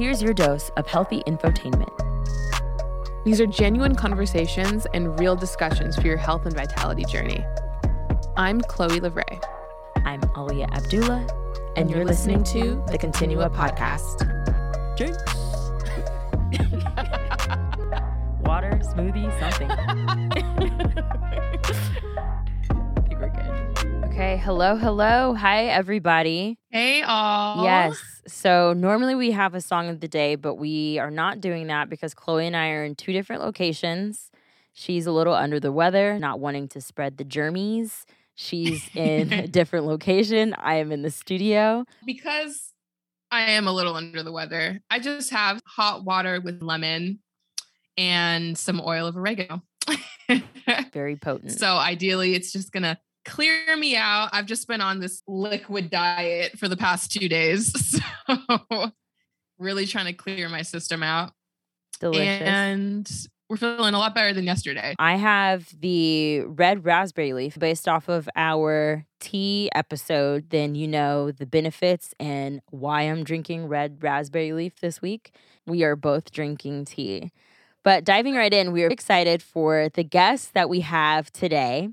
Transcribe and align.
Here's 0.00 0.22
your 0.22 0.32
dose 0.32 0.70
of 0.78 0.86
healthy 0.86 1.22
infotainment. 1.26 1.94
These 3.22 3.38
are 3.38 3.46
genuine 3.46 3.94
conversations 3.94 4.86
and 4.94 5.20
real 5.20 5.36
discussions 5.36 5.94
for 5.94 6.06
your 6.06 6.16
health 6.16 6.46
and 6.46 6.56
vitality 6.56 7.04
journey. 7.04 7.44
I'm 8.34 8.62
Chloe 8.62 8.98
Livray. 8.98 9.44
I'm 10.06 10.22
Alia 10.38 10.68
Abdullah, 10.72 11.18
and, 11.18 11.30
And 11.76 11.90
you're, 11.90 11.98
you're 11.98 12.06
listening, 12.06 12.38
listening 12.38 12.80
to 12.86 12.90
the 12.90 12.96
Continua 12.96 13.50
podcast. 13.50 14.26
Drinks. 14.96 15.22
Water, 18.40 18.80
smoothie, 18.82 19.28
something. 19.38 19.70
I 22.70 23.00
think 23.06 23.20
we're 23.20 23.28
good. 23.28 24.04
Okay, 24.06 24.38
hello, 24.38 24.76
hello. 24.76 25.34
Hi, 25.34 25.66
everybody. 25.66 26.58
Hey, 26.70 27.02
all. 27.02 27.64
Yes. 27.64 28.19
So 28.30 28.72
normally 28.72 29.14
we 29.14 29.32
have 29.32 29.54
a 29.54 29.60
song 29.60 29.88
of 29.88 30.00
the 30.00 30.08
day, 30.08 30.34
but 30.34 30.54
we 30.54 30.98
are 30.98 31.10
not 31.10 31.40
doing 31.40 31.66
that 31.66 31.90
because 31.90 32.14
Chloe 32.14 32.46
and 32.46 32.56
I 32.56 32.70
are 32.70 32.84
in 32.84 32.94
two 32.94 33.12
different 33.12 33.42
locations. 33.42 34.30
She's 34.72 35.06
a 35.06 35.12
little 35.12 35.34
under 35.34 35.58
the 35.60 35.72
weather, 35.72 36.18
not 36.18 36.40
wanting 36.40 36.68
to 36.68 36.80
spread 36.80 37.16
the 37.16 37.24
germies. 37.24 38.04
She's 38.34 38.88
in 38.94 39.32
a 39.32 39.46
different 39.48 39.86
location. 39.86 40.54
I 40.56 40.76
am 40.76 40.92
in 40.92 41.02
the 41.02 41.10
studio. 41.10 41.84
Because 42.06 42.72
I 43.30 43.52
am 43.52 43.66
a 43.66 43.72
little 43.72 43.94
under 43.94 44.22
the 44.22 44.32
weather, 44.32 44.80
I 44.90 44.98
just 44.98 45.30
have 45.30 45.60
hot 45.66 46.04
water 46.04 46.40
with 46.40 46.62
lemon 46.62 47.20
and 47.96 48.56
some 48.56 48.80
oil 48.84 49.06
of 49.06 49.16
oregano. 49.16 49.62
Very 50.92 51.16
potent. 51.16 51.52
so 51.52 51.76
ideally, 51.76 52.34
it's 52.34 52.52
just 52.52 52.72
going 52.72 52.84
to 52.84 52.98
clear 53.30 53.76
me 53.76 53.96
out. 53.96 54.30
I've 54.32 54.46
just 54.46 54.66
been 54.66 54.80
on 54.80 54.98
this 54.98 55.22
liquid 55.26 55.88
diet 55.88 56.58
for 56.58 56.68
the 56.68 56.76
past 56.76 57.12
two 57.12 57.28
days. 57.28 57.72
So 58.28 58.92
really 59.58 59.86
trying 59.86 60.06
to 60.06 60.12
clear 60.12 60.48
my 60.48 60.62
system 60.62 61.02
out. 61.02 61.32
Delicious. 61.98 62.40
And 62.42 63.10
we're 63.48 63.56
feeling 63.56 63.94
a 63.94 63.98
lot 63.98 64.14
better 64.14 64.32
than 64.32 64.44
yesterday. 64.44 64.94
I 64.98 65.16
have 65.16 65.68
the 65.80 66.42
red 66.42 66.84
raspberry 66.84 67.32
leaf 67.32 67.58
based 67.58 67.88
off 67.88 68.08
of 68.08 68.28
our 68.36 69.04
tea 69.18 69.68
episode. 69.74 70.50
Then 70.50 70.76
you 70.76 70.86
know 70.86 71.32
the 71.32 71.46
benefits 71.46 72.14
and 72.20 72.60
why 72.70 73.02
I'm 73.02 73.24
drinking 73.24 73.66
red 73.66 74.02
raspberry 74.02 74.52
leaf 74.52 74.80
this 74.80 75.02
week. 75.02 75.32
We 75.66 75.82
are 75.82 75.96
both 75.96 76.30
drinking 76.30 76.86
tea. 76.86 77.32
But 77.82 78.04
diving 78.04 78.34
right 78.34 78.52
in, 78.52 78.72
we 78.72 78.84
are 78.84 78.88
excited 78.88 79.42
for 79.42 79.88
the 79.92 80.04
guests 80.04 80.50
that 80.52 80.68
we 80.68 80.80
have 80.80 81.32
today. 81.32 81.88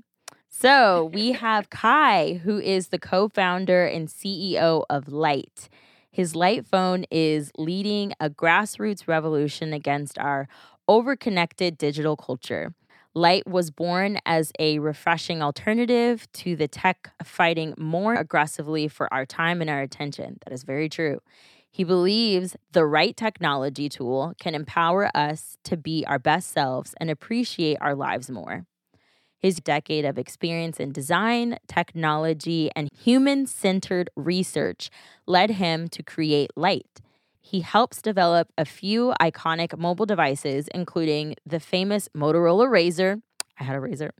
So 0.60 1.04
we 1.14 1.30
have 1.32 1.70
Kai, 1.70 2.40
who 2.42 2.58
is 2.58 2.88
the 2.88 2.98
co 2.98 3.28
founder 3.28 3.86
and 3.86 4.08
CEO 4.08 4.82
of 4.90 5.06
Light. 5.06 5.68
His 6.10 6.34
Light 6.34 6.66
phone 6.66 7.04
is 7.12 7.52
leading 7.56 8.12
a 8.18 8.28
grassroots 8.28 9.06
revolution 9.06 9.72
against 9.72 10.18
our 10.18 10.48
overconnected 10.88 11.78
digital 11.78 12.16
culture. 12.16 12.74
Light 13.14 13.46
was 13.46 13.70
born 13.70 14.18
as 14.26 14.50
a 14.58 14.80
refreshing 14.80 15.42
alternative 15.42 16.26
to 16.32 16.56
the 16.56 16.66
tech 16.66 17.12
fighting 17.22 17.72
more 17.78 18.14
aggressively 18.16 18.88
for 18.88 19.14
our 19.14 19.24
time 19.24 19.60
and 19.60 19.70
our 19.70 19.82
attention. 19.82 20.40
That 20.44 20.52
is 20.52 20.64
very 20.64 20.88
true. 20.88 21.20
He 21.70 21.84
believes 21.84 22.56
the 22.72 22.84
right 22.84 23.16
technology 23.16 23.88
tool 23.88 24.34
can 24.40 24.56
empower 24.56 25.08
us 25.16 25.56
to 25.62 25.76
be 25.76 26.04
our 26.08 26.18
best 26.18 26.50
selves 26.50 26.96
and 27.00 27.10
appreciate 27.10 27.78
our 27.80 27.94
lives 27.94 28.28
more. 28.28 28.66
His 29.38 29.60
decade 29.60 30.04
of 30.04 30.18
experience 30.18 30.80
in 30.80 30.92
design, 30.92 31.58
technology, 31.68 32.70
and 32.74 32.88
human 32.92 33.46
centered 33.46 34.10
research 34.16 34.90
led 35.26 35.50
him 35.50 35.88
to 35.88 36.02
create 36.02 36.50
Light. 36.56 37.00
He 37.40 37.60
helps 37.60 38.02
develop 38.02 38.48
a 38.58 38.64
few 38.64 39.14
iconic 39.20 39.78
mobile 39.78 40.06
devices, 40.06 40.68
including 40.74 41.34
the 41.46 41.60
famous 41.60 42.08
Motorola 42.14 42.68
Razr. 42.68 43.22
I 43.58 43.64
had 43.64 43.76
a 43.76 43.80
razor. 43.80 44.12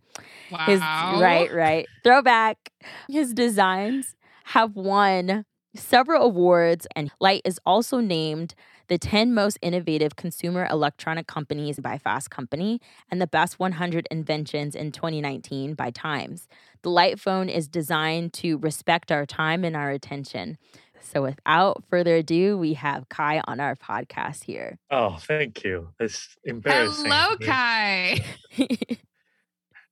Wow. 0.51 0.65
His 0.67 0.81
right, 0.81 1.53
right. 1.53 1.87
Throwback. 2.03 2.73
His 3.09 3.35
designs 3.35 4.17
have 4.45 4.75
won 4.75 5.45
several 5.75 6.23
awards, 6.23 6.87
and 6.95 7.11
Light 7.21 7.43
is 7.45 7.61
also 7.65 8.01
named 8.01 8.55
the 8.89 8.99
10 8.99 9.35
most 9.35 9.59
innovative 9.61 10.17
consumer 10.17 10.67
electronic 10.71 11.27
companies 11.27 11.79
by 11.79 11.99
Fast 11.99 12.31
Company 12.31 12.81
and 13.11 13.21
the 13.21 13.27
best 13.27 13.59
100 13.59 14.09
inventions 14.11 14.75
in 14.75 14.93
2019 14.93 15.75
by 15.75 15.91
Times. 15.91 16.49
The 16.83 16.91
Light 16.91 17.21
phone 17.21 17.49
is 17.49 17.69
designed 17.69 18.33
to 18.35 18.59
respect 18.59 19.13
our 19.13 19.27
time 19.27 19.65
and 19.65 19.77
our 19.77 19.91
attention. 19.91 20.59
So, 21.01 21.23
without 21.23 21.85
further 21.89 22.17
ado, 22.17 22.59
we 22.59 22.75
have 22.75 23.09
Kai 23.09 23.41
on 23.47 23.61
our 23.61 23.77
podcast 23.77 24.45
here. 24.45 24.79
Oh, 24.91 25.17
thank 25.21 25.63
you. 25.63 25.91
It's 26.01 26.37
embarrassing. 26.45 27.05
Hello, 27.07 27.37
Kai. 27.37 28.19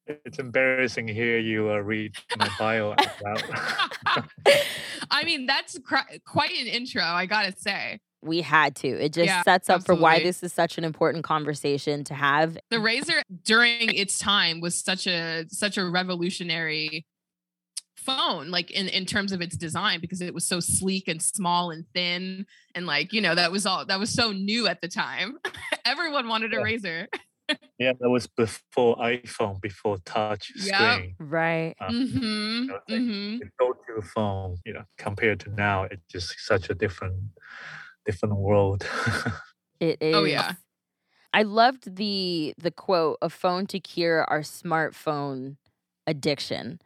It's 0.07 0.39
embarrassing 0.39 1.07
to 1.09 1.13
hear 1.15 1.39
you 1.39 1.71
uh, 1.71 1.79
read 1.79 2.15
my 2.39 2.49
bio 2.59 2.93
out 2.93 3.07
loud. 3.25 3.43
I 5.11 5.25
mean, 5.25 5.47
that's 5.47 5.79
cr- 5.81 5.97
quite 6.25 6.53
an 6.53 6.67
intro, 6.67 7.03
I 7.03 7.27
gotta 7.27 7.53
say. 7.57 8.01
we 8.23 8.41
had 8.43 8.77
to. 8.77 8.89
It 8.89 9.13
just 9.13 9.27
Yeah, 9.27 9.43
sets 9.43 9.69
up 9.69 9.85
for 9.85 9.95
why 9.95 10.21
this 10.23 10.43
is 10.43 10.53
such 10.53 10.79
an 10.79 10.85
important 10.85 11.25
conversation 11.25 12.05
to 12.05 12.15
have. 12.15 12.57
The 12.71 12.77
Razr 12.77 13.21
during 13.45 13.93
its 13.95 14.19
time 14.19 14.61
was 14.61 14.79
such 14.83 15.07
a 15.07 15.45
such 15.49 15.77
a 15.79 15.85
revolutionary 15.85 17.05
phone, 17.97 18.51
like 18.51 18.71
in 18.71 18.89
in 18.89 19.07
terms 19.07 19.33
of 19.33 19.41
its 19.41 19.57
design, 19.57 20.01
because 20.01 20.21
it 20.21 20.33
was 20.35 20.47
so 20.47 20.61
sleek 20.61 21.09
and 21.09 21.21
small 21.21 21.71
and 21.71 21.85
thin, 21.95 22.47
and 22.75 22.87
like 22.87 23.13
you 23.13 23.21
know 23.21 23.35
that 23.35 23.51
was 23.53 23.67
all 23.67 23.85
that 23.87 23.99
was 23.99 24.11
so 24.11 24.33
new 24.33 24.67
at 24.69 24.81
the 24.81 24.89
time. 24.89 25.39
Everyone 25.85 26.29
wanted 26.29 26.53
a 26.55 26.57
Yeah. 26.57 26.63
Razr. 26.63 27.07
Yeah, 27.79 27.93
that 28.01 28.09
was 28.11 28.27
before 28.27 28.97
iPhone, 28.97 29.61
before 29.61 29.99
touch 30.05 30.53
Yep. 30.55 31.03
screen. 31.05 31.17
Right. 31.19 31.77
Mm 31.89 32.09
hmm. 32.11 32.67
you 32.69 32.75
know, 32.75 32.81
it's 32.81 32.87
like 32.93 33.05
hmm 33.05 33.39
the 33.41 33.49
go-to 33.61 34.03
phone, 34.03 34.59
you 34.65 34.73
know, 34.75 34.85
compared 34.99 35.41
to 35.41 35.51
now, 35.51 35.85
it's 35.85 36.03
just 36.11 36.35
such 36.47 36.71
a 36.71 36.75
different, 36.75 37.23
different 38.07 38.37
world. 38.37 38.87
It 39.81 39.99
is. 40.01 40.15
Oh, 40.15 40.25
yeah. 40.25 40.55
I 41.35 41.45
loved 41.45 41.97
the 41.97 42.55
the 42.59 42.73
quote, 42.73 43.19
a 43.23 43.31
phone 43.31 43.67
to 43.69 43.81
cure 43.81 44.25
our 44.25 44.41
smartphone 44.41 45.59
addiction. 46.07 46.81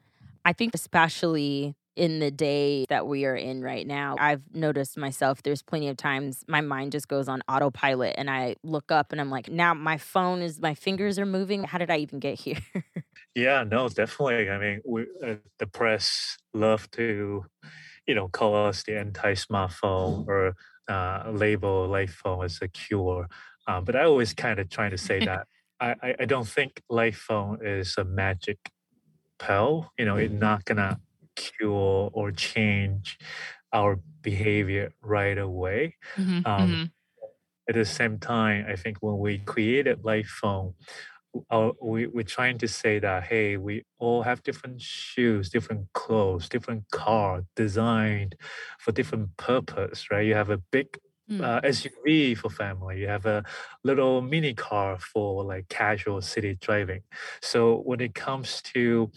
I 0.44 0.52
think 0.54 0.74
especially 0.74 1.76
in 1.96 2.18
the 2.20 2.30
day 2.30 2.86
that 2.88 3.06
we 3.06 3.24
are 3.24 3.34
in 3.36 3.62
right 3.62 3.86
now, 3.86 4.16
I've 4.18 4.42
noticed 4.54 4.96
myself 4.96 5.42
there's 5.42 5.62
plenty 5.62 5.88
of 5.88 5.96
times 5.96 6.44
my 6.48 6.60
mind 6.60 6.92
just 6.92 7.08
goes 7.08 7.28
on 7.28 7.42
autopilot 7.48 8.14
and 8.16 8.30
I 8.30 8.56
look 8.62 8.90
up 8.90 9.12
and 9.12 9.20
I'm 9.20 9.30
like, 9.30 9.48
now 9.50 9.74
my 9.74 9.98
phone 9.98 10.40
is 10.42 10.60
my 10.60 10.74
fingers 10.74 11.18
are 11.18 11.26
moving. 11.26 11.64
How 11.64 11.78
did 11.78 11.90
I 11.90 11.98
even 11.98 12.20
get 12.20 12.38
here? 12.38 12.58
yeah, 13.34 13.64
no, 13.64 13.88
definitely. 13.88 14.48
I 14.50 14.58
mean, 14.58 14.80
we, 14.86 15.06
uh, 15.24 15.36
the 15.58 15.66
press 15.66 16.38
love 16.54 16.90
to, 16.92 17.44
you 18.06 18.14
know, 18.14 18.28
call 18.28 18.66
us 18.66 18.82
the 18.84 18.98
anti-smartphone 18.98 20.26
or 20.26 20.54
uh, 20.88 21.30
label 21.30 21.88
light 21.88 22.10
phone 22.10 22.44
as 22.44 22.58
a 22.62 22.68
cure. 22.68 23.28
Um, 23.66 23.84
but 23.84 23.96
I 23.96 24.04
always 24.04 24.32
kind 24.32 24.58
of 24.58 24.68
trying 24.70 24.90
to 24.92 24.98
say 24.98 25.24
that 25.24 25.46
I, 25.80 25.94
I, 26.02 26.14
I 26.20 26.24
don't 26.24 26.48
think 26.48 26.82
light 26.88 27.14
phone 27.14 27.58
is 27.64 27.96
a 27.98 28.04
magic 28.04 28.58
pill. 29.38 29.90
You 29.98 30.04
know, 30.04 30.16
it's 30.16 30.32
not 30.32 30.64
gonna 30.64 31.00
cure 31.36 32.10
or 32.12 32.32
change 32.32 33.18
our 33.72 33.96
behavior 34.22 34.92
right 35.02 35.38
away. 35.38 35.96
hmm 36.16 36.44
Um, 36.44 36.80
at 37.68 37.74
the 37.76 37.84
same 37.84 38.18
time, 38.18 38.66
I 38.68 38.76
think 38.76 38.98
when 39.00 39.18
we 39.18 39.38
created 39.38 40.04
Light 40.04 40.26
Phone, 40.26 40.74
our, 41.50 41.72
we, 41.82 42.06
we're 42.08 42.24
trying 42.24 42.58
to 42.58 42.68
say 42.68 42.98
that, 42.98 43.24
hey, 43.24 43.56
we 43.56 43.84
all 43.98 44.22
have 44.22 44.42
different 44.42 44.80
shoes, 44.80 45.50
different 45.50 45.92
clothes, 45.94 46.48
different 46.48 46.90
car 46.90 47.44
designed 47.56 48.36
for 48.80 48.92
different 48.92 49.36
purpose, 49.36 50.10
right? 50.10 50.26
You 50.26 50.34
have 50.34 50.50
a 50.50 50.58
big 50.58 50.98
Mm. 51.28 51.40
uh, 51.44 51.60
SUV 51.64 52.34
for 52.34 52.50
family. 52.50 53.00
You 53.00 53.08
have 53.08 53.26
a 53.26 53.44
little 53.84 54.20
mini 54.22 54.54
car 54.54 54.98
for 54.98 55.44
like 55.44 55.68
casual 55.68 56.20
city 56.22 56.56
driving. 56.60 57.02
So 57.42 57.76
when 57.82 58.00
it 58.00 58.14
comes 58.14 58.60
to 58.74 59.10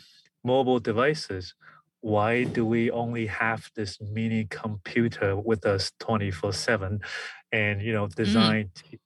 mobile 0.44 0.80
devices, 0.80 1.56
why 2.04 2.44
do 2.44 2.66
we 2.66 2.92
only 2.92 3.28
have 3.28 3.62
this 3.78 3.98
mini 4.02 4.44
computer 4.50 5.38
with 5.38 5.66
us 5.66 5.92
24 6.02 6.52
7 6.52 7.00
and 7.54 7.82
you 7.82 7.94
know 7.94 8.08
designed 8.08 8.76
to 8.76 8.98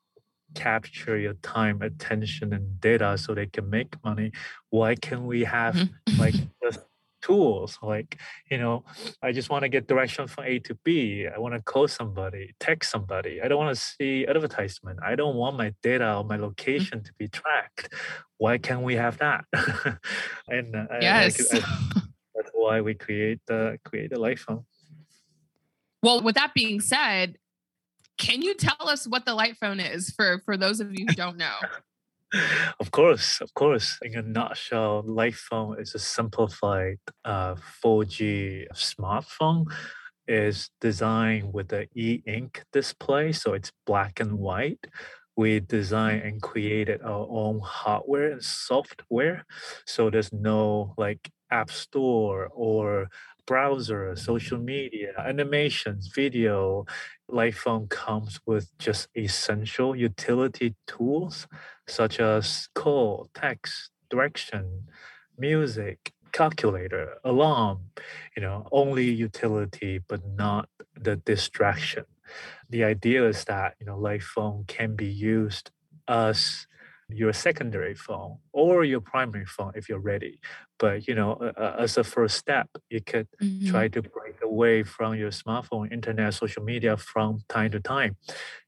capture 0.55 1.15
your 1.17 1.35
time 1.57 1.81
attention 1.83 2.53
and 2.53 2.81
data 2.81 3.15
so 3.17 3.35
they 3.35 3.45
can 3.45 3.69
make 3.69 3.91
money? 4.03 4.31
Why 4.71 4.95
can 4.95 5.19
we 5.27 5.43
have 5.43 5.75
Mhm. 5.75 5.89
like 6.17 6.35
just 6.63 6.79
tools? 7.21 7.77
Like 7.83 8.17
you 8.49 8.57
know 8.57 8.83
i 9.21 9.31
just 9.31 9.49
want 9.51 9.61
to 9.63 9.69
get 9.69 9.87
direction 9.87 10.25
from 10.27 10.45
a 10.45 10.57
to 10.67 10.73
b. 10.85 11.27
I 11.27 11.37
want 11.37 11.53
to 11.53 11.61
call 11.61 11.87
somebody 11.87 12.55
text 12.59 12.89
somebody. 12.89 13.33
I 13.43 13.47
don't 13.47 13.59
want 13.63 13.75
to 13.77 13.81
see 13.93 14.25
advertisement. 14.25 14.97
I 15.03 15.13
don't 15.15 15.35
want 15.35 15.55
my 15.63 15.69
data 15.83 16.15
or 16.17 16.23
my 16.23 16.37
location 16.37 17.03
to 17.03 17.11
be 17.19 17.27
tracked. 17.27 17.93
Why 18.37 18.57
can't 18.57 18.81
we 18.89 18.95
have 18.95 19.15
that? 19.19 19.41
And 20.55 20.75
uh, 20.75 20.85
I- 20.91 20.97
I 20.97 21.01
yes. 21.01 21.53
I- 21.53 21.61
why 22.67 22.81
we 22.81 22.93
create 22.93 23.39
the 23.47 23.61
create 23.87 24.09
the 24.13 24.19
light 24.19 24.39
phone 24.45 24.63
Well, 26.03 26.21
with 26.21 26.35
that 26.35 26.53
being 26.53 26.79
said, 26.79 27.37
can 28.17 28.41
you 28.41 28.53
tell 28.67 28.89
us 28.93 29.07
what 29.07 29.25
the 29.25 29.33
light 29.41 29.57
phone 29.61 29.79
is 29.79 30.01
for 30.15 30.29
for 30.45 30.55
those 30.57 30.79
of 30.79 30.87
you 30.97 31.05
who 31.07 31.15
don't 31.15 31.37
know? 31.37 31.57
of 32.79 32.91
course, 32.91 33.41
of 33.41 33.53
course. 33.53 33.97
In 34.01 34.17
a 34.17 34.21
nutshell, 34.21 35.03
light 35.05 35.35
phone 35.35 35.79
is 35.79 35.95
a 35.95 35.99
simplified 35.99 36.99
uh, 37.23 37.55
4G 37.83 38.67
smartphone. 38.73 39.65
is 40.27 40.69
designed 40.81 41.53
with 41.53 41.67
the 41.69 41.87
e-ink 41.95 42.63
display, 42.73 43.31
so 43.31 43.53
it's 43.53 43.71
black 43.85 44.19
and 44.19 44.33
white. 44.47 44.83
We 45.37 45.49
designed 45.61 46.23
and 46.23 46.41
created 46.41 46.99
our 47.01 47.25
own 47.29 47.61
hardware 47.63 48.31
and 48.33 48.43
software, 48.43 49.45
so 49.85 50.09
there's 50.09 50.33
no 50.33 50.93
like 50.97 51.23
app 51.51 51.71
store 51.71 52.49
or 52.53 53.09
browser, 53.45 54.15
social 54.15 54.59
media, 54.59 55.13
animations, 55.17 56.11
video. 56.13 56.85
Light 57.29 57.55
phone 57.55 57.87
comes 57.87 58.39
with 58.45 58.77
just 58.77 59.07
essential 59.15 59.95
utility 59.95 60.75
tools 60.85 61.47
such 61.87 62.19
as 62.19 62.67
call, 62.75 63.29
text, 63.33 63.89
direction, 64.09 64.83
music, 65.37 66.13
calculator, 66.31 67.15
alarm, 67.23 67.79
you 68.35 68.41
know, 68.41 68.67
only 68.71 69.09
utility, 69.09 69.99
but 70.07 70.21
not 70.25 70.69
the 70.99 71.15
distraction. 71.15 72.05
The 72.69 72.83
idea 72.83 73.27
is 73.27 73.45
that, 73.45 73.75
you 73.79 73.85
know, 73.85 73.97
light 73.97 74.23
phone 74.23 74.65
can 74.67 74.95
be 74.95 75.07
used 75.07 75.71
as 76.07 76.67
your 77.09 77.31
secondary 77.31 77.95
phone 77.95 78.37
or 78.51 78.83
your 78.83 78.99
primary 78.99 79.45
phone 79.45 79.71
if 79.75 79.87
you're 79.87 79.99
ready. 79.99 80.39
But 80.77 81.07
you 81.07 81.15
know, 81.15 81.33
uh, 81.33 81.75
as 81.79 81.97
a 81.97 82.03
first 82.03 82.37
step, 82.37 82.69
you 82.89 83.01
could 83.01 83.27
mm-hmm. 83.41 83.69
try 83.69 83.87
to 83.89 84.01
break 84.01 84.41
away 84.43 84.83
from 84.83 85.15
your 85.15 85.31
smartphone, 85.31 85.91
internet, 85.91 86.33
social 86.33 86.63
media 86.63 86.97
from 86.97 87.39
time 87.47 87.71
to 87.71 87.79
time, 87.79 88.17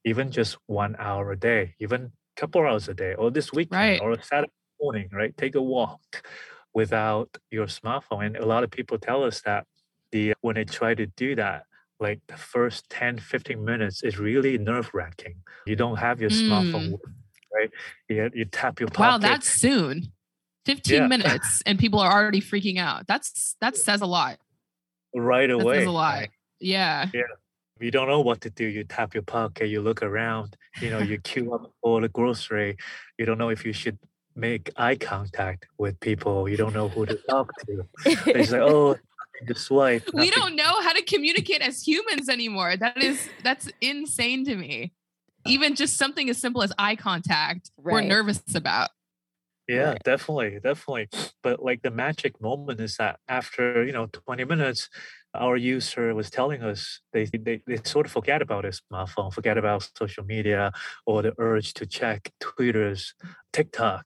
even 0.05 0.31
just 0.31 0.57
one 0.67 0.95
hour 0.99 1.31
a 1.31 1.37
day, 1.37 1.75
even 1.79 2.01
a 2.03 2.39
couple 2.39 2.61
hours 2.65 2.87
a 2.87 2.93
day, 2.93 3.13
or 3.13 3.29
this 3.29 3.51
weekend, 3.51 3.79
right. 3.79 4.01
or 4.01 4.21
Saturday 4.21 4.51
morning, 4.81 5.09
right? 5.11 5.35
Take 5.37 5.55
a 5.55 5.61
walk 5.61 6.23
without 6.73 7.37
your 7.51 7.67
smartphone. 7.67 8.25
And 8.25 8.37
a 8.37 8.45
lot 8.45 8.63
of 8.63 8.71
people 8.71 8.97
tell 8.97 9.23
us 9.23 9.41
that 9.41 9.65
the 10.11 10.33
when 10.41 10.55
they 10.55 10.65
try 10.65 10.95
to 10.95 11.05
do 11.05 11.35
that, 11.35 11.65
like 11.99 12.21
the 12.27 12.37
first 12.37 12.89
10, 12.89 13.19
15 13.19 13.63
minutes 13.63 14.03
is 14.03 14.17
really 14.17 14.57
nerve 14.57 14.89
wracking. 14.93 15.35
You 15.65 15.75
don't 15.75 15.97
have 15.97 16.21
your 16.21 16.29
mm. 16.29 16.47
smartphone 16.47 16.99
right? 17.53 17.71
You, 18.07 18.29
you 18.33 18.45
tap 18.45 18.79
your 18.79 18.89
pocket. 18.89 19.11
Wow, 19.11 19.17
that's 19.17 19.49
soon. 19.49 20.11
15 20.65 20.93
yeah. 20.93 21.07
minutes 21.17 21.63
and 21.65 21.79
people 21.79 21.99
are 21.99 22.11
already 22.11 22.41
freaking 22.41 22.77
out. 22.77 23.07
That's 23.07 23.55
that 23.61 23.77
says 23.77 24.01
a 24.01 24.05
lot. 24.05 24.39
Right 25.15 25.49
away. 25.49 25.63
That 25.63 25.79
says 25.79 25.87
a 25.87 25.91
lot. 25.91 26.27
Yeah. 26.59 27.07
Yeah. 27.13 27.23
You 27.79 27.91
don't 27.91 28.09
know 28.09 28.19
what 28.19 28.41
to 28.41 28.49
do. 28.49 28.65
You 28.65 28.83
tap 28.83 29.13
your 29.13 29.23
pocket, 29.23 29.67
you 29.67 29.81
look 29.81 30.03
around, 30.03 30.57
you 30.81 30.89
know, 30.89 30.99
you 30.99 31.17
queue 31.17 31.53
up 31.53 31.71
for 31.81 32.01
the 32.01 32.09
grocery. 32.09 32.75
You 33.17 33.25
don't 33.25 33.37
know 33.37 33.49
if 33.49 33.65
you 33.65 33.71
should 33.71 33.97
make 34.35 34.69
eye 34.75 34.95
contact 34.95 35.65
with 35.77 35.97
people. 36.01 36.49
You 36.49 36.57
don't 36.57 36.73
know 36.73 36.89
who 36.89 37.05
to 37.05 37.15
talk 37.29 37.51
to. 37.65 37.85
it's 38.05 38.51
like, 38.51 38.61
oh, 38.61 38.97
the 39.47 39.55
swipe. 39.55 40.03
Nothing. 40.07 40.19
We 40.19 40.29
don't 40.29 40.57
know 40.57 40.81
how 40.81 40.91
to 40.91 41.01
communicate 41.03 41.61
as 41.61 41.81
humans 41.81 42.27
anymore. 42.27 42.75
That 42.75 43.01
is 43.01 43.29
that's 43.43 43.69
insane 43.81 44.43
to 44.45 44.55
me 44.55 44.91
even 45.53 45.75
just 45.75 45.97
something 45.97 46.29
as 46.29 46.37
simple 46.37 46.63
as 46.63 46.71
eye 46.77 46.95
contact 46.95 47.71
right. 47.77 47.93
we're 47.93 48.01
nervous 48.01 48.41
about 48.55 48.89
yeah 49.67 49.89
right. 49.89 50.03
definitely 50.03 50.59
definitely 50.63 51.07
but 51.43 51.63
like 51.63 51.81
the 51.81 51.91
magic 51.91 52.39
moment 52.41 52.79
is 52.79 52.97
that 52.97 53.19
after 53.27 53.83
you 53.83 53.91
know 53.91 54.07
20 54.07 54.45
minutes 54.45 54.89
our 55.35 55.55
user 55.55 56.15
was 56.15 56.31
telling 56.31 56.63
us 56.63 57.01
they, 57.13 57.25
they, 57.25 57.61
they 57.67 57.77
sort 57.83 58.07
of 58.07 58.11
forget 58.11 58.41
about 58.41 58.63
their 58.63 58.71
smartphone 58.71 59.31
forget 59.31 59.57
about 59.57 59.87
social 59.97 60.23
media 60.23 60.71
or 61.05 61.21
the 61.21 61.33
urge 61.37 61.73
to 61.73 61.85
check 61.85 62.31
twitter's 62.39 63.13
tiktok 63.53 64.05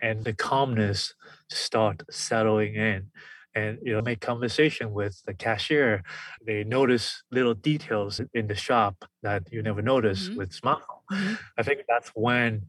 and 0.00 0.24
the 0.24 0.32
calmness 0.32 1.14
start 1.48 2.02
settling 2.10 2.74
in 2.74 3.10
and 3.54 3.78
you 3.82 3.92
know 3.92 4.02
make 4.02 4.20
conversation 4.20 4.92
with 4.92 5.22
the 5.26 5.34
cashier 5.34 6.02
they 6.46 6.64
notice 6.64 7.22
little 7.30 7.54
details 7.54 8.20
in 8.34 8.46
the 8.46 8.54
shop 8.54 9.04
that 9.22 9.42
you 9.52 9.62
never 9.62 9.82
notice 9.82 10.28
mm-hmm. 10.28 10.38
with 10.38 10.50
smartphone 10.50 11.02
mm-hmm. 11.12 11.34
i 11.58 11.62
think 11.62 11.80
that's 11.88 12.10
when 12.14 12.62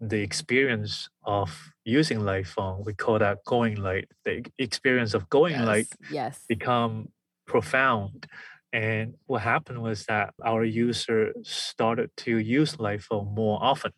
the 0.00 0.20
experience 0.20 1.10
of 1.24 1.72
using 1.84 2.20
light 2.20 2.46
phone 2.46 2.82
we 2.84 2.94
call 2.94 3.18
that 3.18 3.38
going 3.44 3.76
light 3.76 4.08
the 4.24 4.44
experience 4.58 5.14
of 5.14 5.28
going 5.28 5.54
yes. 5.54 5.66
light 5.66 5.88
yes 6.10 6.44
become 6.48 7.08
profound 7.46 8.26
and 8.72 9.14
what 9.26 9.42
happened 9.42 9.82
was 9.82 10.04
that 10.06 10.32
our 10.44 10.64
user 10.64 11.32
started 11.42 12.08
to 12.16 12.38
use 12.38 12.78
light 12.78 13.02
phone 13.02 13.34
more 13.34 13.58
often 13.62 13.92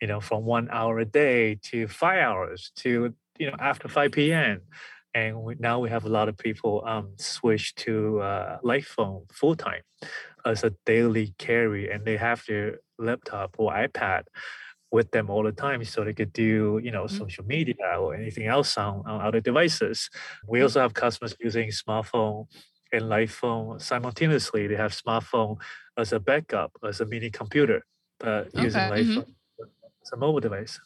you 0.00 0.06
know 0.06 0.20
from 0.20 0.44
one 0.44 0.68
hour 0.70 0.98
a 1.00 1.04
day 1.04 1.58
to 1.62 1.88
five 1.88 2.20
hours 2.20 2.70
to 2.76 3.12
you 3.38 3.50
know 3.50 3.56
after 3.58 3.88
5 3.88 4.12
p.m 4.12 4.60
and 5.14 5.42
we, 5.42 5.54
now 5.58 5.78
we 5.78 5.88
have 5.90 6.04
a 6.04 6.08
lot 6.08 6.28
of 6.28 6.36
people 6.36 6.82
um, 6.86 7.12
switch 7.16 7.74
to 7.76 8.20
uh, 8.20 8.58
light 8.62 8.84
phone 8.84 9.24
full 9.32 9.54
time 9.54 9.82
as 10.44 10.64
a 10.64 10.72
daily 10.84 11.34
carry, 11.38 11.90
and 11.90 12.04
they 12.04 12.16
have 12.16 12.42
their 12.48 12.80
laptop 12.98 13.54
or 13.58 13.72
iPad 13.72 14.24
with 14.90 15.10
them 15.12 15.30
all 15.30 15.42
the 15.42 15.52
time, 15.52 15.84
so 15.84 16.04
they 16.04 16.12
could 16.12 16.32
do 16.32 16.80
you 16.82 16.90
know 16.90 17.04
mm-hmm. 17.04 17.16
social 17.16 17.44
media 17.44 17.74
or 17.98 18.14
anything 18.14 18.46
else 18.46 18.76
on, 18.76 19.02
on 19.06 19.20
other 19.20 19.40
devices. 19.40 20.10
We 20.46 20.58
mm-hmm. 20.58 20.64
also 20.64 20.80
have 20.80 20.94
customers 20.94 21.34
using 21.40 21.68
smartphone 21.68 22.46
and 22.92 23.08
light 23.08 23.30
phone 23.30 23.78
simultaneously. 23.78 24.66
They 24.66 24.76
have 24.76 24.92
smartphone 24.92 25.58
as 25.96 26.12
a 26.12 26.20
backup, 26.20 26.72
as 26.86 27.00
a 27.00 27.06
mini 27.06 27.30
computer, 27.30 27.84
but 28.18 28.48
okay. 28.48 28.62
using 28.62 28.88
light 28.90 29.04
mm-hmm. 29.04 29.14
phone 29.20 29.34
as 30.02 30.12
a 30.12 30.16
mobile 30.16 30.40
device. 30.40 30.80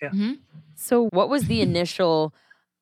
Yeah. 0.00 0.08
Mm-hmm. 0.08 0.32
So, 0.74 1.08
what 1.08 1.28
was 1.28 1.44
the 1.44 1.60
initial 1.60 2.34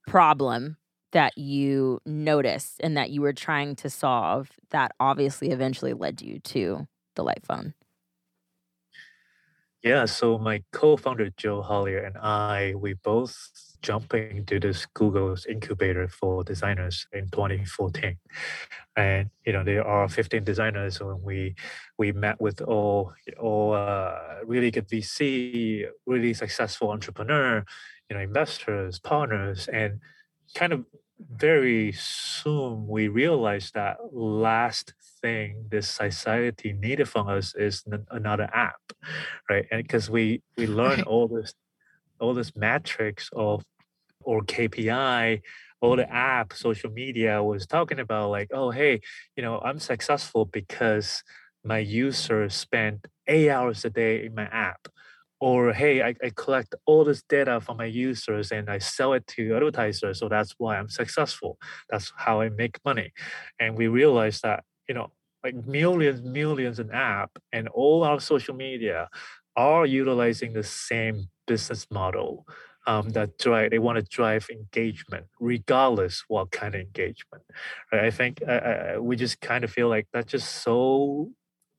problem 0.06 0.76
that 1.14 1.38
you 1.38 2.00
noticed 2.04 2.80
and 2.80 2.96
that 2.96 3.10
you 3.10 3.22
were 3.22 3.32
trying 3.32 3.76
to 3.76 3.88
solve 3.88 4.50
that 4.70 4.92
obviously 4.98 5.50
eventually 5.50 5.94
led 5.94 6.20
you 6.20 6.40
to 6.40 6.86
the 7.14 7.22
light 7.22 7.46
phone? 7.46 7.72
Yeah, 9.84 10.06
so 10.06 10.38
my 10.38 10.62
co-founder 10.72 11.30
Joe 11.36 11.60
Hollier 11.60 11.98
and 11.98 12.16
I, 12.16 12.74
we 12.74 12.94
both 12.94 13.36
jumping 13.82 14.38
into 14.38 14.58
this 14.58 14.86
Google's 14.86 15.44
incubator 15.44 16.08
for 16.08 16.42
designers 16.42 17.06
in 17.12 17.28
2014, 17.28 18.16
and 18.96 19.30
you 19.44 19.52
know 19.52 19.62
there 19.62 19.86
are 19.86 20.08
15 20.08 20.42
designers. 20.42 21.00
When 21.00 21.22
we 21.22 21.54
we 21.98 22.12
met 22.12 22.40
with 22.40 22.62
all 22.62 23.12
all 23.38 23.74
uh, 23.74 24.36
really 24.46 24.70
good 24.70 24.88
VC, 24.88 25.84
really 26.06 26.32
successful 26.32 26.90
entrepreneur, 26.90 27.62
you 28.08 28.16
know 28.16 28.22
investors, 28.22 28.98
partners, 28.98 29.68
and 29.68 30.00
kind 30.54 30.72
of 30.72 30.86
very 31.18 31.92
soon 31.92 32.86
we 32.88 33.08
realized 33.08 33.74
that 33.74 33.96
last 34.12 34.94
thing 35.22 35.66
this 35.70 35.88
society 35.88 36.72
needed 36.72 37.08
from 37.08 37.28
us 37.28 37.54
is 37.54 37.84
n- 37.90 38.06
another 38.10 38.48
app 38.52 38.80
right? 39.50 39.66
And 39.70 39.82
because 39.82 40.10
we 40.10 40.42
we 40.56 40.66
learn 40.66 41.02
all 41.02 41.28
this 41.28 41.54
all 42.20 42.34
this 42.34 42.54
metrics 42.56 43.30
of 43.34 43.64
or 44.22 44.42
kpi 44.42 45.40
all 45.80 45.96
the 45.96 46.10
app 46.12 46.52
social 46.52 46.90
media 46.90 47.42
was 47.42 47.66
talking 47.66 47.98
about 48.00 48.30
like 48.30 48.48
oh 48.52 48.70
hey 48.70 49.00
you 49.36 49.42
know 49.42 49.58
i'm 49.60 49.78
successful 49.78 50.44
because 50.46 51.22
my 51.64 51.78
users 51.78 52.54
spend 52.54 53.06
eight 53.26 53.50
hours 53.50 53.84
a 53.84 53.90
day 53.90 54.24
in 54.26 54.34
my 54.34 54.44
app 54.46 54.88
or 55.44 55.74
hey 55.74 56.00
I, 56.00 56.14
I 56.24 56.30
collect 56.34 56.74
all 56.86 57.04
this 57.04 57.22
data 57.28 57.60
from 57.60 57.76
my 57.76 57.84
users 57.84 58.50
and 58.50 58.70
i 58.70 58.78
sell 58.78 59.12
it 59.12 59.26
to 59.34 59.54
advertisers 59.54 60.18
so 60.18 60.26
that's 60.26 60.54
why 60.56 60.78
i'm 60.78 60.88
successful 60.88 61.58
that's 61.90 62.10
how 62.16 62.40
i 62.40 62.48
make 62.48 62.78
money 62.82 63.12
and 63.60 63.76
we 63.76 63.86
realized 63.88 64.40
that 64.42 64.64
you 64.88 64.94
know 64.94 65.10
like 65.44 65.54
millions 65.66 66.22
millions 66.22 66.78
in 66.80 66.90
app 66.90 67.30
and 67.52 67.68
all 67.68 68.04
our 68.04 68.20
social 68.20 68.54
media 68.54 69.06
are 69.54 69.84
utilizing 69.84 70.54
the 70.54 70.64
same 70.64 71.28
business 71.46 71.86
model 71.90 72.46
um, 72.86 73.10
that 73.10 73.36
drive 73.36 73.70
they 73.70 73.78
want 73.78 73.96
to 73.96 74.16
drive 74.16 74.48
engagement 74.50 75.26
regardless 75.40 76.24
what 76.28 76.50
kind 76.52 76.74
of 76.74 76.80
engagement 76.80 77.44
right? 77.92 78.04
i 78.04 78.10
think 78.10 78.42
uh, 78.48 78.94
we 78.98 79.14
just 79.14 79.42
kind 79.42 79.62
of 79.62 79.70
feel 79.70 79.90
like 79.90 80.06
that's 80.10 80.32
just 80.32 80.62
so 80.62 81.30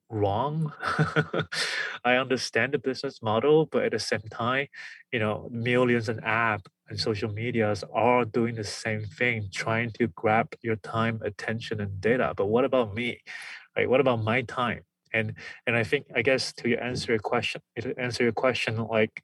wrong. 0.09 0.73
I 2.03 2.15
understand 2.15 2.73
the 2.73 2.79
business 2.79 3.21
model, 3.21 3.65
but 3.65 3.83
at 3.83 3.91
the 3.91 3.99
same 3.99 4.21
time, 4.31 4.67
you 5.11 5.19
know, 5.19 5.49
millions 5.51 6.09
of 6.09 6.19
app 6.23 6.67
and 6.89 6.99
social 6.99 7.31
medias 7.31 7.83
are 7.93 8.25
doing 8.25 8.55
the 8.55 8.63
same 8.63 9.03
thing, 9.05 9.49
trying 9.51 9.91
to 9.91 10.07
grab 10.07 10.53
your 10.61 10.75
time, 10.77 11.21
attention, 11.23 11.81
and 11.81 11.99
data. 11.99 12.33
But 12.35 12.47
what 12.47 12.65
about 12.65 12.93
me? 12.93 13.21
Right? 13.75 13.89
What 13.89 13.99
about 13.99 14.23
my 14.23 14.41
time? 14.43 14.81
And 15.13 15.33
and 15.65 15.75
I 15.75 15.83
think 15.83 16.07
I 16.15 16.21
guess 16.21 16.53
to 16.53 16.75
answer 16.77 17.13
your 17.13 17.19
question, 17.19 17.61
to 17.79 17.97
answer 17.99 18.23
your 18.23 18.33
question, 18.33 18.77
like 18.77 19.23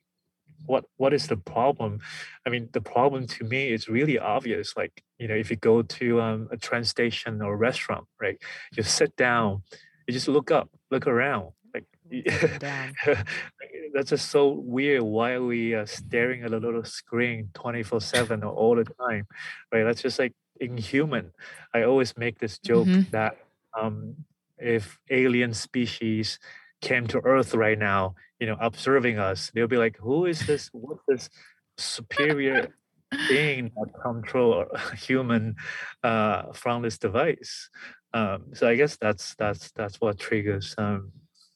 what 0.65 0.85
what 0.97 1.13
is 1.13 1.27
the 1.27 1.37
problem 1.37 1.99
i 2.45 2.49
mean 2.49 2.69
the 2.73 2.81
problem 2.81 3.25
to 3.27 3.43
me 3.43 3.71
is 3.71 3.87
really 3.87 4.19
obvious 4.19 4.75
like 4.77 5.03
you 5.17 5.27
know 5.27 5.35
if 5.35 5.49
you 5.49 5.55
go 5.55 5.81
to 5.81 6.21
um, 6.21 6.47
a 6.51 6.57
train 6.57 6.83
station 6.83 7.41
or 7.41 7.57
restaurant 7.57 8.05
right 8.19 8.37
you 8.75 8.83
sit 8.83 9.15
down 9.15 9.63
you 10.07 10.13
just 10.13 10.27
look 10.27 10.51
up, 10.51 10.69
look 10.89 11.07
around. 11.07 11.51
Like 11.73 11.85
that's 13.93 14.09
just 14.09 14.29
so 14.29 14.49
weird. 14.49 15.03
Why 15.03 15.33
are 15.33 15.43
we 15.45 15.75
uh, 15.75 15.85
staring 15.85 16.43
at 16.43 16.53
a 16.53 16.57
little 16.57 16.83
screen 16.83 17.49
24 17.53 18.01
7 18.01 18.43
or 18.43 18.53
all 18.53 18.75
the 18.75 18.85
time? 18.85 19.27
Right? 19.71 19.83
That's 19.83 20.01
just 20.01 20.19
like 20.19 20.33
inhuman. 20.59 21.31
I 21.73 21.83
always 21.83 22.17
make 22.17 22.39
this 22.39 22.59
joke 22.59 22.87
Mhm. 22.87 23.09
that 23.11 23.37
um, 23.79 24.15
if 24.57 24.99
alien 25.09 25.53
species 25.53 26.39
came 26.81 27.07
to 27.07 27.19
Earth 27.23 27.53
right 27.53 27.77
now, 27.79 28.15
you 28.39 28.47
know, 28.47 28.57
observing 28.59 29.17
us, 29.19 29.51
they'll 29.53 29.67
be 29.67 29.77
like, 29.77 29.97
who 29.97 30.25
is 30.25 30.45
this? 30.45 30.69
What's 30.73 31.03
this 31.07 31.29
superior 31.77 32.69
being 33.29 33.71
that 33.75 33.91
control 34.01 34.65
human 34.97 35.55
uh, 36.03 36.51
from 36.53 36.81
this 36.81 36.97
device? 36.97 37.69
Um, 38.13 38.53
so 38.53 38.67
I 38.67 38.75
guess 38.75 38.97
that's 38.97 39.35
that's 39.35 39.71
that's 39.71 40.01
what 40.01 40.19
triggers 40.19 40.75
um, 40.77 41.11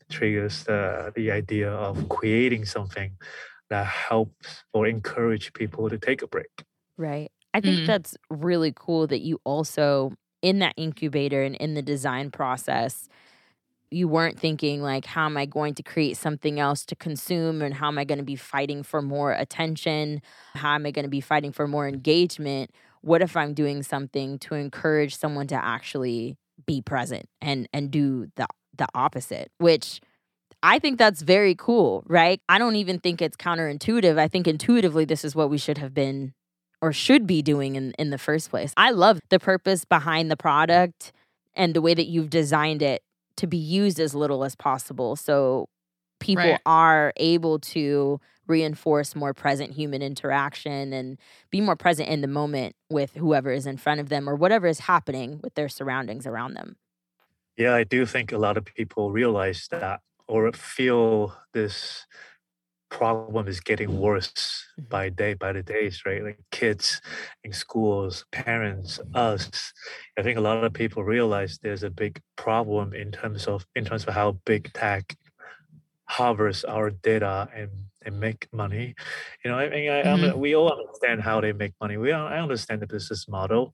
triggers 0.10 0.64
the 0.64 1.12
the 1.16 1.32
idea 1.32 1.70
of 1.72 2.08
creating 2.10 2.66
something 2.66 3.18
that 3.70 3.86
helps 3.88 4.64
or 4.74 4.88
encourage 4.88 5.54
people 5.54 5.90
to 5.90 5.98
take 5.98 6.22
a 6.22 6.28
break. 6.28 6.64
Right. 6.98 7.32
I 7.54 7.62
think 7.62 7.84
Mm. 7.84 7.86
that's 7.86 8.16
really 8.30 8.74
cool 8.76 9.08
that 9.08 9.22
you 9.22 9.40
also, 9.44 10.14
in 10.42 10.60
that 10.60 10.74
incubator 10.78 11.42
and 11.44 11.56
in 11.56 11.74
the 11.74 11.82
design 11.82 12.32
process, 12.32 13.08
you 13.92 14.08
weren't 14.08 14.40
thinking, 14.40 14.82
like, 14.82 15.06
how 15.06 15.26
am 15.26 15.38
I 15.38 15.46
going 15.46 15.76
to 15.76 15.84
create 15.84 16.18
something 16.18 16.60
else 16.60 16.86
to 16.88 16.96
consume? 16.96 17.62
And 17.62 17.74
how 17.74 17.88
am 17.88 17.98
I 17.98 18.06
going 18.06 18.20
to 18.20 18.26
be 18.26 18.36
fighting 18.38 18.84
for 18.84 19.02
more 19.02 19.34
attention? 19.34 20.22
How 20.56 20.76
am 20.76 20.86
I 20.86 20.92
going 20.92 21.04
to 21.06 21.10
be 21.10 21.22
fighting 21.22 21.52
for 21.54 21.68
more 21.68 21.88
engagement? 21.88 22.72
What 23.02 23.22
if 23.22 23.38
I'm 23.38 23.54
doing 23.54 23.84
something 23.84 24.40
to 24.40 24.56
encourage 24.56 25.16
someone 25.16 25.48
to 25.48 25.56
actually 25.56 26.38
be 26.66 26.82
present 26.82 27.28
and 27.42 27.68
and 27.74 27.92
do 27.92 28.28
the 28.36 28.48
the 28.78 28.88
opposite, 28.94 29.52
which 29.60 30.02
I 30.64 30.80
think 30.80 30.98
that's 30.98 31.22
very 31.22 31.56
cool, 31.56 32.04
right? 32.08 32.42
I 32.50 32.58
don't 32.58 32.76
even 32.76 33.00
think 33.00 33.22
it's 33.22 33.38
counterintuitive. 33.38 34.18
I 34.18 34.28
think 34.28 34.48
intuitively 34.48 35.06
this 35.06 35.24
is 35.24 35.36
what 35.36 35.50
we 35.50 35.58
should 35.58 35.78
have 35.78 35.94
been 35.94 36.34
or 36.82 36.92
should 36.92 37.28
be 37.28 37.42
doing 37.42 37.76
in, 37.76 37.94
in 38.00 38.10
the 38.10 38.18
first 38.18 38.50
place. 38.50 38.74
I 38.78 38.92
love 38.92 39.20
the 39.30 39.40
purpose 39.40 39.86
behind 39.86 40.32
the 40.32 40.38
product 40.38 41.12
and 41.56 41.74
the 41.74 41.82
way 41.82 41.94
that 41.94 42.08
you've 42.08 42.30
designed 42.30 42.82
it 42.82 43.02
to 43.38 43.48
be 43.48 43.58
used 43.58 44.00
as 44.00 44.16
little 44.16 44.44
as 44.44 44.56
possible. 44.56 45.16
So 45.16 45.68
people 46.20 46.44
Right. 46.44 46.60
are 46.66 47.14
able 47.18 47.60
to 47.60 48.20
reinforce 48.48 49.16
more 49.16 49.34
present 49.34 49.72
human 49.74 50.02
interaction 50.02 50.94
and 50.94 51.20
be 51.52 51.62
more 51.62 51.76
present 51.76 52.10
in 52.10 52.22
the 52.22 52.28
moment 52.28 52.76
with 52.90 53.14
whoever 53.14 53.52
is 53.52 53.66
in 53.66 53.78
front 53.78 54.00
of 54.00 54.10
them 54.10 54.30
or 54.30 54.36
whatever 54.36 54.68
is 54.68 54.80
happening 54.80 55.40
with 55.44 55.56
their 55.56 55.70
surroundings 55.70 56.28
around 56.28 56.54
them. 56.56 56.78
Yeah, 57.58 57.74
I 57.74 57.84
do 57.84 58.06
think 58.06 58.32
a 58.32 58.38
lot 58.38 58.58
of 58.58 58.66
people 58.66 59.12
realize 59.12 59.68
that 59.72 60.02
or 60.28 60.52
feel 60.54 61.36
this 61.54 62.06
problem 62.90 63.48
is 63.48 63.60
getting 63.62 64.00
worse 64.00 64.68
Mhm. 64.78 64.88
by 64.90 65.10
day 65.10 65.34
by 65.36 65.54
the 65.54 65.64
days, 65.64 66.04
right? 66.06 66.24
Like 66.24 66.40
kids 66.52 67.02
in 67.44 67.54
schools, 67.54 68.26
parents, 68.32 69.00
us. 69.16 69.74
I 70.18 70.24
think 70.24 70.38
a 70.38 70.42
lot 70.42 70.64
of 70.64 70.74
people 70.74 71.04
realize 71.04 71.60
there's 71.60 71.84
a 71.84 71.92
big 71.92 72.22
problem 72.38 72.94
in 72.94 73.12
terms 73.12 73.48
of 73.48 73.68
in 73.76 73.86
terms 73.86 74.06
of 74.08 74.14
how 74.16 74.34
big 74.46 74.74
tech 74.74 75.16
harvests 76.10 76.64
our 76.66 76.90
data 76.92 77.50
and 77.54 77.72
and 78.06 78.20
make 78.20 78.48
money. 78.54 78.96
You 79.44 79.52
know, 79.52 79.58
I 79.58 79.70
mean, 79.70 79.90
I, 79.90 80.02
I 80.02 80.04
Mhm. 80.06 80.38
we 80.38 80.56
all 80.56 80.72
understand 80.72 81.22
how 81.22 81.42
they 81.42 81.54
make 81.54 81.74
money. 81.82 81.98
We 81.98 82.12
I 82.12 82.40
understand 82.40 82.82
the 82.82 82.88
business 82.88 83.28
model, 83.28 83.74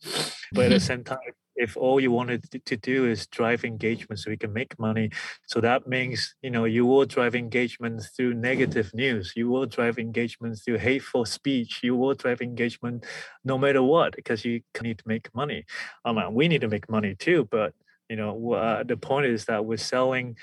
but 0.53 0.65
at 0.65 0.69
the 0.69 0.79
same 0.79 1.03
time, 1.03 1.19
if 1.55 1.75
all 1.77 1.99
you 1.99 2.11
wanted 2.11 2.43
to, 2.65 2.77
do 2.77 3.05
is 3.05 3.27
drive 3.27 3.63
engagement 3.65 4.19
so 4.19 4.29
you 4.31 4.37
can 4.37 4.53
make 4.53 4.79
money, 4.79 5.11
so 5.47 5.59
that 5.61 5.87
means 5.87 6.33
you 6.41 6.49
know 6.49 6.65
you 6.65 6.85
will 6.85 7.05
drive 7.05 7.35
engagement 7.35 8.01
through 8.15 8.33
negative 8.33 8.91
news. 8.93 9.33
You 9.35 9.49
will 9.49 9.65
drive 9.65 9.99
engagement 9.99 10.59
through 10.63 10.79
hateful 10.79 11.25
speech. 11.25 11.81
You 11.83 11.95
will 11.95 12.15
drive 12.15 12.41
engagement 12.41 13.05
no 13.43 13.57
matter 13.57 13.83
what 13.83 14.15
because 14.15 14.45
you 14.45 14.61
need 14.81 14.97
to 14.99 15.07
make 15.07 15.33
money. 15.35 15.65
Um, 16.05 16.17
uh, 16.17 16.29
we 16.29 16.47
need 16.47 16.61
to 16.61 16.69
make 16.69 16.89
money 16.89 17.15
too, 17.15 17.47
but 17.51 17.73
you 18.09 18.15
know 18.15 18.53
uh, 18.53 18.83
the 18.83 18.97
point 18.97 19.25
is 19.27 19.45
that 19.45 19.65
we're 19.65 19.77
selling 19.77 20.37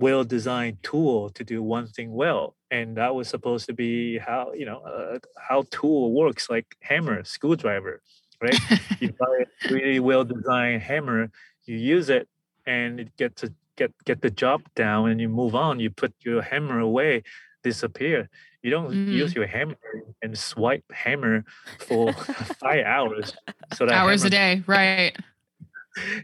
well-designed 0.00 0.82
tool 0.82 1.30
to 1.30 1.44
do 1.44 1.62
one 1.62 1.86
thing 1.86 2.12
well 2.12 2.56
and 2.70 2.96
that 2.96 3.14
was 3.14 3.28
supposed 3.28 3.66
to 3.66 3.74
be 3.74 4.18
how 4.18 4.52
you 4.52 4.64
know 4.64 4.80
uh, 4.80 5.18
how 5.38 5.62
tool 5.70 6.12
works 6.12 6.48
like 6.50 6.66
hammer 6.80 7.22
screwdriver 7.24 8.02
right? 8.40 8.58
You 9.00 9.12
buy 9.20 9.44
a 9.44 9.72
really 9.72 10.00
well-designed 10.00 10.82
hammer 10.82 11.30
you 11.66 11.76
use 11.76 12.08
it 12.08 12.26
and 12.66 12.98
it 13.00 13.16
gets 13.16 13.42
to 13.42 13.52
get 13.76 13.92
get 14.04 14.22
the 14.22 14.30
job 14.30 14.62
down 14.74 15.10
and 15.10 15.20
you 15.20 15.28
move 15.28 15.54
on 15.54 15.78
you 15.78 15.90
put 15.90 16.14
your 16.20 16.42
hammer 16.42 16.78
away 16.80 17.22
disappear. 17.62 18.28
You 18.62 18.70
don't 18.70 18.92
use 19.10 19.34
your 19.34 19.46
hammer 19.46 19.76
and 20.22 20.38
swipe 20.38 20.84
hammer 20.92 21.44
for 21.78 22.12
five 22.60 22.84
hours 22.84 23.34
so 23.72 23.86
that 23.86 23.94
Hours 23.94 24.24
a 24.24 24.30
day, 24.30 24.62
right? 24.66 25.16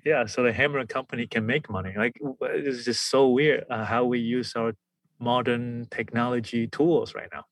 Yeah 0.05 0.27
so 0.27 0.43
the 0.43 0.53
hammer 0.53 0.85
company 0.87 1.27
can 1.27 1.45
make 1.47 1.69
money 1.71 1.93
like 1.97 2.15
w- 2.21 2.37
it's 2.43 2.85
just 2.85 3.11
so 3.11 3.29
weird 3.29 3.65
uh, 3.71 3.85
how 3.85 4.05
we 4.05 4.19
use 4.19 4.55
our 4.57 4.73
modern 5.19 5.87
technology 5.91 6.67
tools 6.67 7.15
right 7.15 7.29
now 7.33 7.45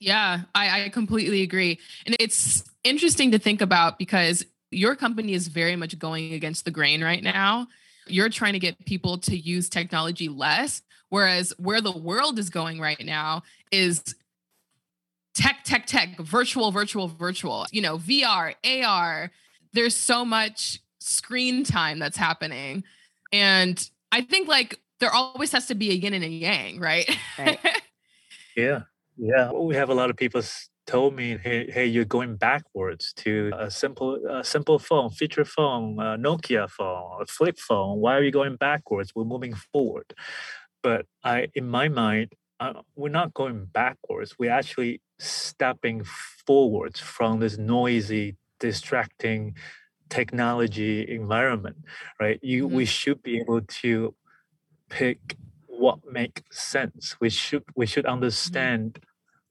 Yeah, 0.00 0.42
I, 0.54 0.84
I 0.84 0.88
completely 0.90 1.42
agree. 1.42 1.80
And 2.06 2.14
it's 2.20 2.62
interesting 2.84 3.32
to 3.32 3.38
think 3.38 3.60
about 3.60 3.98
because 3.98 4.44
your 4.70 4.94
company 4.94 5.34
is 5.34 5.48
very 5.48 5.76
much 5.76 5.98
going 5.98 6.32
against 6.32 6.64
the 6.64 6.70
grain 6.70 7.02
right 7.02 7.22
now. 7.22 7.66
You're 8.06 8.28
trying 8.28 8.52
to 8.52 8.58
get 8.58 8.84
people 8.86 9.18
to 9.18 9.36
use 9.36 9.68
technology 9.68 10.28
less, 10.28 10.82
whereas 11.08 11.52
where 11.58 11.80
the 11.80 11.96
world 11.96 12.38
is 12.38 12.48
going 12.48 12.80
right 12.80 13.04
now 13.04 13.42
is 13.72 14.14
tech, 15.34 15.64
tech, 15.64 15.86
tech, 15.86 16.18
virtual, 16.18 16.70
virtual, 16.70 17.08
virtual, 17.08 17.66
you 17.70 17.82
know, 17.82 17.98
VR, 17.98 18.54
AR. 18.64 19.30
There's 19.72 19.96
so 19.96 20.24
much 20.24 20.80
screen 20.98 21.64
time 21.64 21.98
that's 21.98 22.16
happening. 22.16 22.84
And 23.32 23.88
I 24.12 24.22
think 24.22 24.48
like 24.48 24.80
there 25.00 25.12
always 25.12 25.52
has 25.52 25.66
to 25.66 25.74
be 25.74 25.90
a 25.90 25.94
yin 25.94 26.14
and 26.14 26.24
a 26.24 26.28
yang, 26.28 26.80
right? 26.80 27.08
Right. 27.38 27.58
yeah 28.56 28.80
yeah 29.16 29.52
we 29.52 29.74
have 29.74 29.90
a 29.90 29.94
lot 29.94 30.10
of 30.10 30.16
people 30.16 30.38
s- 30.38 30.68
told 30.86 31.14
me 31.14 31.36
hey, 31.36 31.70
hey 31.70 31.86
you're 31.86 32.04
going 32.04 32.36
backwards 32.36 33.12
to 33.12 33.50
a 33.56 33.70
simple 33.70 34.14
a 34.28 34.42
simple 34.42 34.78
phone 34.78 35.10
feature 35.10 35.44
phone 35.44 35.98
a 36.00 36.16
nokia 36.16 36.68
phone 36.68 37.22
a 37.22 37.26
flip 37.26 37.58
phone 37.58 37.98
why 37.98 38.16
are 38.16 38.22
you 38.22 38.30
going 38.30 38.56
backwards 38.56 39.12
we're 39.14 39.24
moving 39.24 39.54
forward 39.54 40.14
but 40.82 41.06
i 41.24 41.48
in 41.54 41.68
my 41.68 41.88
mind 41.88 42.32
uh, 42.60 42.72
we're 42.96 43.08
not 43.08 43.34
going 43.34 43.64
backwards 43.66 44.36
we're 44.38 44.50
actually 44.50 45.00
stepping 45.18 46.02
forwards 46.46 46.98
from 46.98 47.38
this 47.40 47.58
noisy 47.58 48.36
distracting 48.58 49.54
technology 50.10 51.08
environment 51.08 51.76
right? 52.20 52.38
You 52.42 52.66
we 52.66 52.84
should 52.84 53.22
be 53.22 53.38
able 53.40 53.62
to 53.82 54.14
pick 54.88 55.36
what 55.66 55.98
makes 56.10 56.42
sense. 56.50 57.16
We 57.20 57.30
should 57.30 57.64
we 57.76 57.86
should 57.86 58.06
understand 58.06 59.00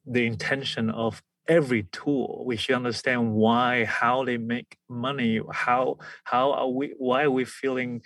the 0.06 0.26
intention 0.26 0.90
of 0.90 1.24
every 1.48 1.84
tool. 1.84 2.44
We 2.46 2.58
should 2.58 2.76
understand 2.76 3.34
why 3.34 3.86
how 3.86 4.26
they 4.26 4.38
make 4.38 4.78
money 4.90 5.42
how 5.52 5.98
how 6.26 6.54
are 6.54 6.70
we 6.70 6.96
why 6.98 7.24
are 7.24 7.32
we 7.32 7.46
feeling 7.46 8.02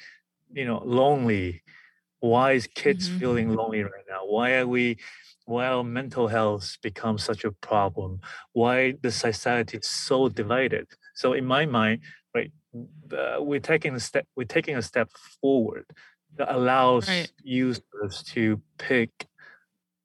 you 0.53 0.65
know 0.65 0.81
lonely? 0.85 1.63
Why 2.19 2.53
is 2.53 2.67
kids 2.67 3.07
Mhm. 3.07 3.19
feeling 3.19 3.49
lonely 3.55 3.83
right 3.83 4.05
now? 4.09 4.25
Why 4.25 4.55
are 4.57 4.67
we 4.67 4.97
why 5.45 5.67
our 5.67 5.83
mental 5.83 6.27
health 6.27 6.77
becomes 6.81 7.23
such 7.23 7.43
a 7.43 7.51
problem? 7.51 8.19
Why 8.53 8.93
the 9.01 9.11
society 9.11 9.77
is 9.79 9.87
so 9.87 10.29
divided? 10.29 10.87
So 11.15 11.33
in 11.33 11.45
my 11.45 11.65
mind 11.65 12.01
uh, 12.75 13.37
we're 13.39 13.59
taking 13.59 13.93
a 13.95 13.99
step 13.99 14.25
we're 14.35 14.45
taking 14.57 14.75
a 14.77 14.81
step 14.81 15.09
forward 15.41 15.85
that 16.37 16.53
allows 16.53 17.07
Right. 17.07 17.31
users 17.43 18.23
to 18.27 18.61
pick 18.77 19.27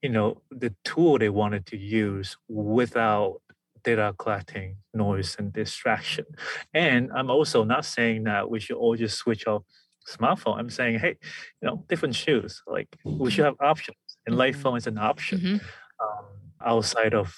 you 0.02 0.11
know 0.11 0.42
the 0.50 0.75
tool 0.85 1.18
they 1.18 1.28
wanted 1.28 1.64
to 1.66 1.76
use 1.76 2.37
without 2.49 3.40
data 3.85 4.14
collecting 4.18 4.76
noise 4.92 5.37
and 5.38 5.52
distraction 5.52 6.25
and 6.75 7.11
i'm 7.14 7.30
also 7.30 7.62
not 7.64 7.85
saying 7.85 8.25
that 8.25 8.50
we 8.50 8.58
should 8.58 8.76
all 8.76 8.96
just 8.96 9.16
switch 9.16 9.46
off 9.46 9.62
smartphone 10.08 10.58
i'm 10.58 10.70
saying 10.70 10.99
hey 10.99 11.14
you 11.62 11.66
know 11.68 11.85
different 11.88 12.14
shoes 12.14 12.62
like 12.66 12.88
we 13.04 13.30
should 13.30 13.44
have 13.44 13.54
options 13.61 13.96
and 14.26 14.37
light 14.37 14.54
Mhm. 14.54 14.62
phone 14.62 14.76
is 14.76 14.87
an 14.88 14.99
option 14.99 15.38
Mhm. 15.40 15.61
um, 16.02 16.25
outside 16.64 17.14
of 17.14 17.37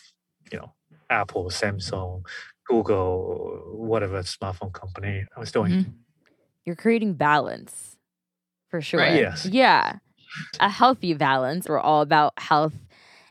you 0.52 0.58
know 0.58 0.72
apple 1.10 1.50
samsung 1.50 2.22
google 2.68 3.62
whatever 3.72 4.22
smartphone 4.22 4.72
company 4.72 5.24
i 5.36 5.40
was 5.40 5.50
doing 5.52 5.72
Mhm. 5.72 5.92
You're 6.64 6.76
creating 6.76 7.14
balance 7.14 7.96
for 8.68 8.82
sure. 8.82 9.00
Right. 9.00 9.14
Yes. 9.14 9.46
Yeah. 9.46 9.98
A 10.60 10.68
healthy 10.68 11.14
balance. 11.14 11.66
We're 11.66 11.80
all 11.80 12.02
about 12.02 12.34
health 12.38 12.74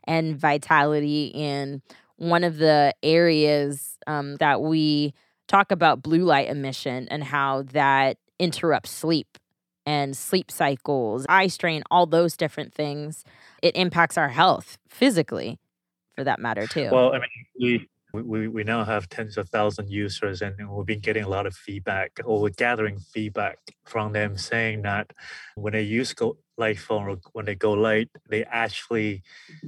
and 0.05 0.35
vitality. 0.35 1.35
And 1.35 1.83
one 2.15 2.43
of 2.43 2.57
the 2.57 2.95
areas 3.03 3.99
um, 4.07 4.37
that 4.37 4.61
we 4.61 5.13
talk 5.47 5.71
about 5.71 6.01
blue 6.01 6.23
light 6.23 6.47
emission 6.49 7.07
and 7.09 7.23
how 7.23 7.61
that 7.73 8.17
interrupts 8.39 8.89
sleep 8.89 9.37
and 9.85 10.17
sleep 10.17 10.49
cycles, 10.49 11.27
eye 11.29 11.45
strain, 11.47 11.83
all 11.91 12.07
those 12.07 12.35
different 12.35 12.73
things. 12.73 13.23
It 13.61 13.75
impacts 13.75 14.17
our 14.17 14.29
health 14.29 14.79
physically, 14.89 15.59
for 16.15 16.23
that 16.23 16.39
matter, 16.39 16.65
too. 16.65 16.89
Well, 16.91 17.13
I 17.13 17.19
mean, 17.19 17.29
we, 17.61 17.89
we, 18.13 18.47
we 18.47 18.63
now 18.63 18.83
have 18.83 19.09
tens 19.09 19.37
of 19.37 19.49
thousand 19.49 19.89
users 19.89 20.41
and 20.41 20.55
we've 20.69 20.85
been 20.85 20.99
getting 20.99 21.23
a 21.23 21.29
lot 21.29 21.45
of 21.45 21.55
feedback 21.55 22.19
or 22.25 22.41
we're 22.41 22.49
gathering 22.49 22.99
feedback 22.99 23.59
from 23.85 24.13
them 24.13 24.37
saying 24.37 24.81
that 24.83 25.11
when 25.55 25.73
they 25.73 25.81
use 25.81 26.13
go 26.13 26.37
light 26.57 26.79
phone 26.79 27.07
or 27.07 27.17
when 27.33 27.45
they 27.45 27.55
go 27.55 27.73
light, 27.73 28.09
they 28.29 28.43
actually 28.45 29.23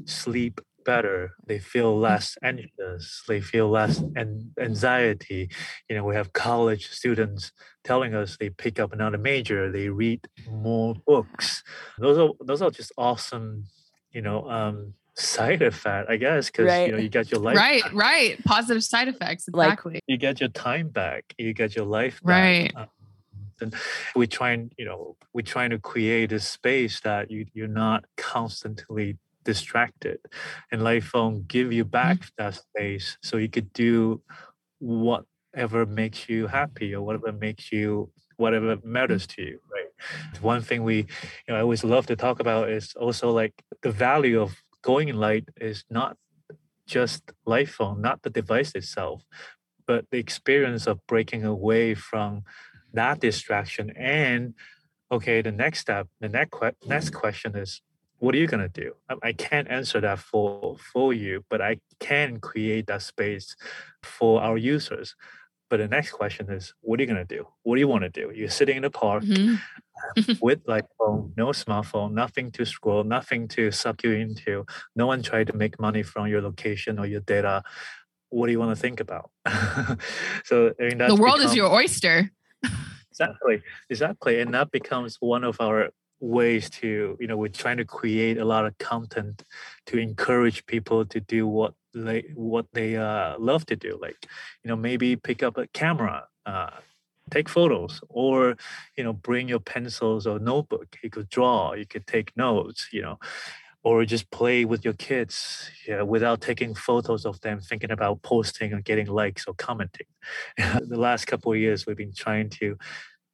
sleep 0.05 0.62
better. 0.86 1.36
They 1.46 1.60
feel 1.60 1.98
less 1.98 2.38
anxious. 2.43 3.24
They 3.27 3.41
feel 3.41 3.69
less 3.69 4.00
an- 4.15 4.53
anxiety. 4.60 5.50
You 5.88 5.98
know, 5.98 6.03
we 6.03 6.15
have 6.15 6.34
college 6.34 6.89
students 6.89 7.51
telling 7.84 8.15
us 8.15 8.38
they 8.38 8.50
pick 8.50 8.79
up 8.79 8.93
another 8.93 9.17
major. 9.17 9.72
They 9.72 9.89
read 9.89 10.22
more 10.50 10.96
books. 11.05 11.63
Those 11.98 12.17
are 12.17 12.29
those 12.43 12.62
are 12.62 12.72
just 12.72 12.91
awesome. 12.98 13.65
You 14.12 14.22
know, 14.22 14.50
um, 14.50 14.93
side 15.20 15.62
effect, 15.62 16.10
I 16.10 16.18
guess, 16.18 16.48
because 16.48 16.68
right. 16.68 16.88
you 16.88 16.92
know 16.94 16.98
you 16.98 17.10
get 17.10 17.32
your 17.32 17.40
life. 17.40 17.58
Right, 17.58 17.84
back. 17.84 17.94
right. 17.94 18.46
Positive 18.46 18.84
side 18.84 19.08
effects. 19.08 19.48
Exactly. 19.48 19.96
Like, 19.96 20.04
you 20.08 20.18
get 20.18 20.40
your 20.40 20.50
time 20.50 20.90
back. 20.90 21.34
You 21.38 21.54
get 21.54 21.76
your 21.76 21.86
life 21.86 22.22
back. 22.24 22.72
Right. 22.74 22.74
Um, 22.76 22.88
and 23.62 23.76
we 24.16 24.28
try 24.28 24.52
and 24.52 24.72
you 24.78 24.86
know 24.86 25.16
we're 25.34 25.42
trying 25.42 25.70
to 25.70 25.80
create 25.80 26.32
a 26.32 26.40
space 26.40 27.00
that 27.02 27.30
you 27.30 27.46
you're 27.54 27.68
not 27.68 28.06
constantly 28.18 29.18
distracted 29.44 30.20
and 30.72 30.84
light 30.84 31.04
phone 31.04 31.44
give 31.48 31.72
you 31.72 31.84
mm-hmm. 31.84 31.92
back 31.92 32.18
mm-hmm. 32.18 32.44
that 32.44 32.56
space 32.56 33.18
so 33.22 33.38
you 33.38 33.50
could 33.50 33.72
do 33.74 34.22
whatever 34.80 35.86
makes 35.86 36.30
you 36.30 36.48
happy 36.48 36.94
or 36.94 37.02
whatever 37.02 37.32
makes 37.32 37.72
you 37.72 38.10
whatever 38.38 38.78
matters 38.84 39.28
to 39.28 39.42
you 39.42 39.60
right 39.72 40.42
one 40.42 40.62
thing 40.62 40.84
we 40.84 40.98
you 40.98 41.50
know 41.50 41.56
i 41.56 41.62
always 41.62 41.84
love 41.84 42.06
to 42.06 42.16
talk 42.16 42.40
about 42.40 42.70
is 42.70 42.94
also 42.96 43.32
like 43.32 43.54
the 43.82 43.92
value 43.92 44.42
of 44.42 44.56
going 44.81 45.13
light 45.15 45.50
is 45.59 45.83
not 45.89 46.17
just 46.88 47.21
light 47.45 47.69
phone 47.69 48.01
not 48.01 48.21
the 48.24 48.29
device 48.29 48.71
itself 48.74 49.24
but 49.89 50.05
the 50.12 50.19
experience 50.19 50.86
of 50.86 51.00
breaking 51.07 51.43
away 51.43 51.95
from 51.95 52.43
that 52.93 53.19
distraction. 53.19 53.91
And 53.98 54.53
okay 55.12 55.41
the 55.41 55.51
next 55.51 55.79
step 55.79 56.07
the 56.19 56.29
next, 56.29 56.51
que- 56.51 56.77
next 56.86 57.09
question 57.09 57.55
is 57.55 57.81
what 58.19 58.36
are 58.36 58.38
you 58.38 58.48
to 58.48 58.69
do? 58.69 58.93
I, 59.09 59.15
I 59.29 59.33
can't 59.33 59.67
answer 59.67 60.00
that 60.01 60.19
for 60.19 60.77
for 60.93 61.12
you 61.13 61.43
but 61.50 61.59
i 61.62 61.77
can 62.00 62.39
create 62.39 62.86
that 62.88 63.01
space 63.01 63.55
for 64.03 64.41
our 64.41 64.57
users. 64.57 65.15
But 65.69 65.77
the 65.77 65.88
next 65.88 66.12
question 66.12 66.51
is 66.51 66.74
what 66.81 67.00
are 67.00 67.03
you 67.03 67.13
to 67.15 67.25
do? 67.25 67.48
What 67.63 67.75
do 67.75 67.81
you 67.81 67.88
want 67.88 68.03
to 68.03 68.09
do? 68.09 68.31
You're 68.33 68.50
sitting 68.50 68.77
in 68.77 68.83
the 68.83 68.91
park. 68.91 69.24
Mm-hmm. 69.24 69.55
with 70.41 70.60
like 70.68 70.86
phone 70.98 71.34
no 71.38 71.48
smartphone 71.48 72.13
nothing 72.13 72.51
to 72.51 72.65
scroll 72.65 73.03
nothing 73.03 73.48
to 73.50 73.72
suck 73.72 74.03
you 74.03 74.12
into. 74.12 74.65
No 74.96 75.08
one 75.08 75.22
tried 75.22 75.48
to 75.48 75.53
make 75.53 75.79
money 75.79 76.03
from 76.03 76.27
your 76.27 76.41
location 76.41 77.00
or 77.00 77.06
your 77.06 77.22
data. 77.22 77.63
What 78.29 78.46
do 78.46 78.51
you 78.51 78.60
want 78.60 78.75
to 78.75 78.82
think 78.82 79.00
about? 79.00 79.32
So 80.46 80.74
I 80.79 80.84
mean, 80.84 80.98
the 80.98 81.15
world 81.15 81.38
become, 81.38 81.51
is 81.51 81.56
your 81.56 81.72
oyster. 81.72 82.32
Exactly 83.12 83.62
exactly 83.89 84.39
and 84.39 84.53
that 84.53 84.72
becomes 84.72 85.18
one 85.20 85.44
of 85.44 85.60
our 85.60 85.89
ways 86.20 86.70
to 86.70 87.18
you 87.20 87.27
know 87.27 87.38
we're 87.38 87.48
trying 87.48 87.77
to 87.77 87.86
create 87.86 88.38
a 88.38 88.46
lot 88.46 88.65
of 88.65 88.77
content 88.77 89.44
to 89.86 89.98
encourage 89.98 90.65
people 90.65 91.06
to 91.06 91.20
do 91.20 91.48
what 91.48 91.74
they 91.94 92.24
what 92.36 92.65
they 92.74 92.98
uh, 92.98 93.38
love 93.39 93.65
to 93.65 93.75
do 93.75 93.98
like 94.01 94.27
you 94.63 94.70
know 94.70 94.75
maybe 94.75 95.15
pick 95.15 95.44
up 95.44 95.58
a 95.58 95.68
camera 95.68 96.25
uh, 96.46 96.70
take 97.29 97.50
photos 97.50 98.01
or 98.09 98.55
you 98.95 99.03
know 99.03 99.13
bring 99.13 99.48
your 99.48 99.59
pencils 99.59 100.25
or 100.27 100.39
notebook 100.39 100.98
you 101.03 101.09
could 101.09 101.29
draw 101.29 101.74
you 101.74 101.86
could 101.86 102.05
take 102.07 102.36
notes 102.36 102.89
you 102.91 103.01
know 103.01 103.17
or 103.81 104.03
just 104.03 104.29
play 104.29 104.65
with 104.65 104.83
your 104.83 104.93
kids 104.93 105.71
without 106.05 106.41
taking 106.41 106.75
photos 106.75 107.25
of 107.25 107.39
them 107.42 107.61
thinking 107.61 107.92
about 107.92 108.22
posting 108.22 108.74
or 108.74 108.81
getting 108.81 109.07
likes 109.07 109.46
or 109.48 109.53
commenting 109.53 110.07
the 110.57 111.00
last 111.00 111.25
couple 111.25 111.51
of 111.51 111.57
years 111.57 111.85
we've 111.85 111.98
been 111.98 112.13
trying 112.13 112.50
to 112.50 112.77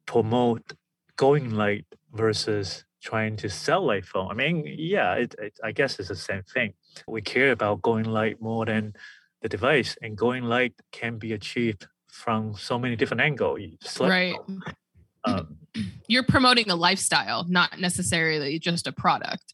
promote 0.05 0.73
going 1.15 1.51
light 1.51 1.85
versus 2.13 2.85
trying 3.05 3.37
to 3.37 3.49
sell 3.49 3.85
light 3.85 4.05
phone. 4.05 4.31
I 4.31 4.33
mean, 4.33 4.63
yeah, 4.65 5.13
it, 5.13 5.35
it, 5.37 5.59
I 5.63 5.71
guess 5.71 5.99
it's 5.99 6.09
the 6.09 6.15
same 6.15 6.43
thing. 6.43 6.73
We 7.07 7.21
care 7.21 7.51
about 7.51 7.81
going 7.81 8.05
light 8.05 8.41
more 8.41 8.65
than 8.65 8.93
the 9.41 9.49
device, 9.49 9.95
and 10.01 10.17
going 10.17 10.43
light 10.43 10.73
can 10.91 11.17
be 11.17 11.33
achieved 11.33 11.87
from 12.15 12.55
so 12.55 12.79
many 12.79 12.95
different 12.95 13.21
angles. 13.21 13.59
Right. 13.99 14.35
Um, 15.23 15.57
You're 16.07 16.23
promoting 16.23 16.69
a 16.69 16.75
lifestyle, 16.75 17.45
not 17.47 17.79
necessarily 17.79 18.59
just 18.59 18.87
a 18.87 18.91
product. 18.91 19.53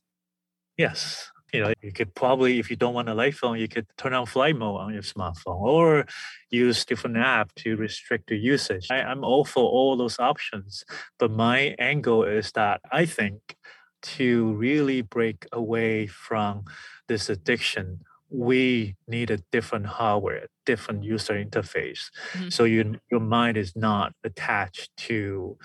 Yes 0.78 1.32
you 1.54 1.62
know, 1.62 1.74
you 1.82 1.92
could 1.92 2.16
probably, 2.16 2.60
if 2.60 2.70
you 2.70 2.76
don't 2.76 2.94
want 2.94 3.10
a 3.10 3.14
light 3.14 3.36
phone, 3.36 3.60
you 3.60 3.68
could 3.68 3.86
turn 3.98 4.14
on 4.14 4.26
flight 4.26 4.56
mode 4.56 4.80
on 4.80 4.94
your 4.94 5.02
smartphone 5.02 5.60
or 5.60 6.06
use 6.50 6.86
different 6.86 7.18
app 7.18 7.54
to 7.56 7.76
restrict 7.76 8.30
the 8.30 8.38
usage. 8.38 8.88
I, 8.90 9.02
I'm 9.02 9.24
all 9.24 9.44
for 9.44 9.64
all 9.64 9.98
those 9.98 10.20
options. 10.20 10.86
But 11.20 11.32
my 11.32 11.76
angle 11.78 12.24
is 12.24 12.52
that 12.54 12.82
I 12.92 13.06
think 13.06 13.58
to 14.04 14.54
really 14.54 15.02
break 15.02 15.46
away 15.52 16.08
from 16.08 16.66
this 17.08 17.30
addiction, 17.30 18.02
we 18.32 18.96
need 19.08 19.30
a 19.30 19.38
different 19.52 19.86
hardware, 19.86 20.48
different 20.66 21.04
user 21.04 21.34
interface. 21.34 22.10
Mm-hmm. 22.34 22.50
So 22.50 22.64
you, 22.64 23.00
your 23.12 23.20
mind 23.20 23.58
is 23.58 23.76
not 23.76 24.14
attached 24.24 24.90
to 24.98 25.58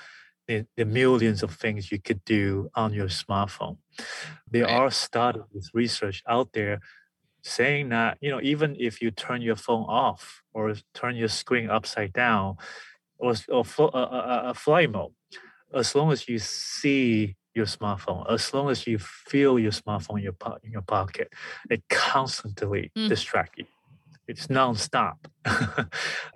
the, 0.48 0.66
the 0.76 0.84
millions 0.84 1.42
of 1.42 1.54
things 1.54 1.90
you 1.90 2.00
could 2.00 2.24
do 2.24 2.68
on 2.74 2.92
your 2.92 3.06
smartphone. 3.06 3.78
There 4.50 4.64
right. 4.64 4.72
are 4.72 4.90
studies, 4.90 5.70
research 5.72 6.22
out 6.28 6.52
there 6.52 6.80
saying 7.42 7.90
that 7.90 8.18
you 8.20 8.28
know 8.28 8.40
even 8.42 8.74
if 8.76 9.00
you 9.00 9.12
turn 9.12 9.40
your 9.40 9.54
phone 9.54 9.84
off 9.84 10.42
or 10.52 10.74
turn 10.94 11.14
your 11.14 11.28
screen 11.28 11.70
upside 11.70 12.12
down 12.12 12.56
or, 13.18 13.34
or 13.48 13.64
a, 13.78 13.98
a, 13.98 14.42
a 14.46 14.54
flight 14.54 14.90
mode, 14.90 15.12
as 15.72 15.94
long 15.94 16.10
as 16.12 16.28
you 16.28 16.38
see 16.38 17.36
your 17.56 17.66
smartphone, 17.66 18.30
as 18.32 18.52
long 18.52 18.70
as 18.70 18.86
you 18.86 18.98
feel 18.98 19.58
your 19.58 19.72
smartphone 19.72 20.18
in 20.18 20.24
your, 20.24 20.32
po- 20.32 20.58
in 20.62 20.70
your 20.70 20.82
pocket, 20.82 21.32
it 21.70 21.82
constantly 21.88 22.92
mm. 22.96 23.08
distracts 23.08 23.58
you. 23.58 23.64
It's 24.28 24.48
nonstop. 24.48 25.16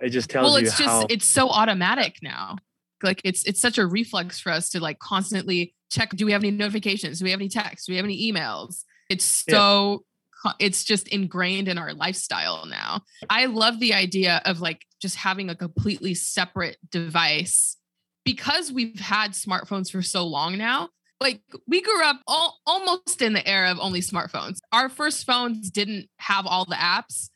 it 0.01 0.09
just 0.09 0.29
tells 0.29 0.47
you. 0.47 0.53
well, 0.53 0.55
it's 0.55 0.79
you 0.79 0.85
just, 0.85 1.05
it's 1.09 1.25
so 1.27 1.49
automatic 1.49 2.17
now 2.21 2.55
like 3.03 3.21
it's 3.23 3.43
it's 3.45 3.61
such 3.61 3.77
a 3.77 3.85
reflex 3.85 4.39
for 4.39 4.51
us 4.51 4.69
to 4.69 4.79
like 4.79 4.99
constantly 4.99 5.73
check 5.91 6.09
do 6.11 6.25
we 6.25 6.31
have 6.31 6.43
any 6.43 6.51
notifications 6.51 7.19
do 7.19 7.25
we 7.25 7.31
have 7.31 7.39
any 7.39 7.49
texts 7.49 7.87
do 7.87 7.93
we 7.93 7.97
have 7.97 8.05
any 8.05 8.31
emails 8.31 8.83
it's 9.09 9.25
so 9.25 10.03
yeah. 10.45 10.51
it's 10.59 10.83
just 10.83 11.07
ingrained 11.07 11.67
in 11.67 11.77
our 11.77 11.93
lifestyle 11.93 12.65
now 12.65 13.01
i 13.29 13.45
love 13.45 13.79
the 13.79 13.93
idea 13.93 14.41
of 14.45 14.61
like 14.61 14.81
just 15.01 15.15
having 15.17 15.49
a 15.49 15.55
completely 15.55 16.13
separate 16.13 16.77
device 16.89 17.77
because 18.23 18.71
we've 18.71 18.99
had 18.99 19.31
smartphones 19.31 19.91
for 19.91 20.01
so 20.01 20.25
long 20.25 20.57
now 20.57 20.89
like 21.21 21.41
we 21.67 21.81
grew 21.81 22.03
up 22.03 22.19
all, 22.27 22.59
almost 22.65 23.21
in 23.21 23.31
the 23.33 23.47
era 23.47 23.71
of 23.71 23.79
only 23.79 24.01
smartphones 24.01 24.57
our 24.73 24.89
first 24.89 25.25
phones 25.25 25.69
didn't 25.71 26.09
have 26.17 26.45
all 26.45 26.65
the 26.65 26.75
apps 26.75 27.29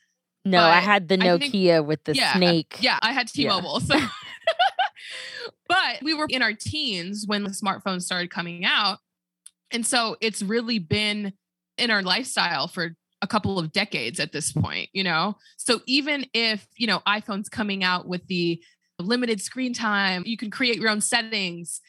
no 0.43 0.61
i 0.61 0.79
had 0.79 1.07
the 1.07 1.17
nokia 1.17 1.77
think, 1.77 1.87
with 1.87 2.03
the 2.03 2.13
yeah, 2.15 2.33
snake 2.33 2.77
yeah 2.81 2.99
i 3.01 3.13
had 3.13 3.27
t-mobile 3.27 3.79
yeah. 3.85 3.99
so 3.99 4.07
but 5.67 6.01
we 6.01 6.13
were 6.13 6.27
in 6.29 6.41
our 6.41 6.53
teens 6.53 7.23
when 7.25 7.43
the 7.43 7.49
smartphones 7.49 8.03
started 8.03 8.29
coming 8.29 8.65
out. 8.65 8.99
And 9.71 9.85
so 9.85 10.15
it's 10.21 10.41
really 10.41 10.79
been 10.79 11.33
in 11.77 11.91
our 11.91 12.03
lifestyle 12.03 12.67
for 12.67 12.95
a 13.21 13.27
couple 13.27 13.57
of 13.57 13.71
decades 13.71 14.19
at 14.19 14.31
this 14.31 14.51
point, 14.51 14.89
you 14.93 15.03
know? 15.03 15.35
So 15.57 15.81
even 15.87 16.25
if, 16.33 16.67
you 16.77 16.87
know, 16.87 17.01
iPhone's 17.07 17.49
coming 17.49 17.83
out 17.83 18.07
with 18.07 18.25
the 18.27 18.61
limited 18.99 19.41
screen 19.41 19.73
time, 19.73 20.23
you 20.25 20.37
can 20.37 20.51
create 20.51 20.77
your 20.77 20.89
own 20.89 21.01
settings. 21.01 21.81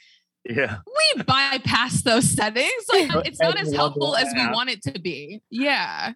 Yeah. 0.48 0.78
We 0.87 1.22
bypass 1.22 2.02
those 2.02 2.28
settings. 2.28 2.85
Like 2.92 3.26
it's 3.26 3.40
not 3.40 3.59
as 3.59 3.72
helpful 3.72 4.16
as 4.16 4.32
we 4.35 4.46
want 4.48 4.70
it 4.70 4.82
to 4.82 4.98
be. 4.98 5.42
Yeah. 5.50 6.12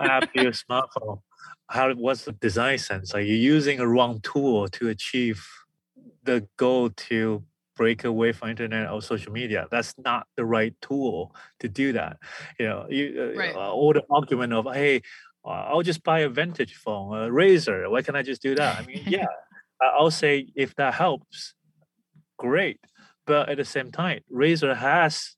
app 0.00 0.30
your 0.34 0.52
smartphone. 0.52 1.20
How 1.68 1.92
what's 1.94 2.24
the 2.24 2.32
design 2.32 2.78
sense? 2.78 3.14
Are 3.14 3.20
you 3.20 3.34
using 3.34 3.80
a 3.80 3.86
wrong 3.86 4.20
tool 4.20 4.68
to 4.68 4.88
achieve 4.88 5.44
the 6.22 6.46
goal 6.56 6.90
to 6.90 7.42
break 7.76 8.04
away 8.04 8.32
from 8.32 8.48
internet 8.48 8.90
or 8.90 9.00
social 9.00 9.32
media. 9.32 9.68
That's 9.70 9.94
not 9.98 10.26
the 10.36 10.44
right 10.44 10.74
tool 10.80 11.34
to 11.60 11.68
do 11.68 11.92
that. 11.92 12.16
You 12.58 12.66
know, 12.66 12.86
you, 12.88 13.32
uh, 13.34 13.38
right. 13.38 13.54
uh, 13.54 13.70
all 13.72 13.92
the 13.92 14.02
argument 14.10 14.52
of 14.52 14.66
hey, 14.74 15.02
uh, 15.44 15.68
I'll 15.70 15.82
just 15.82 16.02
buy 16.02 16.20
a 16.20 16.28
vintage 16.28 16.74
phone, 16.74 17.16
a 17.16 17.30
razor 17.30 17.88
Why 17.88 18.02
can't 18.02 18.16
I 18.16 18.22
just 18.22 18.42
do 18.42 18.54
that? 18.56 18.80
I 18.80 18.86
mean, 18.86 19.02
yeah, 19.06 19.26
I'll 19.80 20.10
say 20.10 20.48
if 20.56 20.74
that 20.76 20.94
helps, 20.94 21.54
great. 22.38 22.80
But 23.26 23.48
at 23.48 23.56
the 23.56 23.64
same 23.64 23.90
time, 23.90 24.20
Razr 24.32 24.76
has 24.76 25.36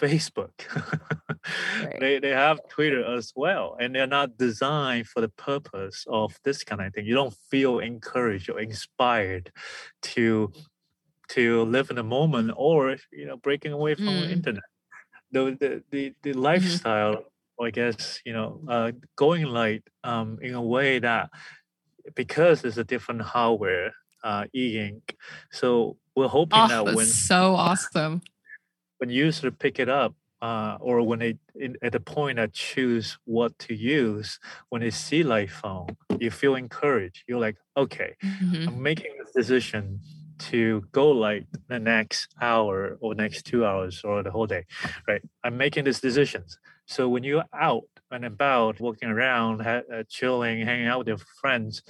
Facebook. 0.00 0.52
right. 1.80 2.00
They 2.00 2.18
they 2.18 2.30
have 2.30 2.60
Twitter 2.68 3.04
as 3.04 3.32
well, 3.34 3.76
and 3.80 3.94
they're 3.94 4.06
not 4.06 4.36
designed 4.36 5.06
for 5.08 5.20
the 5.20 5.28
purpose 5.30 6.04
of 6.08 6.38
this 6.44 6.64
kind 6.64 6.80
of 6.82 6.92
thing. 6.92 7.06
You 7.06 7.14
don't 7.14 7.34
feel 7.50 7.78
encouraged 7.78 8.50
or 8.50 8.60
inspired 8.60 9.50
to 10.02 10.52
to 11.28 11.64
live 11.64 11.90
in 11.90 11.96
the 11.96 12.02
moment 12.04 12.52
or 12.56 12.96
you 13.12 13.26
know 13.26 13.36
breaking 13.36 13.72
away 13.72 13.94
from 13.94 14.20
the 14.20 14.28
Mm. 14.28 14.32
internet 14.32 14.62
the 15.32 15.56
the 15.60 15.82
the, 15.90 16.12
the 16.22 16.32
Mm-hmm. 16.32 16.40
lifestyle 16.40 17.24
i 17.60 17.70
guess 17.70 18.20
you 18.24 18.32
know 18.32 18.60
uh, 18.68 18.92
going 19.16 19.44
light 19.46 19.82
um 20.04 20.38
in 20.42 20.54
a 20.54 20.62
way 20.62 20.98
that 20.98 21.30
because 22.14 22.64
it's 22.64 22.76
a 22.76 22.84
different 22.84 23.22
hardware 23.22 23.92
uh 24.22 24.44
e-ink 24.54 25.16
so 25.50 25.96
we're 26.16 26.28
hoping 26.28 26.58
Oh, 26.60 26.68
that 26.68 26.84
when 26.94 27.06
so 27.06 27.54
awesome. 27.54 28.22
when 28.98 29.10
users 29.10 29.52
pick 29.58 29.78
it 29.78 29.88
up 29.88 30.14
uh, 30.42 30.76
or 30.80 31.02
when 31.02 31.18
they 31.18 31.36
in, 31.54 31.76
at 31.82 31.92
the 31.92 32.00
point 32.00 32.36
that 32.36 32.52
choose 32.52 33.18
what 33.24 33.58
to 33.58 33.74
use 33.74 34.38
when 34.68 34.80
they 34.82 34.90
see 34.90 35.22
light 35.22 35.50
phone 35.50 35.86
you 36.20 36.30
feel 36.30 36.54
encouraged 36.54 37.24
you're 37.26 37.40
like 37.40 37.56
okay 37.76 38.14
Mhm. 38.22 38.68
i'm 38.68 38.82
making 38.82 39.12
this 39.18 39.32
decision 39.32 40.00
to 40.50 40.82
go 40.92 41.10
light 41.10 41.46
the 41.68 41.78
next 41.78 42.34
hour 42.42 42.98
or 43.00 43.14
next 43.14 43.46
two 43.46 43.64
hours 43.64 44.02
or 44.04 44.22
the 44.22 44.30
whole 44.30 44.46
day 44.46 44.64
right 45.08 45.22
i'm 45.44 45.56
making 45.56 45.84
these 45.84 46.00
decisions 46.00 46.58
so 46.86 47.08
when 47.08 47.22
you're 47.24 47.44
out 47.54 47.84
and 48.10 48.24
about 48.24 48.80
walking 48.80 49.08
around 49.08 49.60
ha- 49.60 49.82
uh, 49.92 50.02
chilling 50.08 50.60
hanging 50.66 50.86
out 50.88 50.98
with 50.98 51.08
your 51.08 51.22
friends 51.40 51.82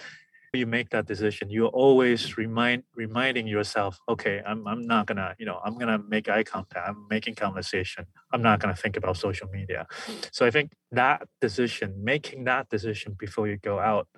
you 0.58 0.66
make 0.66 0.90
that 0.90 1.06
decision 1.06 1.50
you're 1.50 1.68
always 1.68 2.36
remind 2.36 2.82
reminding 2.94 3.46
yourself 3.46 3.98
okay 4.08 4.42
i'm, 4.46 4.66
I'm 4.66 4.86
not 4.86 5.06
gonna 5.06 5.34
you 5.38 5.46
know 5.46 5.60
i'm 5.64 5.78
gonna 5.78 5.98
make 6.08 6.28
eye 6.28 6.42
contact 6.42 6.88
i'm 6.88 7.06
making 7.10 7.34
conversation 7.34 8.06
i'm 8.32 8.42
not 8.42 8.60
gonna 8.60 8.76
think 8.76 8.96
about 8.96 9.16
social 9.16 9.48
media. 9.48 9.86
So 10.32 10.46
i 10.46 10.50
think 10.50 10.72
that 10.92 11.26
decision 11.40 11.94
making 12.02 12.44
that 12.44 12.68
decision 12.68 13.16
before 13.18 13.48
you 13.48 13.56
go 13.56 13.78
out 13.78 14.08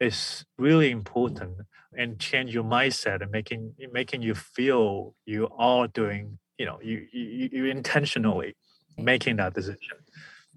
is 0.00 0.44
really 0.58 0.90
important 0.90 1.56
and 1.96 2.18
change 2.18 2.54
your 2.54 2.64
mindset 2.64 3.22
and 3.22 3.30
making 3.30 3.74
making 3.92 4.22
you 4.22 4.34
feel 4.34 5.14
you 5.26 5.48
are 5.56 5.88
doing 5.88 6.38
you 6.58 6.66
know 6.66 6.78
you 6.82 7.06
you, 7.12 7.48
you 7.52 7.64
intentionally 7.66 8.54
making 8.98 9.36
that 9.36 9.54
decision. 9.54 9.98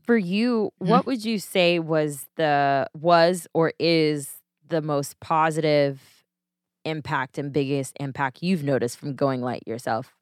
For 0.04 0.18
you, 0.18 0.74
what 0.80 1.02
mm-hmm. 1.02 1.10
would 1.12 1.26
you 1.26 1.40
say 1.40 1.80
was 1.80 2.26
the 2.36 2.88
was 2.94 3.48
or 3.54 3.74
is 3.80 4.41
the 4.72 4.82
most 4.82 5.20
positive 5.20 6.02
impact 6.84 7.38
and 7.38 7.54
biggest 7.54 7.96
impact 8.00 8.40
you've 8.42 8.64
noticed 8.64 8.98
from 8.98 9.16
going 9.16 9.42
light 9.42 9.64
yourself? 9.68 10.16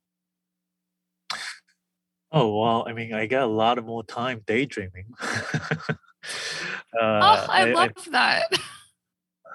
Oh 2.31 2.59
well, 2.59 2.85
I 2.87 2.93
mean, 2.93 3.13
I 3.13 3.25
get 3.25 3.41
a 3.41 3.47
lot 3.47 3.77
of 3.77 3.85
more 3.85 4.03
time 4.03 4.41
daydreaming. 4.45 5.05
uh, 5.21 5.95
oh, 7.01 7.47
I, 7.49 7.69
I, 7.69 7.73
love 7.73 7.91
that. 8.11 8.43
I, 8.51 8.57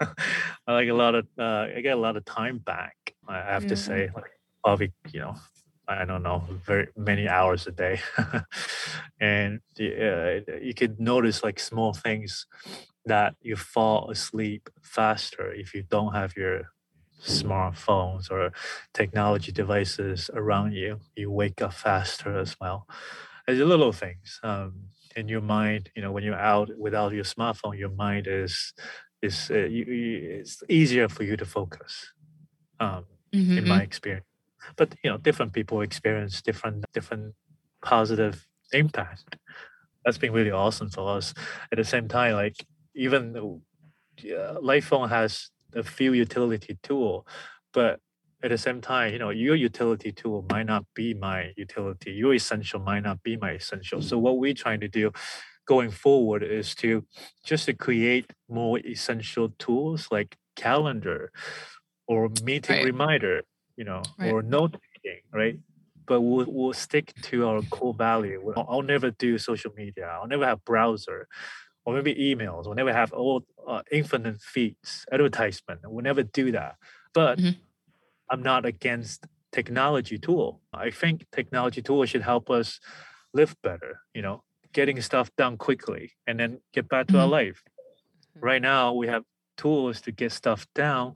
I 0.67 0.73
like 0.73 0.89
a 0.89 0.95
lot 0.95 1.15
of 1.15 1.27
uh, 1.39 1.69
I 1.77 1.81
get 1.83 1.97
a 1.97 2.01
lot 2.01 2.17
of 2.17 2.25
time 2.25 2.59
back. 2.59 2.97
I 3.29 3.37
have 3.39 3.63
Yeah. 3.63 3.69
to 3.69 3.77
say, 3.77 4.11
like 4.15 4.33
probably 4.65 4.93
you 5.13 5.21
know, 5.21 5.37
I 5.87 6.05
don't 6.05 6.23
know, 6.23 6.43
very 6.67 6.89
many 6.97 7.29
hours 7.29 7.67
a 7.67 7.73
day, 7.73 8.01
and 9.21 9.61
uh, 9.81 10.55
you 10.61 10.75
could 10.77 10.99
notice 10.99 11.45
like 11.45 11.61
small 11.61 11.93
things 11.93 12.47
that 13.07 13.35
you 13.43 13.57
fall 13.57 14.11
asleep 14.11 14.69
faster 14.83 15.53
if 15.53 15.75
you 15.75 15.83
don't 15.83 16.15
have 16.15 16.37
your 16.37 16.71
smartphones 17.23 18.31
or 18.31 18.53
technology 18.95 19.53
devices 19.53 20.31
around 20.35 20.73
you. 20.73 21.01
You 21.17 21.31
wake 21.31 21.63
up 21.63 21.73
faster 21.75 22.39
as 22.39 22.57
well. 22.61 22.87
It's 23.49 23.59
the 23.59 23.65
little 23.67 23.93
things 23.93 24.41
um, 24.43 24.89
in 25.17 25.29
your 25.29 25.41
mind. 25.43 25.91
You 25.97 26.03
know, 26.03 26.13
when 26.13 26.25
you're 26.25 26.35
out 26.39 26.71
without 26.79 27.13
your 27.13 27.25
smartphone, 27.25 27.79
your 27.79 27.91
mind 27.91 28.27
is 28.29 28.73
is 29.23 29.51
uh, 29.51 29.59
you, 29.67 29.85
you, 29.85 30.39
it's 30.41 30.63
easier 30.69 31.09
for 31.09 31.25
you 31.25 31.37
to 31.37 31.45
focus. 31.47 32.13
Um, 32.81 33.07
in 33.57 33.67
my 33.67 33.83
Mhm. 33.83 33.85
experience, 33.85 34.27
but 34.77 34.95
you 35.05 35.11
know, 35.11 35.19
different 35.19 35.53
people 35.53 35.81
experience 35.83 36.43
different 36.43 36.85
different 36.93 37.35
positive 37.83 38.49
impact. 38.73 39.37
That's 40.05 40.19
been 40.19 40.33
really 40.33 40.51
awesome 40.51 40.91
for 40.91 41.17
us. 41.17 41.35
At 41.73 41.77
the 41.79 41.85
same 41.85 42.09
time, 42.09 42.35
like 42.35 42.57
even 42.95 43.33
though 43.33 43.63
yeah, 44.23 44.57
Light 44.61 44.85
phone 44.85 45.09
has 45.09 45.51
a 45.75 45.83
few 45.83 46.13
utility 46.13 46.79
tool, 46.83 47.27
but 47.73 48.01
at 48.43 48.51
the 48.51 48.59
same 48.59 48.81
time, 48.81 49.13
you 49.13 49.19
know, 49.19 49.31
your 49.31 49.57
utility 49.57 50.13
tool 50.13 50.47
might 50.51 50.67
not 50.67 50.85
be 50.95 51.15
my 51.15 51.53
utility. 51.57 52.13
Your 52.13 52.35
essential 52.35 52.81
might 52.81 53.03
not 53.03 53.23
be 53.23 53.37
my 53.37 53.53
essential. 53.53 54.03
So 54.03 54.19
what 54.19 54.39
we're 54.39 54.55
trying 54.55 54.81
to 54.81 54.89
do 54.89 55.13
going 55.67 55.91
forward 55.91 56.43
is 56.43 56.75
to 56.77 57.05
just 57.45 57.67
to 57.67 57.73
create 57.75 58.33
more 58.49 58.79
essential 58.81 59.49
tools 59.59 60.09
like 60.11 60.37
calendar 60.57 61.33
or 62.07 62.29
meeting 62.45 62.77
Right. 62.77 62.85
reminder, 62.85 63.43
you 63.77 63.85
know, 63.85 64.03
Right. 64.19 64.33
or 64.33 64.43
note 64.43 64.77
taking, 65.03 65.23
right? 65.33 65.59
But 66.07 66.21
we'll, 66.21 66.47
we'll 66.49 66.75
stick 66.75 67.15
to 67.23 67.47
our 67.49 67.63
core 67.63 67.95
value. 67.95 68.53
I'll, 68.57 68.67
I'll 68.69 68.83
never 68.83 69.11
do 69.11 69.39
social 69.39 69.73
media. 69.75 70.07
I'll 70.07 70.29
never 70.29 70.45
have 70.47 70.65
browser 70.65 71.29
or 71.85 71.95
maybe 71.95 72.15
emails. 72.15 72.65
We'll 72.65 72.75
never 72.75 72.93
have 72.93 73.13
all 73.13 73.45
uh, 73.67 73.83
infinite 73.91 74.41
feeds, 74.41 75.05
advertisement. 75.13 75.81
We'll 75.85 76.03
never 76.05 76.23
do 76.23 76.53
that. 76.53 76.77
But 77.13 77.39
Mhm. 77.39 77.57
I'm 78.31 78.43
not 78.43 78.65
against 78.65 79.27
technology 79.53 80.19
tool. 80.19 80.61
I 80.73 80.91
think 80.91 81.27
technology 81.31 81.83
tool 81.83 82.05
should 82.07 82.23
help 82.23 82.51
us 82.51 82.81
live 83.33 83.55
better, 83.63 84.01
you 84.15 84.23
know, 84.23 84.43
getting 84.73 85.01
stuff 85.01 85.31
done 85.37 85.57
quickly 85.57 86.13
and 86.27 86.39
then 86.41 86.61
get 86.73 86.89
back 86.89 87.07
to 87.09 87.19
our 87.19 87.27
Mhm. 87.27 87.31
life. 87.31 87.63
Mhm. 88.37 88.43
Right 88.43 88.63
now 88.63 88.93
we 88.93 89.07
have 89.09 89.25
tools 89.57 90.01
to 90.03 90.11
get 90.13 90.33
stuff 90.33 90.67
down, 90.75 91.15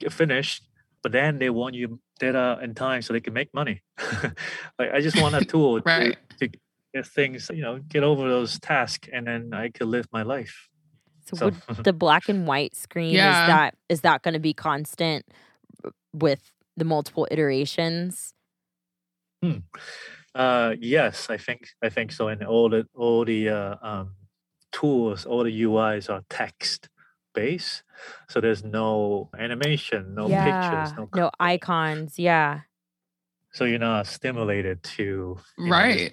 get 0.00 0.12
finished, 0.12 0.68
but 1.02 1.12
then 1.12 1.38
they 1.38 1.50
want 1.50 1.74
you 1.74 2.00
data 2.18 2.58
and 2.62 2.74
time 2.76 3.02
so 3.02 3.12
they 3.12 3.20
can 3.20 3.34
make 3.34 3.52
money. 3.54 3.82
like 4.78 4.90
I 4.92 5.00
just 5.00 5.16
want 5.16 5.36
a 5.36 5.44
tool 5.44 5.80
Right. 5.86 6.16
to, 6.40 6.48
to 6.48 6.58
get 6.96 7.06
things, 7.06 7.50
you 7.52 7.62
know, 7.62 7.78
get 7.78 8.02
over 8.02 8.28
those 8.28 8.58
tasks 8.58 9.08
and 9.12 9.26
then 9.26 9.52
I 9.52 9.68
could 9.68 9.88
live 9.88 10.06
my 10.12 10.22
life. 10.22 10.68
So, 11.26 11.36
So 11.36 11.44
would 11.46 11.56
the 11.84 11.92
black 11.92 12.28
and 12.28 12.46
white 12.46 12.74
screen 12.76 13.14
Yeah. 13.14 13.30
is 13.30 13.46
that 13.46 13.74
is 13.88 14.00
that 14.02 14.22
going 14.22 14.34
to 14.34 14.40
be 14.40 14.54
constant 14.54 15.26
with 16.12 16.52
the 16.76 16.84
multiple 16.84 17.26
iterations? 17.30 18.32
Uh, 20.34 20.74
yes, 20.80 21.30
I 21.30 21.36
think 21.36 21.68
I 21.82 21.88
think 21.88 22.12
so. 22.12 22.28
And 22.28 22.42
all 22.42 22.68
the 22.68 22.86
all 22.94 23.24
the 23.24 23.48
uh, 23.48 23.76
um, 23.80 24.16
tools, 24.72 25.24
all 25.24 25.44
the 25.44 25.62
UIs 25.62 26.10
are 26.10 26.22
text 26.28 26.88
based, 27.32 27.82
so 28.28 28.40
there's 28.40 28.64
no 28.64 29.30
animation, 29.38 30.14
no 30.14 30.28
pictures, 30.28 30.92
no. 30.96 31.08
no 31.14 31.30
icons. 31.38 32.18
Yeah. 32.18 32.60
So 33.52 33.64
you're 33.64 33.78
not 33.78 34.06
stimulated 34.06 34.82
to 34.96 35.38
you 35.58 35.64
know, 35.64 35.70
Right. 35.70 36.12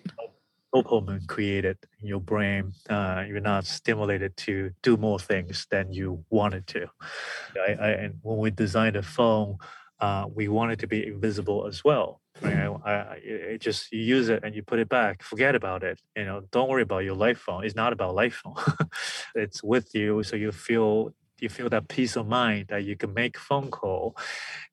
Dopamine 0.74 1.28
created 1.28 1.78
in 2.02 2.08
your 2.08 2.20
brain. 2.20 2.74
Uh, 2.90 3.24
you're 3.28 3.40
not 3.40 3.66
stimulated 3.66 4.36
to 4.38 4.72
do 4.82 4.98
more 4.98 5.20
things 5.20 5.68
than 5.70 5.92
you 5.94 6.24
wanted 6.30 6.66
to. 6.68 6.88
I, 7.68 7.74
I, 7.74 7.90
and 7.90 8.16
when 8.22 8.38
we 8.40 8.52
designed 8.52 8.96
the 8.96 9.04
phone, 9.04 9.58
uh, 10.00 10.26
we 10.34 10.48
want 10.48 10.72
it 10.72 10.80
to 10.80 10.88
be 10.88 11.06
invisible 11.06 11.68
as 11.68 11.84
well. 11.84 12.22
Right? 12.42 12.68
I, 12.86 12.92
I, 12.92 13.20
it 13.24 13.62
just 13.62 13.92
you 13.92 14.00
use 14.02 14.30
it 14.30 14.44
and 14.44 14.56
you 14.56 14.64
put 14.64 14.80
it 14.80 14.90
back. 14.90 15.22
Forget 15.24 15.56
about 15.56 15.84
it. 15.84 16.02
You 16.18 16.26
know, 16.26 16.42
don't 16.52 16.70
worry 16.70 16.82
about 16.82 17.04
your 17.04 17.16
light 17.16 17.38
phone. 17.38 17.64
It's 17.64 17.76
not 17.76 17.94
about 17.94 18.16
light 18.16 18.34
phone. 18.34 18.56
it's 19.36 19.64
with 19.64 19.94
you, 19.94 20.24
so 20.24 20.36
you 20.36 20.52
feel 20.52 21.14
you 21.40 21.50
feel 21.50 21.70
that 21.70 21.88
peace 21.88 22.16
of 22.16 22.28
mind 22.28 22.68
that 22.70 22.84
you 22.84 22.96
can 22.98 23.14
make 23.14 23.38
phone 23.38 23.70
call. 23.70 24.18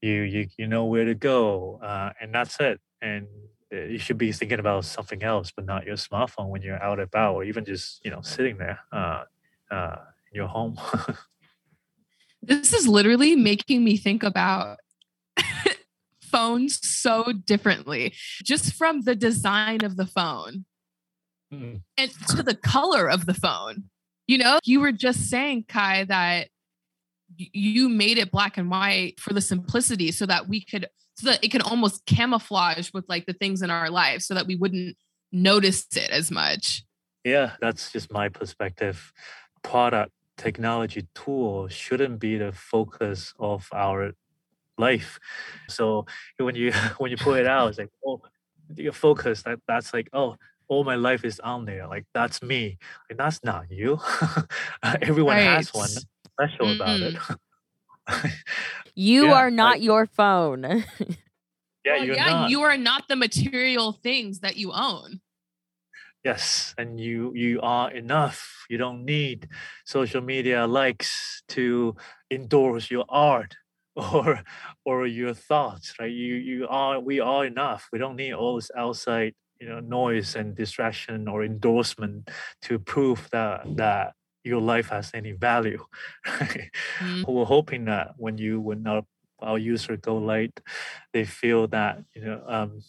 You 0.00 0.22
you 0.22 0.48
you 0.56 0.66
know 0.66 0.86
where 0.86 1.04
to 1.04 1.14
go, 1.14 1.78
uh, 1.82 2.12
and 2.20 2.34
that's 2.34 2.58
it. 2.60 2.80
And 3.02 3.26
you 3.70 3.98
should 3.98 4.18
be 4.18 4.32
thinking 4.32 4.58
about 4.58 4.84
something 4.84 5.22
else, 5.22 5.52
but 5.54 5.64
not 5.64 5.86
your 5.86 5.96
smartphone 5.96 6.48
when 6.48 6.62
you're 6.62 6.82
out 6.82 7.00
about, 7.00 7.34
or 7.34 7.44
even 7.44 7.64
just 7.64 8.04
you 8.04 8.10
know 8.10 8.20
sitting 8.22 8.58
there 8.58 8.80
uh, 8.92 9.24
uh, 9.70 9.96
in 10.30 10.36
your 10.36 10.48
home. 10.48 10.78
This 12.42 12.72
is 12.72 12.88
literally 12.88 13.36
making 13.36 13.84
me 13.84 13.98
think 13.98 14.22
about 14.22 14.78
phones 16.22 16.80
so 16.88 17.32
differently, 17.32 18.14
just 18.42 18.72
from 18.72 19.02
the 19.02 19.14
design 19.14 19.84
of 19.84 19.96
the 19.96 20.06
phone 20.06 20.64
Mm. 21.52 21.82
and 21.98 22.10
to 22.28 22.44
the 22.44 22.54
color 22.54 23.10
of 23.10 23.26
the 23.26 23.34
phone. 23.34 23.90
You 24.28 24.38
know, 24.38 24.60
you 24.64 24.80
were 24.80 24.92
just 24.92 25.28
saying, 25.28 25.64
Kai, 25.68 26.04
that 26.04 26.48
you 27.36 27.88
made 27.88 28.18
it 28.18 28.30
black 28.30 28.56
and 28.56 28.70
white 28.70 29.18
for 29.18 29.32
the 29.32 29.40
simplicity 29.40 30.12
so 30.12 30.26
that 30.26 30.48
we 30.48 30.60
could, 30.60 30.86
so 31.20 31.30
that 31.30 31.44
it 31.44 31.50
can 31.50 31.62
almost 31.62 32.04
camouflage 32.06 32.90
with 32.92 33.04
like 33.08 33.26
the 33.26 33.32
things 33.32 33.62
in 33.62 33.70
our 33.70 33.90
lives 33.90 34.26
so 34.26 34.34
that 34.34 34.46
we 34.46 34.56
wouldn't 34.56 34.96
notice 35.32 35.86
it 35.96 36.10
as 36.10 36.30
much. 36.30 36.84
Yeah, 37.24 37.52
that's 37.60 37.92
just 37.92 38.12
my 38.12 38.28
perspective. 38.28 39.12
Product 39.62 40.10
technology 40.36 41.06
tool 41.14 41.68
shouldn't 41.68 42.18
be 42.18 42.38
the 42.38 42.52
focus 42.52 43.34
of 43.38 43.68
our 43.72 44.12
life. 44.78 45.18
So 45.68 46.06
when 46.38 46.54
you 46.54 46.72
when 46.98 47.10
you 47.10 47.16
put 47.16 47.40
it 47.40 47.46
out, 47.46 47.68
it's 47.68 47.78
like, 47.78 47.90
oh, 48.06 48.22
your 48.76 48.92
focus 48.92 49.42
that 49.42 49.58
that's 49.68 49.92
like, 49.92 50.08
oh, 50.12 50.36
all 50.68 50.84
my 50.84 50.94
life 50.94 51.24
is 51.24 51.40
on 51.40 51.64
there. 51.66 51.86
Like 51.86 52.06
that's 52.14 52.42
me. 52.42 52.78
Like 53.10 53.18
that's 53.18 53.44
not 53.44 53.70
you. 53.70 53.98
Everyone 55.02 55.36
has 55.36 55.74
one 55.74 55.90
Right. 56.38 56.48
special 56.48 56.74
about 56.74 57.00
it. 57.00 57.14
Mm. 57.14 57.36
You 59.00 59.28
Yeah, 59.28 59.34
are 59.34 59.46
I- 59.46 59.50
not 59.50 59.80
your 59.80 60.06
phone. 60.06 60.62
Yeah, 61.82 61.96
Well, 61.96 62.04
you're 62.04 62.14
yeah, 62.16 62.28
not. 62.28 62.50
you 62.50 62.60
are 62.60 62.76
not 62.76 63.08
the 63.08 63.16
material 63.16 63.92
things 63.92 64.40
that 64.40 64.58
you 64.58 64.70
own. 64.70 65.22
Yes, 66.22 66.74
and 66.76 67.00
you 67.00 67.32
you 67.34 67.58
are 67.62 67.90
enough. 67.90 68.66
You 68.68 68.76
don't 68.76 69.06
need 69.06 69.48
social 69.86 70.20
media 70.20 70.66
likes 70.66 71.42
to 71.56 71.96
endorse 72.30 72.90
your 72.90 73.06
art 73.08 73.56
or 73.96 74.44
or 74.84 75.06
your 75.06 75.32
thoughts, 75.32 75.94
right? 75.98 76.12
You 76.12 76.34
you 76.34 76.66
are 76.68 77.00
we 77.00 77.20
are 77.20 77.46
enough. 77.46 77.88
We 77.92 77.98
don't 77.98 78.16
need 78.16 78.34
all 78.34 78.56
this 78.56 78.70
outside, 78.76 79.32
you 79.58 79.66
know, 79.66 79.80
noise 79.80 80.36
and 80.36 80.54
distraction 80.54 81.26
or 81.28 81.42
endorsement 81.42 82.28
to 82.68 82.78
prove 82.78 83.26
that 83.32 83.64
that 83.76 84.12
your 84.44 84.60
life 84.60 84.88
has 84.88 85.10
any 85.14 85.32
value. 85.32 85.84
Right? 86.40 86.70
Mm. 86.98 87.26
We're 87.26 87.44
hoping 87.44 87.84
that 87.86 88.14
when 88.16 88.38
you 88.38 88.60
when 88.60 88.86
our 88.86 89.02
our 89.40 89.58
user 89.58 89.96
go 89.96 90.16
light, 90.16 90.60
they 91.12 91.24
feel 91.24 91.66
that 91.68 92.04
you 92.14 92.24
know 92.24 92.42
um, 92.46 92.82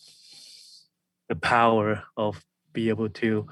the 1.30 1.36
power 1.36 2.04
of 2.18 2.44
be 2.74 2.90
able 2.90 3.10
to 3.10 3.48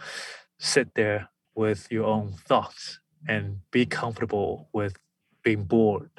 sit 0.59 0.95
there 0.95 1.29
with 1.55 1.91
your 1.91 2.05
own 2.05 2.33
thoughts 2.47 2.99
and 3.27 3.59
be 3.71 3.85
comfortable 3.85 4.69
with 4.73 4.95
being 5.43 5.63
bored. 5.63 6.09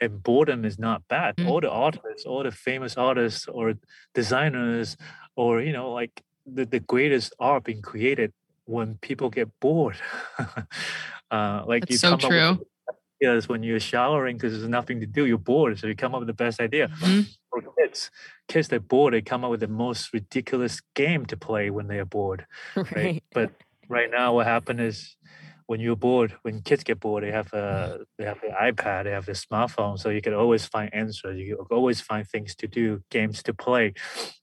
And 0.00 0.22
boredom 0.22 0.64
is 0.64 0.78
not 0.78 1.06
bad. 1.08 1.36
Mm. 1.36 1.48
All 1.48 1.60
the 1.60 1.70
artists, 1.70 2.24
all 2.24 2.42
the 2.42 2.50
famous 2.50 2.96
artists 2.96 3.46
or 3.46 3.74
designers, 4.14 4.96
or 5.36 5.60
you 5.60 5.72
know, 5.72 5.92
like 5.92 6.22
the, 6.46 6.64
the 6.64 6.80
greatest 6.80 7.34
art 7.38 7.64
being 7.64 7.82
created 7.82 8.32
when 8.70 8.98
people 8.98 9.30
get 9.30 9.48
bored. 9.60 9.96
uh, 11.30 11.64
like 11.66 11.82
That's 11.82 11.90
you 11.92 11.98
so 11.98 12.16
come 12.16 12.32
up 12.32 12.58
with 12.58 12.68
ideas 13.20 13.48
when 13.48 13.62
you're 13.62 13.80
showering 13.80 14.36
because 14.36 14.52
there's 14.52 14.68
nothing 14.68 15.00
to 15.00 15.06
do. 15.06 15.26
You're 15.26 15.38
bored, 15.38 15.78
so 15.78 15.86
you 15.86 15.94
come 15.96 16.14
up 16.14 16.20
with 16.20 16.28
the 16.28 16.32
best 16.44 16.60
idea. 16.60 16.88
Mhm. 16.88 17.26
For 17.50 17.62
kids, 17.78 18.10
kids 18.48 18.68
they're 18.68 18.80
bored. 18.80 19.12
They 19.14 19.22
come 19.22 19.44
up 19.44 19.50
with 19.50 19.60
the 19.60 19.68
most 19.68 20.12
ridiculous 20.12 20.80
game 20.94 21.26
to 21.26 21.36
play 21.36 21.70
when 21.70 21.88
they 21.88 21.98
are 21.98 22.04
bored 22.04 22.46
right? 22.76 22.94
Right. 22.94 23.24
But 23.32 23.50
right 23.88 24.10
now, 24.10 24.34
what 24.34 24.46
happened 24.46 24.80
is 24.80 25.16
when 25.66 25.80
you're 25.80 25.96
bored, 25.96 26.34
when 26.42 26.62
kids 26.62 26.82
get 26.84 26.98
bored, 26.98 27.22
they 27.24 27.30
have 27.32 27.52
a 27.52 28.00
they 28.18 28.24
have 28.24 28.40
the 28.40 28.48
iPad, 28.48 29.04
they 29.04 29.10
have 29.10 29.26
the 29.26 29.32
smartphone, 29.32 29.98
so 29.98 30.10
you 30.10 30.20
can 30.20 30.34
always 30.34 30.64
find 30.66 30.92
answers. 30.94 31.38
You 31.38 31.56
can 31.56 31.76
always 31.76 32.00
find 32.00 32.26
things 32.26 32.54
to 32.56 32.66
do, 32.66 33.02
games 33.10 33.42
to 33.44 33.54
play. 33.54 33.94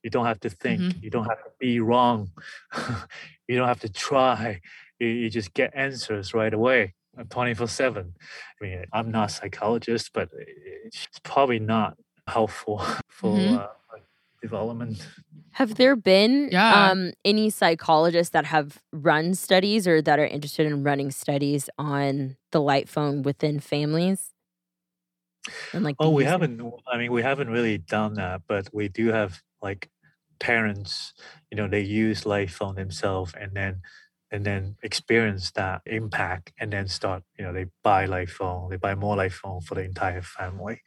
You 0.04 0.10
don't 0.10 0.26
have 0.26 0.40
to 0.42 0.50
think. 0.50 0.82
Mhm. 0.82 1.04
You 1.04 1.10
don't 1.10 1.26
have 1.26 1.44
to 1.44 1.52
be 1.60 1.80
wrong. 1.80 2.32
you 3.48 3.56
don't 3.58 3.68
have 3.68 3.80
to 3.82 3.90
try. 3.90 4.62
You, 5.00 5.08
you 5.08 5.30
just 5.30 5.54
get 5.54 5.72
answers 5.76 6.34
right 6.34 6.54
away. 6.54 6.94
24 7.32 7.68
7 7.68 8.14
i 8.62 8.64
mean 8.64 8.86
i'm 8.94 9.10
not 9.10 9.32
a 9.32 9.34
psychologist 9.34 10.12
but 10.14 10.30
it's 10.86 11.08
probably 11.24 11.58
not 11.58 11.98
helpful 12.28 12.78
for 13.10 13.36
Mhm. 13.40 13.58
uh, 13.58 13.98
development 14.42 15.08
Have 15.54 15.76
there 15.76 15.96
been 15.96 16.50
Yeah. 16.52 16.92
um, 16.92 17.14
any 17.26 17.50
psychologists 17.50 18.32
that 18.34 18.46
have 18.46 18.78
run 18.94 19.34
studies 19.34 19.88
or 19.88 20.02
that 20.04 20.20
are 20.20 20.26
interested 20.28 20.68
in 20.68 20.84
running 20.84 21.10
studies 21.12 21.70
on 21.80 22.38
the 22.52 22.62
light 22.62 22.88
phone 22.90 23.24
within 23.24 23.60
families? 23.60 24.34
And 25.74 25.84
like, 25.84 25.96
Oh, 26.00 26.12
we 26.12 26.24
use 26.24 26.32
haven't. 26.32 26.62
I 26.88 26.98
mean, 26.98 27.12
we 27.12 27.22
haven't 27.24 27.50
really 27.50 27.78
done 27.80 28.14
that, 28.16 28.42
but 28.48 28.70
we 28.74 28.88
do 28.88 29.08
have 29.08 29.42
like 29.62 29.90
parents. 30.40 31.14
You 31.52 31.58
know, 31.58 31.68
they 31.68 31.82
use 31.82 32.26
light 32.26 32.50
phone 32.50 32.76
themselves, 32.76 33.34
and 33.40 33.54
then 33.54 33.82
and 34.30 34.46
then 34.46 34.76
experience 34.84 35.52
that 35.52 35.82
impact, 35.86 36.52
and 36.60 36.72
then 36.72 36.88
start. 36.88 37.24
You 37.38 37.46
know, 37.46 37.54
they 37.54 37.66
buy 37.84 38.06
light 38.06 38.30
phone, 38.30 38.70
they 38.70 38.78
buy 38.78 38.96
more 38.96 39.16
light 39.16 39.34
phone 39.34 39.62
for 39.62 39.76
the 39.76 39.82
entire 39.84 40.22
family, 40.22 40.82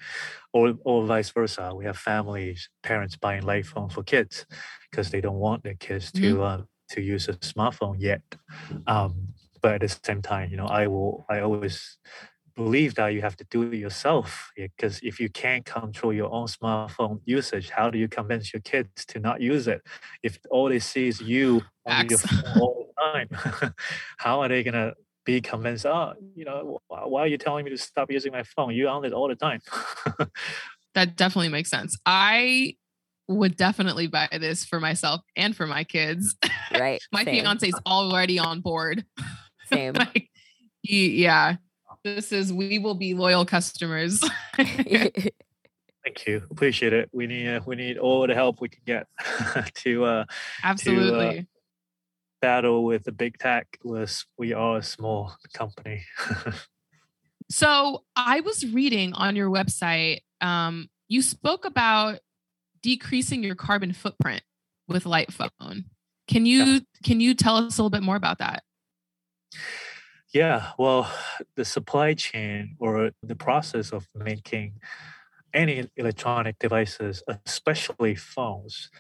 or 0.52 0.74
or 0.84 1.04
vice 1.06 1.30
versa. 1.30 1.72
We 1.74 1.84
have 1.86 1.96
families, 1.98 2.68
parents 2.82 3.16
buying 3.16 3.42
light 3.42 3.66
phone 3.66 3.88
for 3.88 4.02
kids 4.02 4.46
because 4.90 5.10
they 5.10 5.20
don't 5.20 5.38
want 5.38 5.62
their 5.62 5.74
kids 5.74 6.12
to 6.12 6.42
uh, 6.42 6.62
to 6.90 7.00
use 7.00 7.28
a 7.28 7.34
smartphone 7.34 7.96
yet. 7.98 8.22
Um, 8.86 9.28
but 9.62 9.74
at 9.74 9.80
the 9.82 9.88
same 9.88 10.22
time, 10.22 10.50
you 10.50 10.56
know, 10.56 10.66
I 10.66 10.86
will. 10.86 11.26
I 11.28 11.40
always 11.40 11.98
believe 12.62 12.94
that 12.94 13.09
you 13.09 13.20
have 13.20 13.37
to 13.37 13.44
do 13.51 13.62
it 13.62 13.77
yourself 13.77 14.51
because 14.57 15.01
if 15.03 15.18
you 15.18 15.29
can't 15.29 15.64
control 15.64 16.12
your 16.12 16.31
own 16.33 16.46
smartphone 16.46 17.20
usage 17.25 17.70
how 17.70 17.88
do 17.88 17.99
you 17.99 18.09
convince 18.09 18.53
your 18.53 18.61
kids 18.61 19.05
to 19.07 19.18
not 19.18 19.40
use 19.40 19.66
it 19.66 19.81
if 20.23 20.38
all 20.51 20.68
they 20.68 20.79
see 20.79 21.09
is 21.09 21.20
you 21.20 21.62
on 21.87 22.09
your 22.09 22.18
phone 22.18 22.61
all 22.61 22.87
the 22.88 23.03
time 23.03 23.73
how 24.18 24.40
are 24.40 24.49
they 24.49 24.62
going 24.62 24.75
to 24.75 24.92
be 25.25 25.40
convinced 25.40 25.87
oh 25.87 26.12
you 26.35 26.44
know 26.44 26.79
why 26.88 27.20
are 27.23 27.27
you 27.27 27.38
telling 27.38 27.64
me 27.64 27.70
to 27.70 27.79
stop 27.79 28.11
using 28.11 28.33
my 28.33 28.42
phone 28.42 28.75
you're 28.75 28.88
on 28.88 29.05
it 29.05 29.12
all 29.12 29.29
the 29.29 29.35
time 29.35 29.61
That 30.94 31.16
definitely 31.16 31.51
makes 31.51 31.70
sense. 31.70 31.96
I 32.05 32.77
would 33.29 33.57
definitely 33.57 34.09
buy 34.09 34.29
this 34.33 34.64
for 34.64 34.81
myself 34.81 35.20
and 35.37 35.55
for 35.55 35.66
my 35.66 35.85
kids. 35.85 36.37
right. 36.73 37.01
My 37.12 37.25
same, 37.25 37.44
fiance's 37.44 37.79
already 37.87 38.38
on 38.38 38.61
board. 38.61 39.05
Same. 39.73 39.94
like, 39.94 40.29
he, 40.83 41.23
yeah, 41.23 41.57
this 42.04 42.32
is 42.32 42.52
we 42.52 42.78
will 42.78 42.94
be 42.94 43.14
loyal 43.14 43.44
customers. 43.44 44.20
thank 44.56 46.26
you 46.26 46.42
appreciate 46.50 46.94
it 46.94 47.10
we 47.12 47.26
need 47.26 47.46
uh, 47.46 47.60
we 47.66 47.76
need 47.76 47.98
all 47.98 48.26
the 48.26 48.34
help 48.34 48.58
we 48.62 48.70
can 48.70 48.80
get 48.86 49.06
to 49.74 50.02
uh 50.02 50.24
Absolutely. 50.62 51.46
battle 52.40 52.84
with 52.84 53.04
the 53.04 53.12
big 53.12 53.38
tech 53.38 53.78
was 53.84 54.24
we 54.38 54.54
are 54.54 54.78
a 54.78 54.82
small 54.82 55.34
company 55.52 56.02
So 57.50 58.04
I 58.14 58.40
was 58.40 58.64
reading 58.64 59.12
on 59.12 59.34
your 59.34 59.50
website, 59.50 60.20
um, 60.40 60.88
you 61.08 61.20
spoke 61.20 61.64
about 61.64 62.20
decreasing 62.80 63.42
your 63.42 63.56
carbon 63.56 63.92
footprint 63.92 64.42
with 64.86 65.04
Light 65.04 65.32
Phone. 65.32 65.86
Can 66.28 66.46
you 66.46 66.82
can 67.02 67.20
you 67.20 67.34
tell 67.34 67.56
us 67.56 67.76
a 67.76 67.82
little 67.82 67.90
bit 67.90 68.04
more 68.04 68.14
about 68.14 68.38
that? 68.38 68.62
Yeah, 70.32 70.72
well, 70.78 71.10
the 71.56 71.64
supply 71.64 72.14
chain 72.14 72.76
or 72.78 73.10
the 73.22 73.34
process 73.34 73.90
of 73.90 74.06
making 74.14 74.74
any 75.52 75.88
electronic 75.96 76.58
devices, 76.60 77.24
especially 77.46 78.14
phones, 78.14 78.90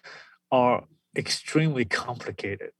are 0.50 0.84
extremely 1.16 1.84
complicated. 1.84 2.70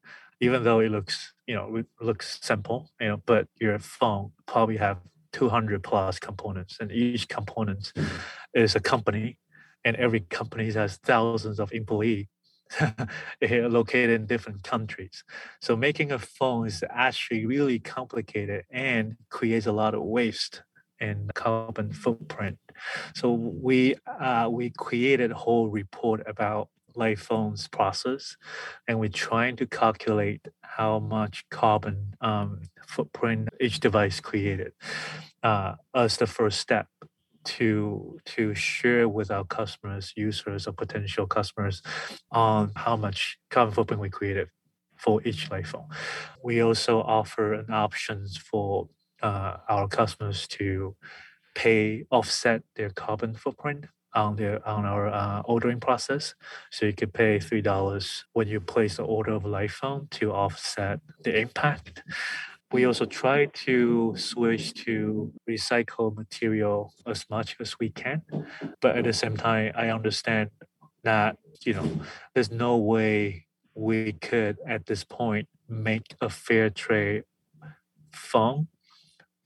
Even 0.40 0.64
though 0.64 0.80
it 0.80 0.90
looks, 0.90 1.32
you 1.46 1.54
know, 1.54 1.76
it 1.76 1.86
looks 2.00 2.40
simple, 2.42 2.90
you 3.00 3.08
know, 3.08 3.22
but 3.24 3.46
your 3.60 3.78
phone 3.78 4.32
probably 4.46 4.78
have 4.78 4.98
200 5.32 5.82
plus 5.84 6.18
components, 6.18 6.78
and 6.80 6.90
each 6.90 7.28
component 7.28 7.92
mm-hmm. 7.94 8.16
is 8.54 8.74
a 8.74 8.80
company, 8.80 9.38
and 9.84 9.94
every 9.96 10.20
company 10.20 10.72
has 10.72 10.96
thousands 10.96 11.60
of 11.60 11.72
employees 11.72 12.26
located 13.42 14.11
in 14.11 14.26
different 14.26 14.62
countries. 14.62 15.24
So 15.61 15.76
making 15.76 16.12
a 16.12 16.18
phone 16.18 16.66
is 16.66 16.85
actually 16.88 17.46
really 17.46 17.78
complicated 17.78 18.64
and 18.70 19.16
creates 19.28 19.66
a 19.66 19.72
lot 19.72 19.94
of 19.94 20.02
waste 20.02 20.62
and 21.00 21.33
carbon 21.35 21.92
footprint. 21.92 22.59
So 23.14 23.33
we 23.33 23.96
uh, 24.06 24.48
we 24.50 24.70
created 24.70 25.30
a 25.30 25.35
whole 25.35 25.68
report 25.68 26.22
about 26.26 26.68
light 26.96 27.18
phones 27.18 27.68
process, 27.68 28.37
and 28.87 28.98
we're 28.98 29.09
trying 29.09 29.56
to 29.56 29.66
calculate 29.66 30.46
how 30.62 30.98
much 30.98 31.44
carbon 31.50 32.14
um, 32.20 32.62
footprint 32.87 33.48
each 33.61 33.80
device 33.80 34.20
created 34.20 34.72
uh, 35.42 35.74
as 35.94 36.16
the 36.16 36.26
first 36.26 36.61
step 36.61 36.87
to 37.44 38.18
to 38.26 38.55
share 38.55 39.09
with 39.09 39.31
our 39.31 39.44
customers, 39.44 40.12
users, 40.16 40.66
or 40.66 40.72
potential 40.72 41.26
customers 41.26 41.83
on 42.31 42.72
how 42.76 42.96
much 42.96 43.38
carbon 43.50 43.74
footprint 43.74 44.00
we 44.00 44.11
created 44.11 44.48
for 44.96 45.22
each 45.24 45.50
light 45.50 45.66
phone. 45.66 45.88
We 46.44 46.61
also 46.61 47.00
offer 47.00 47.55
an 47.55 47.70
options 47.70 48.37
for 48.37 48.88
uh, 49.22 49.57
our 49.68 49.88
customers 49.88 50.46
to 50.48 50.94
pay 51.55 52.05
offset 52.11 52.62
their 52.76 52.90
carbon 52.90 53.35
footprint 53.35 53.87
on 54.14 54.37
their 54.37 54.66
on 54.66 54.85
our 54.85 55.09
uh, 55.09 55.40
ordering 55.42 55.81
process. 55.81 56.35
So 56.70 56.87
you 56.87 56.92
could 56.92 57.12
pay 57.12 57.38
three 57.38 57.62
dollars 57.62 58.24
when 58.33 58.48
you 58.48 58.61
place 58.61 58.96
the 58.96 59.05
order 59.05 59.33
of 59.33 59.44
a 59.44 59.48
light 59.48 59.70
phone 59.70 60.09
to 60.12 60.33
offset 60.33 61.00
the 61.22 61.38
impact. 61.38 62.03
We 62.72 62.85
also 62.87 63.04
try 63.04 63.46
to 63.66 64.14
switch 64.16 64.74
to 64.85 65.33
recycled 65.48 66.16
material 66.16 66.92
as 67.06 67.26
much 67.28 67.56
as 67.61 67.76
we 67.80 67.90
can, 67.90 68.22
but 68.80 68.96
at 68.96 69.04
the 69.04 69.12
same 69.12 69.37
time, 69.37 69.72
I 69.74 69.88
understand 69.88 70.50
that 71.02 71.37
you 71.64 71.74
know 71.74 71.90
there's 72.35 72.50
no 72.50 72.76
way 72.76 73.46
we 73.74 74.12
could 74.12 74.59
at 74.66 74.87
this 74.87 75.02
point 75.04 75.48
make 75.68 76.14
a 76.20 76.28
fair 76.28 76.70
trade 76.70 77.24
phone 78.12 78.68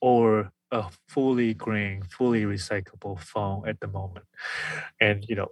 or 0.01 0.51
a 0.71 0.87
fully 1.09 1.55
green, 1.55 2.03
fully 2.03 2.45
recyclable 2.45 3.19
phone 3.19 3.69
at 3.69 3.81
the 3.81 3.89
moment. 3.89 4.27
And 5.01 5.25
you 5.29 5.37
know, 5.37 5.49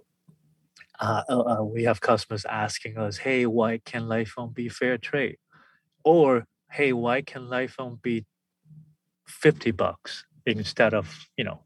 uh, 0.99 1.23
uh, 1.29 1.39
uh, 1.41 1.63
we 1.63 1.83
have 1.83 2.01
customers 2.01 2.45
asking 2.45 2.97
us, 2.97 3.17
"Hey, 3.17 3.45
why 3.45 3.79
can 3.85 4.03
iPhone 4.03 4.53
be 4.53 4.69
fair 4.69 4.97
trade?" 4.97 5.37
Or, 6.03 6.45
"Hey, 6.73 6.91
why 6.93 7.21
can 7.21 7.43
iPhone 7.49 8.01
be 8.01 8.25
fifty 9.27 9.71
bucks 9.71 10.25
instead 10.45 10.93
of 10.93 11.05
you 11.37 11.43
know 11.43 11.59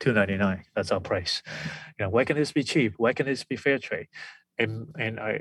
two 0.00 0.12
ninety 0.12 0.36
nine. 0.36 0.64
That's 0.74 0.90
our 0.92 1.00
price. 1.00 1.42
You 1.98 2.04
know, 2.06 2.10
why 2.10 2.24
can 2.24 2.36
this 2.36 2.52
be 2.52 2.62
cheap? 2.64 2.94
Why 2.96 3.12
can 3.12 3.26
this 3.26 3.44
be 3.44 3.56
fair 3.56 3.78
trade? 3.78 4.08
And 4.58 4.88
and 4.98 5.20
I, 5.20 5.40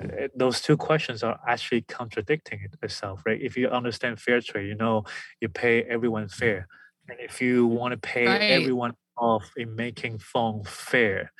I, 0.00 0.28
those 0.34 0.60
two 0.60 0.76
questions 0.76 1.22
are 1.22 1.38
actually 1.46 1.82
contradicting 1.82 2.66
itself, 2.82 3.22
right? 3.26 3.40
If 3.40 3.56
you 3.56 3.68
understand 3.68 4.20
fair 4.20 4.40
trade, 4.40 4.68
you 4.68 4.74
know 4.74 5.04
you 5.40 5.48
pay 5.48 5.82
everyone 5.82 6.28
fair, 6.28 6.66
and 7.08 7.18
if 7.20 7.40
you 7.40 7.66
want 7.66 7.92
to 7.92 7.98
pay 7.98 8.26
Right. 8.26 8.50
everyone 8.50 8.94
off 9.16 9.50
in 9.56 9.74
making 9.74 10.18
phone 10.18 10.64
fair, 10.64 11.32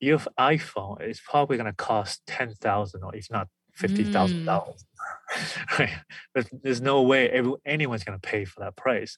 your 0.00 0.18
iPhone 0.38 1.02
is 1.02 1.20
probably 1.20 1.56
going 1.56 1.70
to 1.70 1.76
cost 1.76 2.22
ten 2.26 2.54
thousand 2.54 3.02
or 3.04 3.14
if 3.14 3.28
not 3.30 3.48
fifty 3.80 4.04
thousand 4.04 4.44
dollars. 4.44 4.84
right? 5.78 5.90
But 6.34 6.48
there's 6.62 6.80
no 6.80 7.02
way 7.02 7.28
every, 7.30 7.54
anyone's 7.64 8.04
going 8.04 8.18
to 8.18 8.28
pay 8.28 8.44
for 8.44 8.60
that 8.60 8.76
price. 8.76 9.16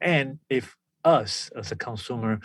And 0.00 0.38
if 0.48 0.76
us 1.04 1.50
as 1.56 1.72
a 1.72 1.76
consumer 1.76 2.40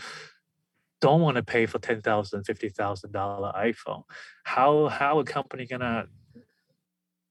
don't 1.02 1.22
want 1.22 1.38
to 1.38 1.44
pay 1.44 1.66
for 1.66 1.80
ten 1.80 2.02
thousand, 2.02 2.44
fifty 2.46 2.70
thousand 2.70 3.12
dollar 3.12 3.52
iPhone, 3.56 4.04
how 4.44 4.88
how 4.88 5.20
a 5.20 5.24
company 5.24 5.66
gonna 5.66 6.08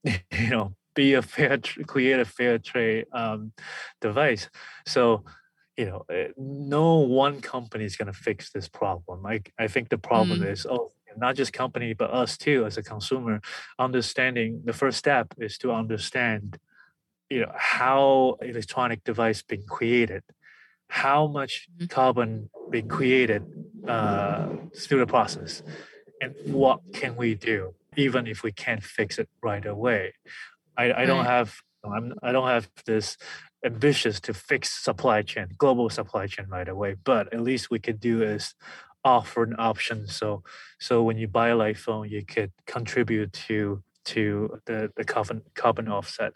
you 0.05 0.49
know 0.49 0.73
be 0.95 1.13
a 1.13 1.21
fair 1.21 1.59
create 1.85 2.19
a 2.19 2.25
fair 2.25 2.57
trade 2.57 3.05
um, 3.13 3.51
device? 4.01 4.49
So 4.87 5.23
you 5.77 5.85
know, 5.85 6.03
eh, 6.11 6.27
no 6.35 6.95
one 6.97 7.39
company 7.39 7.85
is 7.85 7.95
going 7.95 8.11
to 8.11 8.19
fix 8.27 8.51
this 8.51 8.67
problem. 8.67 9.25
I, 9.25 9.41
I 9.57 9.69
think 9.69 9.87
the 9.87 9.97
problem 9.97 10.41
Mm. 10.41 10.51
is, 10.51 10.65
oh, 10.65 10.91
not 11.19 11.35
just 11.35 11.53
company, 11.53 11.93
but 11.93 12.11
us 12.11 12.37
too, 12.37 12.65
as 12.65 12.77
a 12.77 12.83
consumer, 12.83 13.41
understanding 13.79 14.61
the 14.65 14.73
first 14.73 14.97
step 14.97 15.33
is 15.39 15.57
to 15.59 15.71
understand, 15.71 16.57
you 17.29 17.41
know, 17.41 17.51
how 17.55 18.37
electronic 18.41 19.03
device 19.03 19.41
being 19.41 19.65
created, 19.67 20.23
how 20.89 21.27
much 21.27 21.67
Mhm. 21.79 21.89
carbon 21.89 22.49
being 22.69 22.87
created 22.87 23.45
uh, 23.87 24.49
through 24.77 24.99
the 24.99 25.07
process, 25.07 25.63
and 26.21 26.35
what 26.43 26.81
can 26.93 27.15
we 27.15 27.35
do, 27.35 27.75
even 27.97 28.27
if 28.27 28.43
we 28.43 28.51
can't 28.51 28.83
fix 28.83 29.19
it 29.19 29.29
right 29.43 29.65
away. 29.65 30.13
I, 30.77 30.93
I 30.93 31.05
don't 31.05 31.25
have 31.25 31.55
I'm, 31.85 32.13
I 32.21 32.31
don't 32.33 32.47
have 32.47 32.69
this 32.85 33.17
ambitious 33.65 34.19
to 34.21 34.33
fix 34.33 34.69
supply 34.83 35.21
chain, 35.21 35.47
global 35.57 35.89
supply 35.89 36.27
chain 36.27 36.47
right 36.49 36.67
away. 36.67 36.95
But 37.03 37.33
at 37.33 37.41
least 37.41 37.71
we 37.71 37.79
could 37.79 37.99
do 37.99 38.21
is 38.21 38.53
offer 39.03 39.43
an 39.43 39.55
option. 39.57 40.07
So 40.07 40.43
so 40.79 41.03
when 41.03 41.17
you 41.17 41.27
buy 41.27 41.49
an 41.49 41.57
iPhone, 41.59 42.09
you 42.09 42.25
could 42.25 42.51
contribute 42.65 43.33
to 43.47 43.83
to 44.05 44.59
the, 44.65 44.91
the 44.95 45.03
carbon 45.03 45.41
carbon 45.55 45.87
offset. 45.87 46.33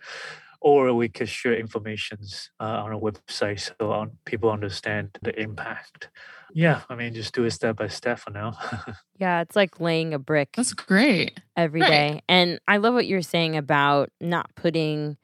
Or 0.62 0.94
we 0.94 1.10
could 1.10 1.28
share 1.28 1.54
informations 1.56 2.50
uh, 2.58 2.64
on 2.64 2.94
our 2.94 3.00
website 3.00 3.60
so 3.78 3.92
on, 3.92 4.12
people 4.24 4.50
understand 4.50 5.18
the 5.22 5.38
impact. 5.38 6.10
Yeah, 6.54 6.82
I 6.90 6.96
mean, 6.96 7.14
just 7.14 7.34
do 7.36 7.44
it 7.44 7.52
step 7.52 7.76
by 7.76 7.88
step 7.88 8.20
for 8.20 8.30
now. 8.32 8.58
Yeah, 9.20 9.42
it's 9.42 9.56
like 9.56 9.80
laying 9.80 10.14
a 10.14 10.20
brick 10.20 10.54
That's 10.56 10.74
great. 10.74 11.40
every 11.56 11.82
Right. 11.82 11.90
day. 11.90 12.22
And 12.28 12.60
I 12.68 12.78
love 12.78 12.94
what 12.96 13.06
you're 13.06 13.22
saying 13.22 13.56
about 13.56 14.10
not 14.20 14.50
putting 14.56 15.18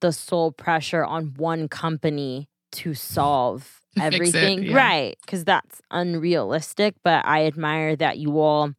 the 0.00 0.12
sole 0.12 0.50
pressure 0.50 1.04
on 1.04 1.34
one 1.36 1.68
company 1.68 2.48
to 2.72 2.94
solve 2.94 3.80
Fix 4.00 4.14
it, 4.14 4.14
everything. 4.14 4.62
yeah. 4.64 4.76
Right. 4.76 5.16
Because 5.24 5.44
that's 5.44 5.80
unrealistic. 5.90 6.94
But 7.02 7.24
I 7.26 7.46
admire 7.46 7.96
that 7.96 8.18
you 8.18 8.38
all 8.40 8.72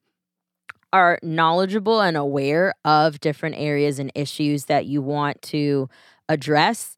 are 0.92 1.20
knowledgeable 1.22 2.02
and 2.02 2.18
aware 2.18 2.74
of 2.84 3.20
different 3.20 3.56
areas 3.58 4.00
and 4.00 4.12
issues 4.16 4.66
that 4.66 4.86
you 4.86 5.02
want 5.02 5.42
to 5.44 5.88
address 6.28 6.96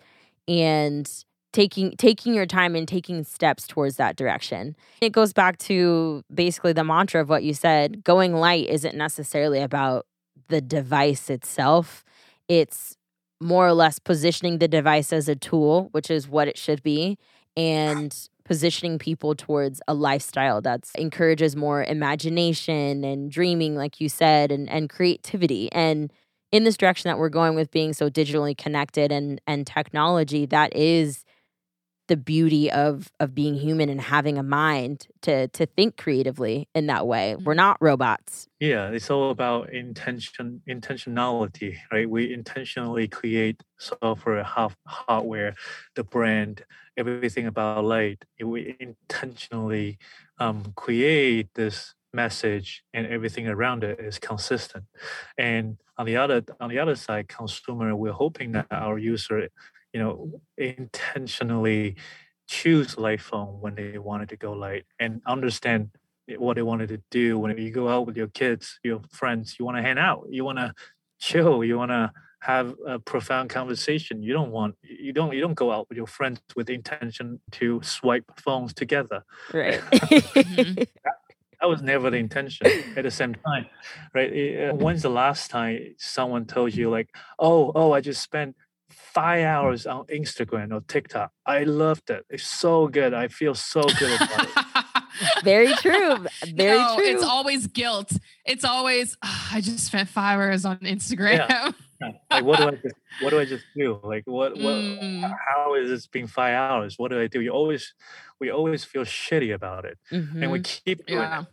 and 0.48 1.26
taking 1.54 1.92
taking 1.98 2.34
your 2.34 2.46
time 2.46 2.76
and 2.76 2.88
taking 2.88 3.24
steps 3.24 3.68
towards 3.68 3.98
that 3.98 4.16
direction. 4.16 4.76
It 5.02 5.12
goes 5.12 5.34
back 5.34 5.58
to 5.60 6.24
basically 6.34 6.74
the 6.74 6.84
mantra 6.84 7.22
of 7.22 7.30
what 7.30 7.44
you 7.44 7.54
said, 7.54 8.04
going 8.04 8.34
light 8.34 8.70
isn't 8.70 8.96
necessarily 8.96 9.60
about 9.60 10.06
the 10.48 10.62
device 10.62 11.30
itself. 11.30 12.06
It's 12.48 12.96
more 13.42 13.68
or 13.68 13.74
less 13.74 14.00
positioning 14.00 14.60
the 14.60 14.68
device 14.68 15.12
as 15.12 15.28
a 15.28 15.36
tool, 15.36 15.90
which 15.92 16.12
is 16.12 16.28
what 16.28 16.48
it 16.48 16.58
should 16.58 16.84
be, 16.84 17.18
and 17.56 18.16
positioning 18.44 18.98
people 19.00 19.36
towards 19.36 19.82
a 19.88 19.94
lifestyle 19.94 20.62
that 20.62 20.90
encourages 20.98 21.56
more 21.56 21.84
imagination 21.84 23.04
and 23.04 23.32
dreaming, 23.32 23.76
like 23.76 24.02
you 24.02 24.10
said, 24.10 24.52
and, 24.52 24.70
and 24.70 24.90
creativity. 24.90 25.72
And 25.72 26.12
in 26.52 26.64
this 26.64 26.76
direction 26.76 27.08
that 27.08 27.18
we're 27.18 27.30
going 27.30 27.56
with 27.56 27.72
being 27.72 27.94
so 27.94 28.10
digitally 28.10 28.58
connected 28.58 29.12
and 29.12 29.40
and 29.48 29.66
technology, 29.66 30.46
that 30.48 30.76
is 30.76 31.24
the 32.12 32.18
beauty 32.18 32.70
of 32.70 33.10
of 33.22 33.34
being 33.34 33.56
human 33.56 33.88
and 33.88 34.02
having 34.02 34.38
a 34.38 34.44
mind 34.44 35.08
to 35.22 35.48
to 35.48 35.66
think 35.66 35.96
creatively 35.96 36.68
in 36.76 36.88
that 36.88 37.08
way. 37.08 37.38
We're 37.38 37.54
not 37.54 37.78
robots. 37.80 38.50
Yeah, 38.60 38.90
it's 38.90 39.10
all 39.10 39.30
about 39.32 39.72
intention, 39.72 40.62
intentionality, 40.68 41.78
right? 41.90 42.10
We 42.10 42.34
intentionally 42.34 43.08
create 43.08 43.64
software, 43.78 44.44
hard, 44.44 44.76
hardware, 44.86 45.56
the 45.96 46.04
brand, 46.04 46.66
everything 46.98 47.48
about 47.48 47.86
light. 47.86 48.26
We 48.44 48.76
intentionally 48.82 49.98
um, 50.38 50.74
create 50.76 51.48
this 51.56 51.96
message, 52.14 52.84
and 52.94 53.08
everything 53.08 53.48
around 53.48 53.86
it 53.86 54.02
is 54.02 54.20
consistent. 54.20 54.84
And 55.38 55.78
on 55.98 56.06
the 56.06 56.18
other 56.18 56.44
on 56.60 56.70
the 56.70 56.80
other 56.80 56.98
side, 56.98 57.30
consumer, 57.30 57.96
we're 57.96 58.20
hoping 58.26 58.52
that 58.52 58.68
our 58.70 58.98
user, 58.98 59.48
you 59.94 60.00
know, 60.00 60.42
intentionally 60.58 61.96
choose 62.48 62.98
light 62.98 63.22
phone 63.22 63.62
when 63.62 63.76
they 63.76 63.98
wanted 63.98 64.30
to 64.30 64.38
go 64.38 64.54
light 64.54 64.86
and 65.00 65.22
understand 65.26 65.90
what 66.38 66.56
they 66.56 66.62
wanted 66.62 66.90
to 66.90 67.02
do 67.10 67.38
when 67.38 67.58
you 67.58 67.72
go 67.72 67.90
out 67.90 68.06
with 68.06 68.16
your 68.16 68.28
kids, 68.28 68.80
your 68.84 69.02
friends, 69.12 69.56
you 69.60 69.66
want 69.66 69.78
to 69.78 69.82
hang 69.82 69.98
out, 69.98 70.26
you 70.30 70.44
want 70.46 70.58
to 70.60 70.74
chill, 71.20 71.64
you 71.64 71.78
want 71.78 71.92
to 71.92 72.12
have 72.42 72.74
a 72.88 72.98
profound 73.00 73.50
conversation. 73.50 74.24
You 74.24 74.34
don't 74.34 74.52
want 74.52 74.76
you 74.82 75.14
don't 75.14 75.34
you 75.34 75.42
don't 75.42 75.54
go 75.54 75.72
out 75.72 75.88
with 75.90 75.98
your 75.98 76.08
friends 76.08 76.40
with 76.56 76.68
the 76.68 76.74
intention 76.74 77.40
to 77.54 77.82
swipe 77.84 78.26
phones 78.40 78.74
together. 78.74 79.24
Right. 79.54 79.82
Mhm. 79.92 80.88
That 81.62 81.70
was 81.70 81.84
never 81.84 82.10
the 82.10 82.18
intention. 82.18 82.66
At 82.98 83.04
the 83.04 83.12
same 83.12 83.36
time, 83.36 83.68
right? 84.16 84.32
uh, 84.34 84.74
When's 84.74 85.04
the 85.04 85.12
last 85.12 85.52
time 85.52 85.94
someone 86.00 86.46
told 86.46 86.74
you 86.74 86.90
like, 86.90 87.10
"Oh, 87.38 87.72
oh, 87.76 87.92
I 87.92 88.02
just 88.02 88.24
spent 88.24 88.56
five 88.92 89.44
hours 89.46 89.86
on 89.86 90.06
Instagram 90.08 90.72
or 90.74 90.82
TikTok. 90.88 91.32
I 91.46 91.64
loved 91.64 92.10
it. 92.10 92.26
It's 92.30 92.46
so 92.48 92.88
good. 92.88 93.14
I 93.14 93.28
feel 93.28 93.56
so 93.56 93.82
good 94.00 94.22
about 94.22 94.48
it." 94.48 94.66
Very 95.44 95.74
true. 95.74 96.26
Very 96.56 96.78
no, 96.80 96.96
true. 96.96 97.06
It's 97.06 97.24
always 97.24 97.68
guilt. 97.68 98.12
It's 98.46 98.64
always 98.66 99.18
"Ah, 99.24 99.50
I 99.56 99.62
just 99.62 99.86
spent 99.86 100.10
five 100.10 100.40
hours 100.40 100.66
on 100.66 100.78
Instagram. 100.80 101.48
Yeah. 101.50 101.72
like 102.32 102.44
what 102.44 102.58
do 102.58 102.68
I 102.70 102.72
just 102.72 102.96
what 103.22 103.30
do 103.30 103.40
I 103.40 103.46
just 103.46 103.64
do? 103.76 104.00
Like 104.04 104.24
what 104.26 104.54
what 104.58 104.74
Mm. 104.76 105.32
how 105.50 105.76
is 105.76 105.90
this 105.90 106.08
being 106.08 106.28
five 106.28 106.56
hours? 106.56 106.96
What 106.98 107.12
do 107.12 107.20
I 107.22 107.28
do? 107.28 107.42
You 107.42 107.52
always 107.52 107.94
we 108.40 108.50
always 108.50 108.84
feel 108.84 109.04
shitty 109.04 109.54
about 109.54 109.86
it. 109.86 109.98
And 110.10 110.52
we 110.52 110.60
Mhm. 110.60 110.64
keep 110.86 111.06
doing 111.06 111.20
Yeah. 111.22 111.44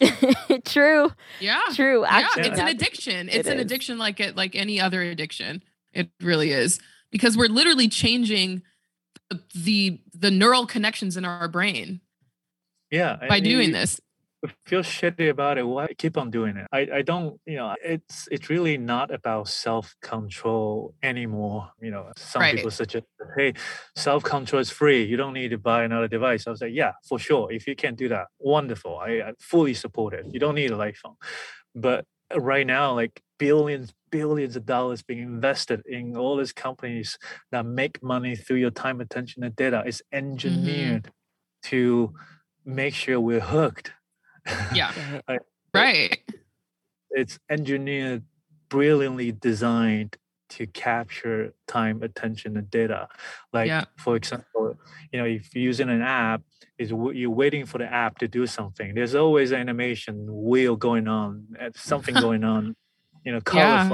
it. 0.00 0.64
true. 0.64 1.12
Yeah. 1.40 1.60
True. 1.74 2.02
Yeah, 2.02 2.26
it's 2.36 2.36
an 2.36 2.42
that's- 2.54 2.70
addiction. 2.72 3.28
it 3.28 3.34
It's 3.34 3.48
an 3.48 3.58
is. 3.58 3.62
addiction 3.66 3.98
like 3.98 4.20
it 4.20 4.36
like 4.36 4.54
any 4.54 4.80
other 4.80 5.02
addiction. 5.02 5.62
It 5.92 6.10
really 6.20 6.50
is 6.52 6.80
because 7.10 7.36
we're 7.36 7.48
literally 7.48 7.88
changing 7.88 8.62
the 9.30 9.40
the, 9.54 10.00
the 10.14 10.30
neural 10.30 10.66
connections 10.66 11.16
in 11.16 11.24
our 11.24 11.48
brain 11.48 12.00
Yeah. 12.90 13.16
by 13.28 13.40
doing 13.40 13.68
you 13.68 13.74
this. 13.74 14.00
Feel 14.66 14.80
shitty 14.82 15.30
about 15.30 15.56
it. 15.56 15.62
Why 15.62 15.86
keep 15.96 16.16
on 16.16 16.28
doing 16.30 16.56
it? 16.56 16.66
I, 16.72 16.88
I 16.94 17.02
don't, 17.02 17.38
you 17.46 17.54
know, 17.56 17.76
it's 17.80 18.26
it's 18.32 18.50
really 18.50 18.76
not 18.76 19.14
about 19.14 19.46
self-control 19.48 20.94
anymore. 21.02 21.70
You 21.80 21.92
know, 21.92 22.10
some 22.16 22.42
Right. 22.42 22.56
people 22.56 22.72
suggest, 22.72 23.04
hey, 23.36 23.52
self-control 23.94 24.60
is 24.60 24.70
free. 24.70 25.04
You 25.04 25.16
don't 25.16 25.32
need 25.32 25.50
to 25.50 25.58
buy 25.58 25.84
another 25.84 26.08
device. 26.08 26.46
I 26.46 26.50
was 26.50 26.60
like, 26.60 26.72
yeah, 26.74 26.92
for 27.08 27.20
sure. 27.20 27.52
If 27.52 27.66
you 27.68 27.76
can 27.76 27.94
do 27.94 28.08
that, 28.08 28.26
wonderful. 28.40 28.98
I, 28.98 29.10
I 29.28 29.32
fully 29.38 29.74
support 29.74 30.12
it. 30.12 30.26
You 30.32 30.40
don't 30.40 30.56
need 30.56 30.72
an 30.72 30.78
iPhone. 30.78 31.14
But 31.74 32.04
right 32.34 32.66
now, 32.66 32.94
like 32.94 33.22
billions, 33.38 33.92
billions 34.12 34.54
of 34.54 34.64
dollars 34.64 35.02
being 35.02 35.20
invested 35.20 35.82
in 35.86 36.16
all 36.16 36.36
these 36.36 36.52
companies 36.52 37.18
that 37.50 37.66
make 37.66 38.00
money 38.02 38.36
through 38.36 38.58
your 38.58 38.70
time, 38.70 39.00
attention, 39.00 39.42
and 39.42 39.56
data 39.56 39.82
is 39.84 40.00
engineered 40.12 41.10
to 41.64 42.14
make 42.64 42.94
sure 42.94 43.18
we're 43.18 43.40
hooked. 43.40 43.90
Yeah. 44.72 44.92
Right. 45.28 45.40
Right. 45.74 46.18
it's 47.10 47.38
engineered, 47.50 48.22
brilliantly 48.68 49.32
designed 49.32 50.16
to 50.50 50.66
capture 50.66 51.54
time, 51.66 52.02
attention, 52.02 52.56
and 52.58 52.70
data. 52.70 53.08
Like, 53.54 53.68
Yeah. 53.68 53.84
for 53.98 54.16
example, 54.16 54.76
you 55.10 55.18
know, 55.18 55.24
if 55.24 55.54
you're 55.54 55.64
using 55.64 55.88
an 55.88 56.02
app, 56.02 56.42
is 56.78 56.90
you're 56.90 57.30
waiting 57.30 57.64
for 57.64 57.78
the 57.78 57.86
app 57.90 58.18
to 58.18 58.28
do 58.28 58.46
something. 58.46 58.94
There's 58.94 59.14
always 59.14 59.52
animation, 59.52 60.26
wheel 60.28 60.76
going 60.76 61.08
on, 61.08 61.46
uh, 61.60 61.70
something 61.74 62.14
going 62.26 62.44
on, 62.44 62.74
you 63.24 63.32
know, 63.32 63.40
color 63.40 63.62
Yeah. 63.62 63.88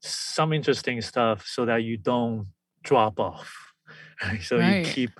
some 0.00 0.52
interesting 0.52 1.00
stuff, 1.00 1.44
so 1.46 1.64
that 1.66 1.82
you 1.82 1.96
don't 1.96 2.46
drop 2.82 3.18
off. 3.18 3.72
so 4.42 4.58
Right. 4.58 4.86
you 4.86 4.92
keep 4.92 5.10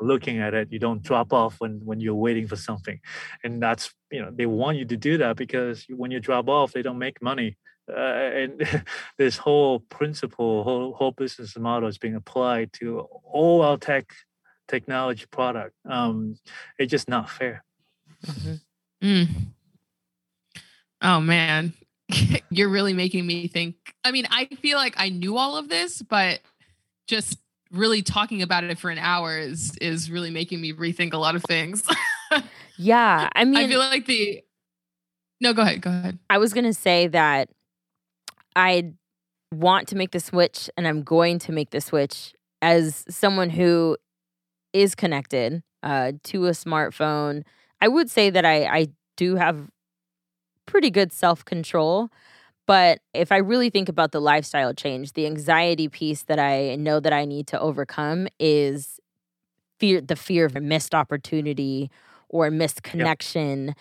looking 0.00 0.38
at 0.38 0.54
it. 0.54 0.72
You 0.72 0.78
don't 0.78 1.02
drop 1.02 1.32
off 1.32 1.56
when 1.60 1.80
when 1.84 2.00
you're 2.00 2.14
waiting 2.14 2.46
for 2.48 2.56
something, 2.56 3.00
and 3.44 3.62
that's 3.62 3.92
you 4.10 4.20
know 4.22 4.30
they 4.30 4.46
want 4.46 4.78
you 4.78 4.84
to 4.86 4.96
do 4.96 5.18
that 5.18 5.36
because 5.36 5.84
when 5.88 6.10
you 6.10 6.20
drop 6.20 6.48
off, 6.48 6.72
they 6.72 6.82
don't 6.82 6.98
make 6.98 7.20
money. 7.22 7.56
Uh, 7.90 8.30
and 8.40 8.52
this 9.18 9.36
whole 9.36 9.80
principle, 9.80 10.62
whole 10.64 10.94
whole 10.94 11.12
business 11.12 11.56
model 11.58 11.88
is 11.88 11.98
being 11.98 12.14
applied 12.14 12.72
to 12.74 13.00
all 13.24 13.62
our 13.62 13.76
tech 13.76 14.06
technology 14.68 15.26
product. 15.30 15.74
Um, 15.88 16.36
it's 16.78 16.90
just 16.90 17.08
not 17.08 17.28
fair. 17.28 17.64
Mm-hmm. 18.26 18.54
Mm. 19.06 19.28
Oh 21.02 21.20
man, 21.20 21.72
you're 22.50 22.68
really 22.68 22.92
making 22.92 23.26
me 23.26 23.48
think. 23.48 23.76
I 24.04 24.10
mean, 24.10 24.26
I 24.30 24.46
feel 24.46 24.78
like 24.78 24.94
I 24.96 25.08
knew 25.08 25.36
all 25.36 25.56
of 25.56 25.68
this, 25.68 26.02
but 26.02 26.40
just 27.06 27.38
really 27.70 28.02
talking 28.02 28.42
about 28.42 28.64
it 28.64 28.78
for 28.78 28.90
an 28.90 28.98
hour 28.98 29.38
is 29.38 29.76
is 29.80 30.10
really 30.10 30.30
making 30.30 30.60
me 30.60 30.72
rethink 30.72 31.12
a 31.12 31.18
lot 31.18 31.34
of 31.34 31.42
things. 31.44 31.82
yeah, 32.76 33.28
I 33.34 33.44
mean, 33.44 33.56
I 33.56 33.68
feel 33.68 33.78
like 33.78 34.06
the. 34.06 34.42
No, 35.40 35.52
go 35.52 35.62
ahead. 35.62 35.80
Go 35.80 35.90
ahead. 35.90 36.18
I 36.30 36.38
was 36.38 36.52
gonna 36.52 36.74
say 36.74 37.08
that 37.08 37.48
I 38.54 38.92
want 39.52 39.88
to 39.88 39.96
make 39.96 40.12
the 40.12 40.20
switch, 40.20 40.70
and 40.76 40.86
I'm 40.86 41.02
going 41.02 41.38
to 41.40 41.52
make 41.52 41.70
the 41.70 41.80
switch 41.80 42.34
as 42.60 43.04
someone 43.08 43.50
who 43.50 43.96
is 44.72 44.94
connected 44.94 45.62
uh, 45.82 46.12
to 46.24 46.46
a 46.46 46.50
smartphone. 46.50 47.42
I 47.80 47.88
would 47.88 48.10
say 48.10 48.30
that 48.30 48.44
I 48.44 48.64
I 48.64 48.88
do 49.16 49.36
have 49.36 49.68
pretty 50.72 50.90
good 50.90 51.12
self 51.12 51.44
control. 51.44 52.08
But 52.66 53.00
if 53.12 53.30
I 53.30 53.36
really 53.36 53.68
think 53.68 53.90
about 53.90 54.12
the 54.12 54.20
lifestyle 54.20 54.72
change, 54.72 55.12
the 55.12 55.26
anxiety 55.26 55.88
piece 55.88 56.22
that 56.24 56.38
I 56.38 56.76
know 56.76 56.98
that 56.98 57.12
I 57.12 57.26
need 57.26 57.46
to 57.48 57.60
overcome 57.60 58.26
is 58.40 58.98
fear 59.78 60.00
the 60.00 60.16
fear 60.16 60.46
of 60.46 60.56
a 60.56 60.60
missed 60.60 60.94
opportunity 60.94 61.90
or 62.30 62.46
a 62.46 62.50
missed 62.50 62.82
connection. 62.82 63.66
Yep. 63.66 63.76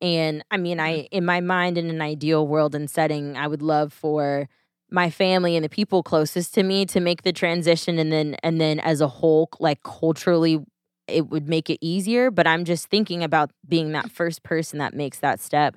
And 0.00 0.44
I 0.52 0.56
mean, 0.56 0.78
I 0.78 0.98
mm-hmm. 0.98 1.06
in 1.10 1.24
my 1.24 1.40
mind 1.40 1.76
in 1.76 1.90
an 1.90 2.00
ideal 2.00 2.46
world 2.46 2.76
and 2.76 2.88
setting, 2.88 3.36
I 3.36 3.48
would 3.48 3.62
love 3.62 3.92
for 3.92 4.48
my 4.88 5.10
family 5.10 5.56
and 5.56 5.64
the 5.64 5.68
people 5.68 6.04
closest 6.04 6.54
to 6.54 6.62
me 6.62 6.86
to 6.86 7.00
make 7.00 7.22
the 7.22 7.32
transition 7.32 7.98
and 7.98 8.12
then 8.12 8.36
and 8.44 8.60
then 8.60 8.78
as 8.78 9.00
a 9.00 9.08
whole 9.08 9.48
like 9.58 9.82
culturally 9.82 10.64
it 11.08 11.28
would 11.28 11.48
make 11.48 11.68
it 11.68 11.78
easier 11.80 12.30
but 12.30 12.46
i'm 12.46 12.64
just 12.64 12.86
thinking 12.86 13.24
about 13.24 13.50
being 13.68 13.90
that 13.90 14.12
first 14.12 14.44
person 14.44 14.78
that 14.78 14.94
makes 14.94 15.18
that 15.18 15.40
step 15.40 15.76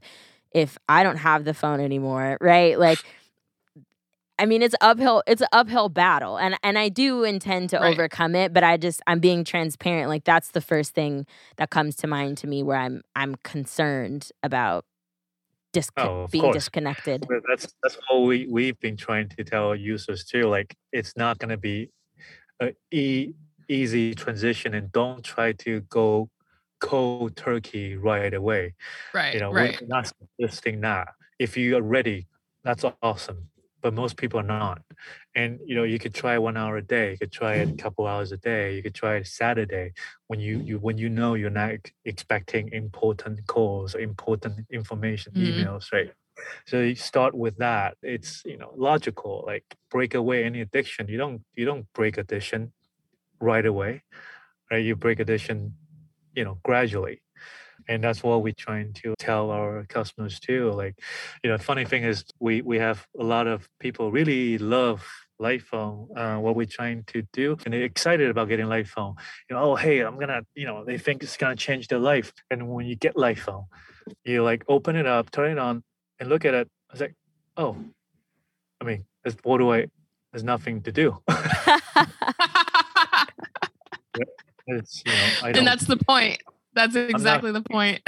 if 0.51 0.77
I 0.87 1.03
don't 1.03 1.17
have 1.17 1.45
the 1.45 1.53
phone 1.53 1.79
anymore, 1.79 2.37
right? 2.41 2.79
Like 2.79 2.99
I 4.37 4.45
mean 4.45 4.61
it's 4.61 4.75
uphill 4.81 5.21
it's 5.27 5.41
an 5.41 5.49
uphill 5.51 5.89
battle 5.89 6.37
and 6.37 6.57
and 6.63 6.77
I 6.77 6.89
do 6.89 7.23
intend 7.23 7.71
to 7.71 7.77
right. 7.77 7.93
overcome 7.93 8.35
it, 8.35 8.53
but 8.53 8.63
I 8.63 8.77
just 8.77 9.01
I'm 9.07 9.19
being 9.19 9.43
transparent. 9.43 10.09
Like 10.09 10.23
that's 10.23 10.51
the 10.51 10.61
first 10.61 10.93
thing 10.93 11.25
that 11.57 11.69
comes 11.69 11.95
to 11.97 12.07
mind 12.07 12.37
to 12.39 12.47
me 12.47 12.63
where 12.63 12.77
I'm 12.77 13.01
I'm 13.15 13.35
concerned 13.43 14.29
about 14.43 14.85
oh, 15.97 16.27
being 16.27 16.43
course. 16.43 16.55
disconnected. 16.55 17.25
That's 17.47 17.73
that's 17.83 17.97
what 18.09 18.21
we 18.21 18.47
we've 18.49 18.79
been 18.79 18.97
trying 18.97 19.29
to 19.29 19.43
tell 19.43 19.75
users 19.75 20.23
too. 20.23 20.43
Like 20.43 20.75
it's 20.91 21.15
not 21.15 21.39
going 21.39 21.49
to 21.49 21.57
be 21.57 21.89
a 22.61 22.73
e- 22.91 23.33
easy 23.67 24.13
transition, 24.13 24.73
and 24.73 24.91
don't 24.91 25.23
try 25.23 25.53
to 25.53 25.81
go 25.81 26.29
cold 26.79 27.35
turkey 27.35 27.95
right 27.95 28.33
away. 28.33 28.73
Right. 29.13 29.33
You 29.33 29.39
know, 29.39 29.51
right. 29.51 29.79
we're 29.79 29.87
not 29.87 30.11
suggesting 30.39 30.81
that. 30.81 31.09
If 31.37 31.57
you 31.57 31.77
are 31.77 31.81
ready, 31.81 32.27
that's 32.63 32.83
awesome. 33.01 33.49
But 33.81 33.93
most 33.93 34.17
people 34.17 34.41
are 34.41 34.43
not. 34.43 34.81
And 35.35 35.59
you 35.65 35.73
know, 35.73 35.83
you 35.83 35.99
could 35.99 36.13
try 36.13 36.37
one 36.37 36.57
hour 36.57 36.75
a 36.75 36.81
day. 36.81 37.11
You 37.11 37.17
could 37.17 37.31
try 37.31 37.55
it 37.55 37.69
a 37.69 37.73
couple 37.73 38.05
hours 38.07 38.33
a 38.33 38.37
day. 38.37 38.75
You 38.75 38.83
could 38.83 38.93
try 38.93 39.15
it 39.15 39.27
Saturday 39.27 39.93
when 40.27 40.41
you, 40.41 40.59
you 40.59 40.79
when 40.79 40.97
you 40.97 41.07
know 41.07 41.35
you're 41.35 41.49
not 41.49 41.75
expecting 42.03 42.73
important 42.73 43.47
calls 43.47 43.95
or 43.95 43.99
important 43.99 44.65
information, 44.69 45.31
mm-hmm. 45.31 45.61
emails, 45.61 45.93
right? 45.93 46.11
So 46.65 46.81
you 46.81 46.95
start 46.95 47.33
with 47.33 47.57
that. 47.57 47.95
It's 48.03 48.43
you 48.45 48.57
know 48.57 48.73
logical. 48.75 49.45
Like 49.47 49.63
break 49.89 50.13
away 50.13 50.43
any 50.43 50.59
addiction. 50.59 51.07
You 51.07 51.17
don't 51.17 51.41
you 51.55 51.63
don't 51.63 51.85
break 51.93 52.17
addiction 52.17 52.73
right 53.39 53.65
away, 53.65 54.03
right? 54.69 54.83
You 54.83 54.97
break 54.97 55.19
addiction 55.19 55.73
you 56.39 56.45
know 56.45 56.57
gradually 56.63 57.21
and 57.89 58.01
that's 58.01 58.23
what 58.23 58.41
we're 58.41 58.53
trying 58.67 58.93
to 58.93 59.13
tell 59.19 59.51
our 59.51 59.83
customers 59.89 60.39
too 60.39 60.71
like 60.71 60.95
you 61.43 61.49
know 61.49 61.57
funny 61.57 61.83
thing 61.83 62.03
is 62.05 62.23
we 62.39 62.61
we 62.61 62.79
have 62.79 63.05
a 63.19 63.23
lot 63.23 63.45
of 63.45 63.67
people 63.81 64.09
really 64.09 64.57
love 64.57 65.05
phone. 65.61 66.07
uh, 66.15 66.37
what 66.37 66.55
we're 66.55 66.65
trying 66.79 67.03
to 67.03 67.23
do 67.33 67.57
and 67.65 67.73
they're 67.73 67.83
excited 67.83 68.29
about 68.29 68.47
getting 68.47 68.67
light 68.67 68.87
phone. 68.87 69.15
you 69.49 69.55
know 69.55 69.61
oh 69.63 69.75
hey 69.75 69.99
i'm 69.99 70.17
gonna 70.17 70.41
you 70.55 70.65
know 70.65 70.85
they 70.85 70.97
think 70.97 71.21
it's 71.23 71.35
gonna 71.35 71.57
change 71.57 71.89
their 71.89 71.99
life 71.99 72.31
and 72.49 72.69
when 72.69 72.85
you 72.85 72.95
get 72.95 73.15
phone, 73.37 73.65
you 74.23 74.41
like 74.41 74.63
open 74.69 74.95
it 74.95 75.05
up 75.05 75.29
turn 75.31 75.51
it 75.51 75.59
on 75.59 75.83
and 76.21 76.29
look 76.29 76.45
at 76.45 76.53
it 76.53 76.67
i 76.89 76.93
was 76.93 77.01
like 77.01 77.15
oh 77.57 77.75
i 78.79 78.85
mean 78.85 79.03
what 79.43 79.57
do 79.57 79.73
i 79.73 79.85
there's 80.31 80.43
nothing 80.43 80.81
to 80.81 80.91
do 80.93 81.17
It's, 84.69 85.03
you 85.05 85.11
know, 85.11 85.49
and 85.59 85.67
that's 85.67 85.85
the 85.85 85.97
point. 85.97 86.41
That's 86.73 86.95
exactly 86.95 87.51
not, 87.51 87.63
the 87.63 87.69
point. 87.69 88.01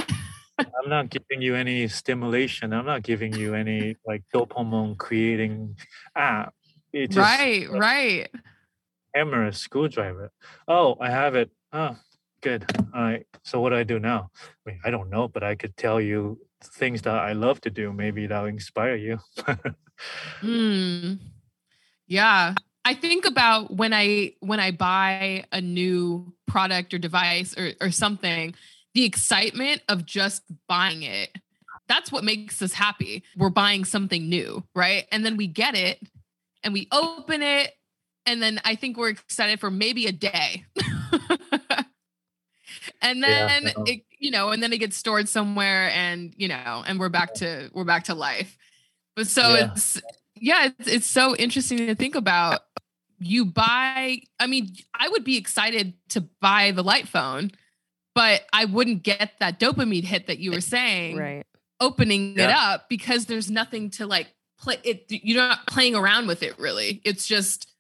I'm 0.60 0.90
not 0.90 1.10
giving 1.10 1.42
you 1.42 1.56
any 1.56 1.88
stimulation. 1.88 2.74
I'm 2.74 2.86
not 2.86 3.02
giving 3.02 3.34
you 3.34 3.56
any 3.56 3.96
like 4.06 4.24
dopamine 4.34 4.98
creating 4.98 5.78
app. 6.16 6.54
Just, 6.94 7.18
right, 7.18 7.70
right. 7.72 8.30
Hammer, 9.16 9.52
screwdriver. 9.52 10.32
Oh, 10.68 10.98
I 11.00 11.10
have 11.10 11.36
it. 11.36 11.50
Oh, 11.74 11.96
good. 12.42 12.66
All 12.94 13.02
right. 13.02 13.26
So 13.44 13.60
what 13.60 13.70
do 13.70 13.76
I 13.78 13.84
do 13.84 13.98
now? 14.00 14.30
I 14.66 14.70
mean, 14.70 14.80
I 14.84 14.92
don't 14.92 15.10
know, 15.10 15.28
but 15.28 15.44
I 15.44 15.56
could 15.56 15.76
tell 15.78 16.00
you 16.00 16.40
things 16.64 17.02
that 17.04 17.16
I 17.16 17.34
love 17.34 17.60
to 17.62 17.70
do. 17.70 17.92
Maybe 17.92 18.28
that'll 18.28 18.46
inspire 18.46 18.96
you. 18.96 19.20
Hmm. 20.40 21.14
Yeah. 22.08 22.56
I 22.84 22.94
think 22.96 23.26
about 23.26 23.72
when 23.76 23.94
I 23.94 24.34
when 24.40 24.60
I 24.60 24.72
buy 24.72 25.46
a 25.52 25.62
new 25.62 26.34
product 26.48 26.94
or 26.94 26.98
device 26.98 27.56
or 27.58 27.74
or 27.80 27.92
something, 27.92 28.56
the 28.94 29.06
excitement 29.06 29.82
of 29.88 30.06
just 30.06 30.44
buying 30.68 31.04
it. 31.04 31.30
That's 31.88 32.12
what 32.12 32.24
makes 32.24 32.62
us 32.62 32.74
happy. 32.74 33.24
We're 33.36 33.50
buying 33.50 33.86
something 33.86 34.30
new, 34.30 34.64
right? 34.74 35.06
And 35.12 35.26
then 35.26 35.36
we 35.36 35.48
get 35.48 35.76
it 35.76 36.00
and 36.64 36.74
we 36.74 36.88
open 36.92 37.42
it 37.42 37.74
and 38.26 38.42
then 38.42 38.62
I 38.64 38.76
think 38.76 38.98
we're 38.98 39.10
excited 39.10 39.60
for 39.60 39.70
maybe 39.72 40.06
a 40.08 40.12
day. 40.12 40.66
and 43.02 43.24
then 43.24 43.64
yeah, 43.64 43.72
it 43.86 44.06
you 44.20 44.32
know, 44.32 44.50
and 44.50 44.62
then 44.62 44.72
it 44.72 44.78
gets 44.78 44.96
stored 44.96 45.28
somewhere 45.28 45.90
and, 45.90 46.34
you 46.38 46.48
know, 46.48 46.84
and 46.86 47.00
we're 47.00 47.10
back 47.10 47.34
to 47.36 47.70
we're 47.74 47.84
back 47.84 48.06
to 48.06 48.14
life. 48.14 48.56
But 49.16 49.28
so 49.28 49.56
yeah. 49.56 49.72
it's 49.72 50.00
yeah, 50.42 50.66
it's, 50.78 50.88
it's 50.88 51.08
so 51.08 51.36
interesting 51.36 51.78
to 51.78 51.96
think 51.96 52.16
about. 52.16 52.62
You 53.24 53.46
buy 53.46 54.22
i 54.40 54.48
mean 54.48 54.74
i 55.00 55.08
would 55.08 55.24
be 55.24 55.38
excited 55.38 55.94
to 56.10 56.22
buy 56.42 56.72
the 56.72 56.82
light 56.82 57.08
phone 57.08 57.52
but 58.16 58.42
i 58.52 58.66
wouldn't 58.66 59.04
get 59.04 59.34
that 59.40 59.60
dopamine 59.60 60.04
hit 60.04 60.26
that 60.26 60.40
you 60.40 60.50
were 60.50 60.60
saying 60.60 61.18
right. 61.18 61.46
opening 61.80 62.36
yeah. 62.36 62.46
it 62.46 62.50
up 62.50 62.90
because 62.90 63.28
there's 63.28 63.52
nothing 63.52 63.92
to 63.92 64.08
like 64.08 64.34
play 64.62 64.78
it 64.84 65.06
you're 65.10 65.38
not 65.38 65.68
playing 65.68 65.96
around 65.96 66.28
with 66.28 66.44
it 66.44 66.58
really. 66.58 67.02
It's 67.04 67.28
just 67.28 67.72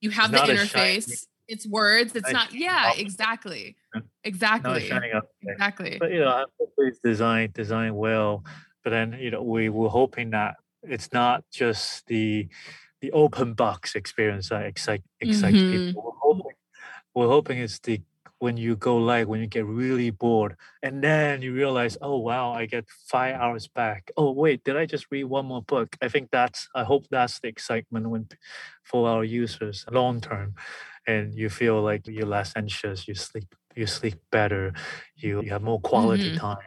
you 0.00 0.10
have 0.10 0.32
it's 0.32 0.46
the 0.46 0.52
interface. 0.54 1.26
it's 1.46 1.66
words. 1.66 2.16
It's 2.16 2.32
not 2.32 2.52
yeah 2.52 2.92
exactly. 2.96 3.76
Exactly. 4.24 4.90
exactly. 5.42 5.96
But 6.00 6.12
you 6.12 6.20
know 6.20 6.46
it's 6.78 6.98
designed 7.00 7.52
designed 7.52 7.96
well 7.96 8.44
but 8.82 8.90
then 8.90 9.16
you 9.20 9.30
know 9.30 9.42
we 9.42 9.68
were 9.68 9.88
hoping 9.88 10.30
that 10.30 10.56
it's 10.82 11.12
not 11.12 11.44
just 11.52 12.06
the 12.06 12.48
the 13.00 13.12
open 13.12 13.54
box 13.54 13.94
experience 13.94 14.50
that 14.50 14.66
excite 14.66 15.02
excites 15.20 15.56
mm-hmm. 15.56 15.86
people. 15.88 16.02
We're 16.04 16.18
hoping, 16.20 16.56
we're 17.14 17.28
hoping 17.28 17.58
it's 17.58 17.78
the 17.78 18.02
when 18.38 18.56
you 18.56 18.74
go 18.74 18.96
live, 18.96 19.28
when 19.28 19.40
you 19.40 19.46
get 19.46 19.66
really 19.66 20.08
bored, 20.08 20.56
and 20.82 21.04
then 21.04 21.42
you 21.42 21.52
realize, 21.52 21.98
oh 22.00 22.16
wow, 22.16 22.52
I 22.52 22.64
get 22.64 22.86
five 23.06 23.34
hours 23.34 23.68
back. 23.68 24.10
Oh 24.16 24.32
wait, 24.32 24.64
did 24.64 24.76
I 24.76 24.86
just 24.86 25.06
read 25.10 25.24
one 25.24 25.46
more 25.46 25.62
book? 25.62 25.96
I 26.00 26.08
think 26.08 26.30
that's 26.30 26.68
I 26.74 26.84
hope 26.84 27.06
that's 27.10 27.40
the 27.40 27.48
excitement 27.48 28.08
when 28.08 28.28
for 28.82 29.08
our 29.08 29.24
users 29.24 29.84
long 29.90 30.20
term, 30.20 30.54
and 31.06 31.34
you 31.34 31.50
feel 31.50 31.82
like 31.82 32.06
you're 32.06 32.26
less 32.26 32.52
anxious, 32.56 33.06
you 33.06 33.14
sleep 33.14 33.54
you 33.76 33.86
sleep 33.86 34.18
better, 34.32 34.72
you, 35.16 35.42
you 35.42 35.50
have 35.50 35.62
more 35.62 35.80
quality 35.80 36.30
mm-hmm. 36.30 36.38
time 36.38 36.58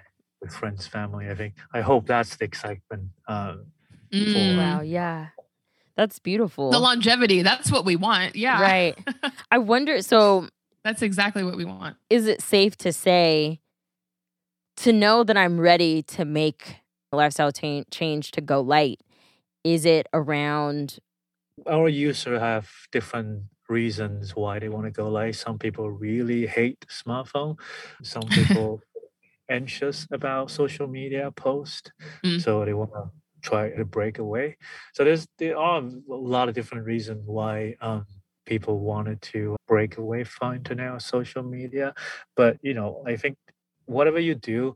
with 0.41 0.53
friends, 0.53 0.88
family. 0.88 1.30
I 1.30 1.36
think 1.36 1.55
I 1.74 1.82
hope 1.82 2.07
that's 2.07 2.36
the 2.36 2.45
excitement. 2.45 3.09
Um, 3.28 3.68
mm. 4.14 4.57
Wow, 4.57 4.82
yeah. 4.82 5.28
That's 5.95 6.20
beautiful. 6.20 6.72
The 6.72 6.80
longevity, 6.80 7.41
that's 7.43 7.72
what 7.72 7.86
we 7.86 7.95
want. 7.95 8.36
Yeah. 8.36 8.61
Right. 8.61 8.97
I 9.51 9.57
wonder 9.59 10.01
so 10.01 10.47
that's 10.84 11.01
exactly 11.01 11.43
what 11.43 11.55
we 11.55 11.66
want. 11.66 11.97
Is 12.09 12.28
it 12.28 12.41
safe 12.41 12.76
to 12.78 12.91
say 12.91 13.59
to 14.78 14.91
know 14.91 15.24
that 15.24 15.38
I'm 15.38 15.59
ready 15.59 16.01
to 16.03 16.26
make 16.26 16.78
a 17.11 17.16
lifestyle 17.18 17.51
t- 17.51 17.86
change 17.91 18.32
to 18.32 18.41
go 18.41 18.59
light? 18.61 18.99
Is 19.64 19.86
it 19.86 20.07
around 20.14 20.99
our 21.68 21.88
user 21.88 22.39
have 22.39 22.70
different 22.91 23.43
reasons 23.70 24.36
why 24.36 24.59
they 24.59 24.70
want 24.70 24.86
to 24.86 24.91
go 24.91 25.07
light. 25.09 25.36
Some 25.36 25.57
people 25.57 25.89
really 25.89 26.47
hate 26.47 26.86
smartphone. 26.89 27.57
Some 28.01 28.24
people 28.30 28.82
anxious 29.49 30.07
about 30.11 30.49
social 30.51 30.88
media 30.88 31.32
post, 31.32 31.91
Mm. 32.24 32.41
so 32.41 32.66
they 32.66 32.74
want 32.74 32.91
to 32.93 33.11
try 33.44 33.70
to 33.70 33.86
break 33.86 34.18
away. 34.20 34.58
So 34.94 35.04
there's 35.04 35.28
there 35.38 35.58
are 35.58 35.80
a 35.82 35.91
lot 36.34 36.50
of 36.50 36.56
different 36.56 36.86
reasons 36.86 37.24
why 37.26 37.76
um, 37.82 38.06
people 38.46 38.80
wanted 38.80 39.22
to 39.34 39.56
break 39.68 39.98
away 39.98 40.24
from 40.24 40.56
internet 40.56 40.91
or 40.91 41.00
social 41.00 41.44
media. 41.44 41.94
But 42.36 42.58
you 42.62 42.74
know, 42.74 43.04
I 43.06 43.16
think 43.16 43.38
whatever 43.86 44.20
you 44.20 44.36
do, 44.36 44.76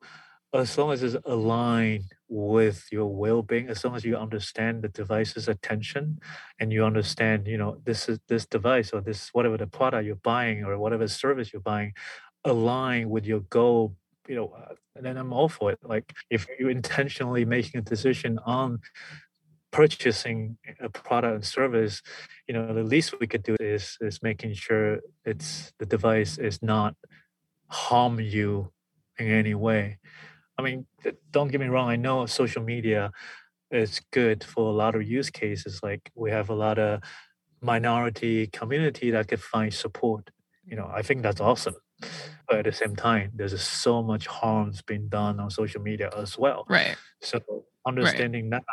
as 0.53 0.77
long 0.77 0.91
as 0.91 1.03
it's 1.03 1.15
aligned 1.25 2.11
with 2.29 2.85
your 2.91 3.07
well-being, 3.07 3.69
as 3.69 3.83
long 3.83 3.95
as 3.95 4.03
you 4.03 4.17
understand 4.17 4.81
the 4.81 4.89
device's 4.89 5.47
attention 5.47 6.19
and 6.59 6.73
you 6.73 6.83
understand, 6.83 7.47
you 7.47 7.57
know, 7.57 7.77
this 7.85 8.09
is 8.09 8.19
this 8.27 8.45
device 8.45 8.91
or 8.91 9.01
this 9.01 9.29
whatever 9.33 9.57
the 9.57 9.67
product 9.67 10.05
you're 10.05 10.15
buying 10.15 10.63
or 10.63 10.77
whatever 10.77 11.07
service 11.07 11.51
you're 11.53 11.61
buying 11.61 11.93
align 12.45 13.09
with 13.09 13.25
your 13.25 13.41
goal 13.41 13.95
you 14.27 14.35
know 14.35 14.53
uh, 14.57 14.73
and 14.95 15.05
then 15.05 15.17
i'm 15.17 15.33
all 15.33 15.49
for 15.49 15.71
it. 15.71 15.79
Like 15.83 16.13
if 16.29 16.47
you're 16.59 16.69
intentionally 16.69 17.45
making 17.45 17.79
a 17.79 17.81
decision 17.81 18.39
on 18.45 18.79
purchasing 19.71 20.57
a 20.79 20.89
product 20.89 21.35
and 21.35 21.45
service 21.45 22.01
you 22.47 22.53
know 22.53 22.73
the 22.73 22.83
least 22.83 23.19
we 23.19 23.27
could 23.27 23.43
do 23.43 23.55
is 23.59 23.97
is 24.01 24.23
making 24.23 24.53
sure 24.53 24.99
it's 25.25 25.73
the 25.79 25.85
device 25.85 26.37
is 26.37 26.61
not 26.61 26.95
harm 27.69 28.19
you 28.19 28.71
in 29.19 29.27
any 29.27 29.55
way. 29.55 29.97
I 30.57 30.61
mean 30.61 30.87
don't 31.31 31.49
get 31.49 31.61
me 31.61 31.67
wrong 31.67 31.89
i 31.89 31.95
know 31.95 32.25
social 32.25 32.63
media 32.63 33.11
is 33.71 34.01
good 34.11 34.43
for 34.43 34.69
a 34.69 34.75
lot 34.75 34.95
of 34.95 35.03
use 35.03 35.29
cases. 35.29 35.81
Like 35.83 36.09
we 36.15 36.31
have 36.31 36.49
a 36.49 36.55
lot 36.55 36.79
of 36.79 37.01
minority 37.61 38.47
community 38.47 39.11
that 39.11 39.27
could 39.27 39.41
find 39.41 39.73
support. 39.73 40.29
You 40.65 40.75
know 40.75 40.89
i 40.93 41.01
think 41.01 41.21
that's 41.21 41.41
awesome 41.41 41.75
but 42.47 42.59
at 42.59 42.65
the 42.65 42.71
same 42.71 42.95
time 42.95 43.31
there's 43.35 43.59
so 43.61 44.01
much 44.03 44.27
harms 44.27 44.81
being 44.81 45.07
done 45.07 45.39
on 45.39 45.49
social 45.49 45.81
media 45.81 46.09
as 46.17 46.37
well. 46.37 46.65
Right. 46.69 46.95
so 47.21 47.39
understanding 47.85 48.49
that 48.49 48.63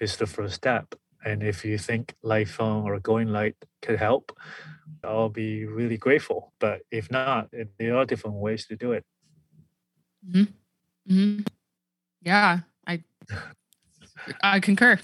is 0.00 0.16
the 0.16 0.26
first 0.26 0.54
step. 0.54 0.94
And 1.24 1.42
if 1.42 1.64
you 1.64 1.78
think 1.78 2.14
light 2.22 2.48
phone 2.48 2.84
or 2.88 2.98
going 3.00 3.28
light 3.28 3.56
could 3.82 3.98
help 3.98 4.32
i'll 5.04 5.28
be 5.28 5.64
really 5.64 5.96
grateful. 5.96 6.52
But 6.58 6.82
if 6.90 7.10
not 7.10 7.50
there 7.78 7.96
are 7.96 8.04
different 8.04 8.36
ways 8.36 8.66
to 8.66 8.76
do 8.76 8.92
it. 8.92 9.04
Hmm 10.32 10.42
hmm 11.06 11.40
Yeah, 12.22 12.60
I 12.86 13.02
I 14.42 14.60
concur. 14.60 14.98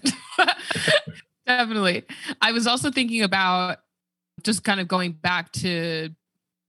Definitely. 1.47 2.05
I 2.41 2.53
was 2.53 2.67
also 2.67 2.91
thinking 2.91 3.23
about 3.23 3.79
just 4.43 4.65
kind 4.65 4.81
of 4.81 4.89
going 4.89 5.13
back 5.13 5.53
to 5.53 6.11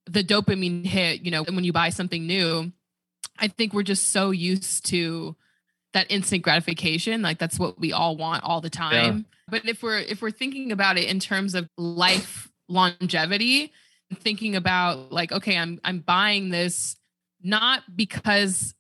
the 0.08 0.24
dopamine 0.24 0.86
hit, 0.86 1.22
you 1.22 1.32
know, 1.32 1.44
when 1.44 1.64
you 1.64 1.74
buy 1.74 1.90
something 1.90 2.26
new. 2.26 2.72
I 3.38 3.50
think 3.50 3.74
we're 3.74 3.84
just 3.84 4.12
so 4.12 4.32
used 4.32 4.86
to 4.88 5.36
that 5.94 6.10
instant 6.10 6.44
gratification, 6.44 7.22
like 7.22 7.38
that's 7.38 7.60
what 7.60 7.80
we 7.80 7.92
all 7.92 8.16
want 8.16 8.44
all 8.44 8.62
the 8.62 8.70
time. 8.70 9.26
But 9.50 9.68
if 9.68 9.84
we're 9.84 10.00
if 10.00 10.22
we're 10.22 10.32
thinking 10.32 10.72
about 10.72 10.98
it 10.98 11.10
in 11.10 11.20
terms 11.20 11.56
of 11.56 11.68
life 11.78 12.50
longevity, 12.70 13.74
thinking 14.14 14.56
about 14.56 15.12
like 15.12 15.32
okay, 15.32 15.58
I'm 15.58 15.80
I'm 15.84 16.00
buying 16.00 16.50
this 16.50 16.96
not 17.42 17.84
because 17.94 18.74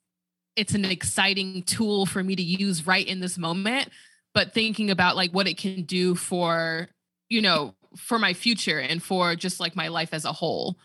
it's 0.55 0.73
an 0.73 0.85
exciting 0.85 1.63
tool 1.63 2.05
for 2.05 2.23
me 2.23 2.35
to 2.35 2.43
use 2.43 2.87
right 2.87 3.05
in 3.05 3.19
this 3.19 3.37
moment 3.37 3.89
but 4.35 4.53
thinking 4.53 4.91
about 4.91 5.15
like 5.15 5.31
what 5.31 5.47
it 5.47 5.57
can 5.57 5.83
do 5.83 6.13
for 6.13 6.89
you 7.29 7.41
know 7.41 7.73
for 7.95 8.19
my 8.19 8.33
future 8.33 8.79
and 8.79 9.01
for 9.01 9.35
just 9.35 9.59
like 9.59 9.75
my 9.75 9.87
life 9.87 10.13
as 10.13 10.25
a 10.25 10.33
whole 10.33 10.77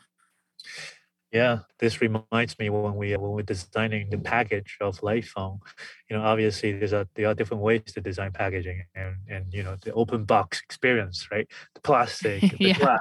Yeah, 1.33 1.61
this 1.79 2.01
reminds 2.01 2.59
me 2.59 2.71
when 2.71 2.97
we 2.97 3.17
when 3.17 3.31
we're 3.31 3.43
designing 3.43 4.11
the 4.11 4.19
package 4.19 4.77
of 4.81 5.01
Light 5.03 5.25
Phone, 5.25 5.61
you 6.09 6.17
know, 6.17 6.25
obviously 6.25 6.73
there's 6.73 6.93
a 6.93 7.07
there 7.15 7.29
are 7.29 7.35
different 7.35 7.63
ways 7.63 7.83
to 7.95 8.01
design 8.01 8.33
packaging 8.33 8.83
and 8.97 9.15
and 9.29 9.55
you 9.55 9.63
know 9.63 9.77
the 9.81 9.93
open 9.93 10.25
box 10.25 10.61
experience, 10.61 11.29
right? 11.31 11.47
The 11.77 11.81
plastic, 11.83 12.41
the 12.51 12.57
Yeah. 12.59 12.79
glass, 12.79 12.99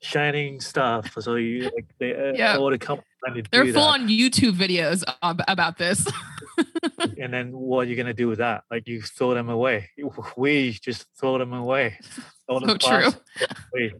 shining 0.00 0.60
stuff. 0.60 1.12
So 1.18 1.34
you 1.34 1.64
like 1.74 1.86
they, 1.98 2.14
uh, 2.14 2.34
Yeah. 2.36 2.56
all 2.56 2.70
the 2.70 2.78
companies 2.78 3.02
they're 3.50 3.64
full 3.72 3.90
that. 3.90 4.00
on 4.00 4.08
youtube 4.08 4.52
videos 4.52 5.02
about 5.20 5.78
this 5.78 6.06
and 7.18 7.32
then 7.32 7.50
what 7.52 7.86
are 7.86 7.90
you 7.90 7.96
gonna 7.96 8.14
do 8.14 8.28
with 8.28 8.38
that? 8.38 8.64
Like 8.70 8.86
you 8.86 9.02
throw 9.02 9.34
them 9.34 9.48
away. 9.48 9.90
We 10.36 10.72
just 10.72 11.06
throw 11.18 11.38
them 11.38 11.52
away. 11.52 11.98
The 12.48 12.60
So 12.60 12.76
true. 12.76 13.12
away, 13.74 13.92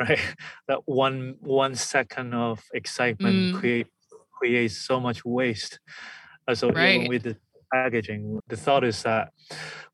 right? 0.00 0.18
That 0.68 0.80
one 0.86 1.36
one 1.40 1.74
second 1.76 2.34
of 2.34 2.62
excitement 2.74 3.52
Mm. 3.52 3.52
create 3.58 3.86
creates 4.38 4.76
so 4.76 5.00
much 5.00 5.24
waste. 5.24 5.80
So 6.54 6.68
even 6.70 7.08
with 7.08 7.22
the 7.24 7.36
packaging, 7.72 8.40
the 8.48 8.56
thought 8.56 8.84
is 8.84 9.02
that 9.02 9.32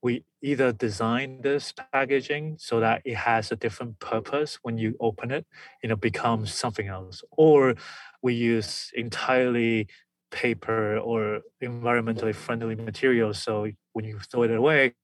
we 0.02 0.24
either 0.42 0.72
design 0.72 1.40
this 1.42 1.72
packaging 1.92 2.56
so 2.58 2.80
that 2.80 3.02
it 3.04 3.14
has 3.16 3.52
a 3.52 3.56
different 3.56 3.98
purpose 4.00 4.58
when 4.62 4.76
you 4.78 4.96
open 5.00 5.30
it, 5.30 5.46
you 5.82 5.88
know, 5.88 5.96
becomes 5.96 6.52
something 6.52 6.88
else, 6.88 7.22
or 7.30 7.74
we 8.22 8.34
use 8.34 8.90
entirely 8.94 9.86
paper 10.30 10.98
or 10.98 11.40
environmentally 11.62 12.34
friendly 12.34 12.74
materials. 12.74 13.38
So 13.42 13.68
when 13.92 14.04
you 14.04 14.18
throw 14.18 14.42
it 14.42 14.50
away, 14.50 14.94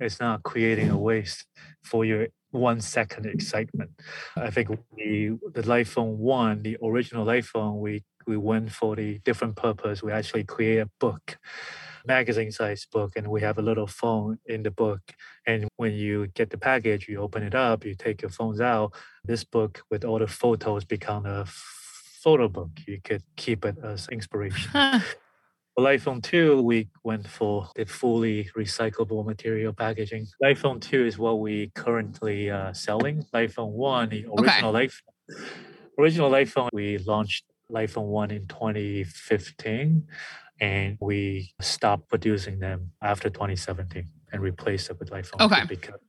it's 0.00 0.18
not 0.20 0.42
creating 0.42 0.90
a 0.90 0.98
waste 0.98 1.44
for 1.84 2.04
your 2.04 2.28
one 2.54 2.80
second 2.80 3.26
excitement. 3.26 3.90
I 4.36 4.50
think 4.50 4.68
the 4.96 5.38
the 5.52 5.66
Light 5.66 5.88
Phone 5.88 6.18
one, 6.18 6.62
the 6.62 6.76
original 6.82 7.24
Light 7.24 7.44
Phone, 7.44 7.80
we 7.80 8.04
we 8.26 8.36
went 8.36 8.72
for 8.72 8.96
the 8.96 9.18
different 9.18 9.56
purpose. 9.56 10.02
We 10.02 10.12
actually 10.12 10.44
create 10.44 10.78
a 10.78 10.88
book, 11.00 11.36
magazine 12.06 12.52
size 12.52 12.86
book, 12.90 13.12
and 13.16 13.28
we 13.28 13.40
have 13.42 13.58
a 13.58 13.62
little 13.62 13.86
phone 13.86 14.38
in 14.46 14.62
the 14.62 14.70
book. 14.70 15.00
And 15.46 15.68
when 15.76 15.92
you 15.92 16.28
get 16.28 16.50
the 16.50 16.58
package, 16.58 17.08
you 17.08 17.20
open 17.20 17.42
it 17.42 17.54
up, 17.54 17.84
you 17.84 17.94
take 17.94 18.22
your 18.22 18.30
phones 18.30 18.60
out. 18.60 18.94
This 19.24 19.44
book 19.44 19.82
with 19.90 20.04
all 20.04 20.18
the 20.18 20.26
photos 20.26 20.84
become 20.84 21.26
a 21.26 21.44
photo 21.46 22.48
book. 22.48 22.70
You 22.86 23.00
could 23.02 23.22
keep 23.36 23.64
it 23.64 23.76
as 23.82 24.08
inspiration. 24.08 24.70
For 25.74 25.82
Light 25.82 26.02
Phone 26.02 26.20
2, 26.20 26.62
we 26.62 26.88
went 27.02 27.26
for 27.26 27.68
the 27.74 27.84
fully 27.84 28.48
recyclable 28.56 29.24
material 29.26 29.72
packaging. 29.72 30.26
Light 30.40 30.56
Phone 30.56 30.78
2 30.78 31.04
is 31.04 31.18
what 31.18 31.40
we 31.40 31.72
currently 31.74 32.48
uh, 32.48 32.72
selling. 32.72 33.24
Light 33.32 33.52
Phone 33.52 33.72
1, 33.72 34.08
the 34.08 34.26
original 34.38 34.70
Light 34.72 34.92
Phone, 34.92 35.36
original 35.98 36.30
Light 36.30 36.48
Phone, 36.48 36.68
we 36.72 36.98
launched 36.98 37.46
Light 37.68 37.90
Phone 37.90 38.06
1 38.06 38.30
in 38.30 38.46
2015 38.46 40.06
and 40.60 40.96
we 41.00 41.52
stopped 41.60 42.08
producing 42.08 42.60
them 42.60 42.92
after 43.02 43.28
2017 43.28 44.04
and 44.32 44.42
replaced 44.42 44.90
it 44.90 44.98
with 45.00 45.10
Light 45.10 45.26
Phone 45.26 45.40
2 45.48 45.54
Okay. 45.56 45.64
because, 45.68 46.00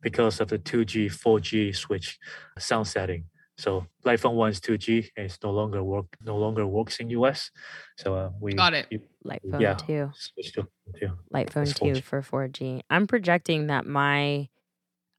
because 0.00 0.40
of 0.40 0.48
the 0.48 0.58
2G, 0.58 1.10
4G 1.12 1.76
switch 1.76 2.18
sunsetting. 2.58 3.24
So 3.58 3.86
Light 4.04 4.20
Phone 4.20 4.36
1 4.36 4.50
is 4.50 4.60
2G 4.60 5.10
and 5.16 5.26
it's 5.26 5.38
no 5.42 5.50
longer 5.50 5.82
work 5.82 6.06
no 6.24 6.36
longer 6.36 6.66
works 6.66 6.98
in 6.98 7.10
US. 7.10 7.50
So 7.98 8.14
uh, 8.14 8.30
we 8.40 8.54
Got 8.54 8.74
it. 8.74 8.86
we 8.90 9.00
Light 9.24 9.42
phone 9.50 9.60
Yeah. 9.60 9.74
two. 9.74 10.10
switched 10.14 10.54
to 10.54 10.66
two. 10.98 11.10
Light 11.30 11.52
phone 11.52 11.66
2 11.66 12.00
for 12.00 12.22
4G. 12.22 12.80
I'm 12.90 13.06
projecting 13.06 13.68
that 13.68 13.86
my 13.86 14.48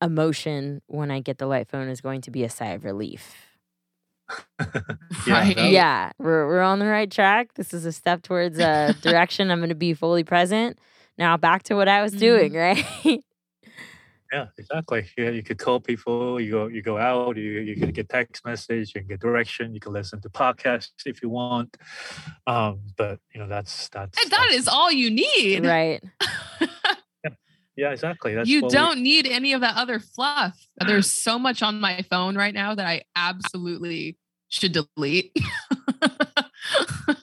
emotion 0.01 0.81
when 0.88 1.09
I 1.11 1.21
get 1.21 1.38
the 1.38 1.45
light 1.47 1.69
phone 1.69 1.88
is 1.88 2.01
going 2.01 2.21
to 2.21 2.31
be 2.31 2.43
a 2.43 2.49
sigh 2.49 2.71
of 2.71 2.84
relief. 2.84 3.36
Yeah, 5.25 5.34
right 5.39 5.57
Yeah, 5.57 6.11
we're 6.17 6.47
we're 6.47 6.61
on 6.61 6.79
the 6.79 6.86
right 6.86 7.09
track. 7.09 7.53
This 7.53 7.73
is 7.73 7.86
a 7.86 7.91
step 7.93 8.23
towards 8.23 8.59
a 8.59 8.93
direction 9.01 9.51
I'm 9.51 9.59
going 9.59 9.69
to 9.69 9.75
be 9.75 9.93
fully 9.93 10.23
present. 10.23 10.77
Now 11.17 11.38
back 11.38 11.63
to 11.63 11.75
what 11.75 11.88
I 11.88 12.01
was 12.01 12.11
doing, 12.11 12.53
right? 12.67 13.23
Yeah, 14.34 14.47
exactly. 14.57 15.05
Yeah, 15.15 15.29
you 15.29 15.43
could 15.43 15.59
call 15.59 15.79
people. 15.79 16.41
You 16.41 16.51
go, 16.51 16.67
you 16.67 16.81
go 16.81 16.97
out. 16.97 17.38
You 17.38 17.51
you 17.61 17.75
can 17.75 17.91
get 17.91 18.09
text 18.09 18.43
message. 18.43 18.91
You 18.95 19.01
can 19.01 19.07
get 19.09 19.19
direction. 19.19 19.75
You 19.75 19.79
can 19.79 19.93
listen 19.93 20.21
to 20.21 20.29
podcasts 20.29 21.05
if 21.05 21.21
you 21.21 21.29
want. 21.29 21.77
Um, 22.47 22.79
but 22.97 23.19
you 23.34 23.39
know 23.39 23.47
that's 23.47 23.89
that's 23.89 24.19
and 24.21 24.31
that 24.31 24.38
that's- 24.38 24.55
is 24.55 24.67
all 24.67 24.91
you 24.91 25.11
need 25.11 25.63
right. 25.63 26.03
yeah, 26.61 27.29
yeah, 27.75 27.91
exactly. 27.91 28.34
That's 28.34 28.49
you 28.49 28.67
don't 28.69 29.01
need 29.01 29.27
any 29.27 29.53
of 29.53 29.61
that 29.61 29.77
other 29.77 29.99
fluff 29.99 30.57
there's 30.88 31.11
so 31.11 31.38
much 31.38 31.61
on 31.61 31.79
my 31.79 32.01
phone 32.09 32.36
right 32.36 32.53
now 32.53 32.75
that 32.75 32.86
i 32.86 33.03
absolutely 33.15 34.17
should 34.49 34.71
delete 34.95 35.36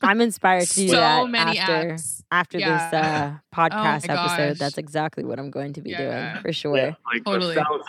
I'm 0.03 0.21
inspired 0.21 0.67
to 0.69 0.75
do 0.75 0.89
so 0.89 0.97
that 0.97 1.29
many 1.29 1.59
after 1.59 1.93
apps 1.95 2.23
after 2.31 2.59
this 2.59 2.69
uh, 2.69 3.37
podcast 3.55 4.07
my 4.09 4.15
episode. 4.15 4.49
gosh. 4.49 4.59
That's 4.59 4.79
exactly 4.79 5.25
what 5.25 5.39
I'm 5.39 5.51
going 5.51 5.73
to 5.75 5.81
be 5.83 5.91
Yeah. 5.91 6.33
doing 6.33 6.43
for 6.43 6.53
sure. 6.53 6.77
Yeah, 6.77 6.95
like 7.13 7.25
Totally. 7.25 7.55
thousands, 7.57 7.85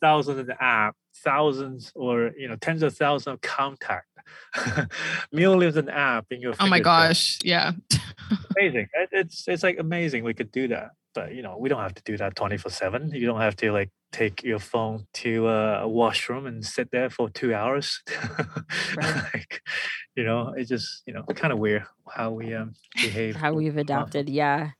thousands 0.00 0.38
of 0.40 0.50
app, 0.60 0.96
thousands 1.16 1.92
or 1.94 2.32
you 2.36 2.48
know 2.48 2.56
tens 2.56 2.82
of 2.82 2.96
thousands 2.96 3.34
of 3.34 3.40
contact, 3.40 4.06
millions 5.32 5.76
of 5.76 5.88
app 5.88 6.26
in 6.30 6.40
your. 6.40 6.52
oh 6.52 6.66
my 6.66 6.76
fingertip. 6.78 6.84
gosh 6.84 7.38
yeah 7.44 7.72
amazing. 8.56 8.88
It- 8.94 9.08
It's 9.12 9.46
it's 9.48 9.62
like 9.62 9.78
amazing 9.78 10.24
we 10.24 10.34
could 10.34 10.50
do 10.52 10.68
that, 10.68 10.90
but 11.14 11.34
you 11.34 11.42
know 11.42 11.56
we 11.58 11.68
don't 11.68 11.80
have 11.80 11.94
to 11.94 12.02
do 12.04 12.16
that 12.16 12.34
twenty 12.36 12.56
four 12.56 12.70
seven. 12.70 13.10
You 13.14 13.26
don't 13.26 13.40
have 13.40 13.56
to 13.56 13.72
like 13.72 13.90
take 14.12 14.44
your 14.44 14.58
phone 14.60 15.06
to 15.14 15.48
a 15.48 15.88
washroom 15.88 16.46
and 16.46 16.64
sit 16.64 16.90
there 16.92 17.10
for 17.10 17.28
two 17.30 17.52
hours. 17.54 18.02
Right. 18.96 19.24
like, 19.34 19.62
you 20.16 20.24
know, 20.24 20.54
it's 20.56 20.68
just 20.68 21.02
you 21.06 21.12
know 21.14 21.22
kind 21.34 21.52
of 21.52 21.58
weird 21.58 21.84
how 22.10 22.30
we 22.32 22.54
um 22.54 22.74
behave. 22.94 23.36
How 23.36 23.52
we've 23.52 23.76
adapted. 23.76 24.28
Yeah. 24.28 24.70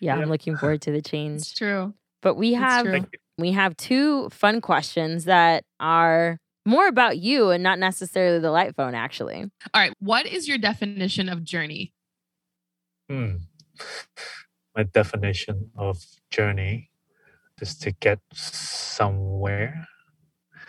Yeah, 0.00 0.16
Yeah. 0.16 0.22
I'm 0.22 0.28
looking 0.30 0.56
forward 0.56 0.82
to 0.82 0.90
the 0.90 0.98
It's 0.98 1.10
change. 1.10 1.54
true. 1.54 1.94
But 2.22 2.34
we 2.34 2.52
have 2.54 2.84
true. 2.84 2.92
Thank 2.92 3.08
you. 3.12 3.18
we 3.38 3.52
have 3.52 3.76
two 3.76 4.28
fun 4.30 4.60
questions 4.60 5.24
that 5.24 5.64
are 5.78 6.38
more 6.66 6.86
about 6.86 7.16
you 7.18 7.48
and 7.50 7.62
not 7.62 7.78
necessarily 7.78 8.38
the 8.38 8.50
light 8.50 8.76
phone 8.76 8.94
actually. 8.94 9.42
All 9.42 9.80
right. 9.80 9.92
What 10.00 10.26
is 10.26 10.46
your 10.48 10.58
definition 10.58 11.28
of 11.30 11.42
journey? 11.44 11.92
Hmm. 13.08 13.36
My 14.76 14.84
definition 14.84 15.70
of 15.76 15.98
journey 16.30 16.90
is 17.60 17.76
to 17.78 17.90
get 17.92 18.20
somewhere. 18.32 19.86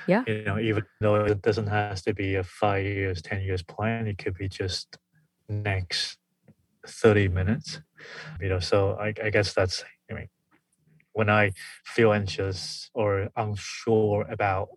Yeah. 0.08 0.24
You 0.28 0.43
know, 0.43 0.60
even 0.60 0.84
though 0.99 1.26
it 1.26 1.41
doesn't 1.41 1.68
have 1.68 2.02
to 2.04 2.14
be 2.14 2.36
a 2.36 2.43
five 2.43 2.84
years, 2.86 3.22
ten 3.22 3.41
years 3.41 3.64
plan, 3.64 4.08
it 4.08 4.18
could 4.18 4.36
be 4.36 4.49
just 4.49 4.97
next 5.47 6.18
thirty 6.88 7.28
minutes. 7.28 7.82
You 8.39 8.49
know, 8.49 8.60
so 8.60 8.97
I, 8.99 9.14
I 9.24 9.30
guess 9.30 9.54
that's 9.54 9.84
I 10.10 10.14
mean, 10.16 10.28
when 11.14 11.30
I 11.30 11.52
feel 11.86 12.12
anxious 12.14 12.89
or 12.93 13.30
unsure 13.36 14.26
about 14.30 14.70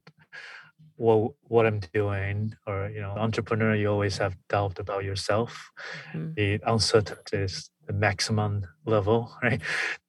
what 0.96 1.32
what 1.42 1.66
I'm 1.66 1.80
doing, 1.92 2.54
or 2.66 2.90
you 2.90 3.00
know, 3.00 3.10
entrepreneur, 3.16 3.74
you 3.74 3.88
always 3.88 4.18
have 4.18 4.36
doubt 4.48 4.78
about 4.78 5.04
yourself 5.04 5.70
Mhm. 6.14 6.34
the 6.36 6.60
uncertainty 6.66 7.38
is 7.38 7.70
the 7.86 7.92
maximum 7.92 8.66
level, 8.86 9.32
right? 9.42 9.60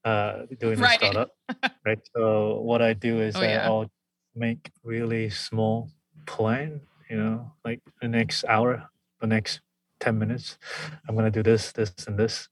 Uh, 0.04 0.44
doing 0.60 0.80
a 0.80 0.82
Right. 0.84 1.00
startup, 1.00 1.30
right? 1.86 2.00
So 2.16 2.60
what 2.62 2.82
I 2.82 2.94
do 2.94 3.20
is 3.22 3.36
Oh, 3.36 3.42
that 3.42 3.50
yeah. 3.50 3.66
I'll 3.68 3.92
make 4.36 4.72
really 4.84 5.30
small 5.30 5.90
plan, 6.26 6.82
you 7.10 7.18
know, 7.18 7.52
like 7.64 7.80
the 8.02 8.08
next 8.08 8.44
hour, 8.46 8.90
the 9.22 9.28
next 9.28 9.62
10 10.00 10.20
minutes, 10.20 10.58
I'm 11.08 11.16
going 11.16 11.26
to 11.32 11.32
do 11.32 11.42
this, 11.44 11.72
this, 11.72 11.94
and 12.08 12.18
this, 12.20 12.50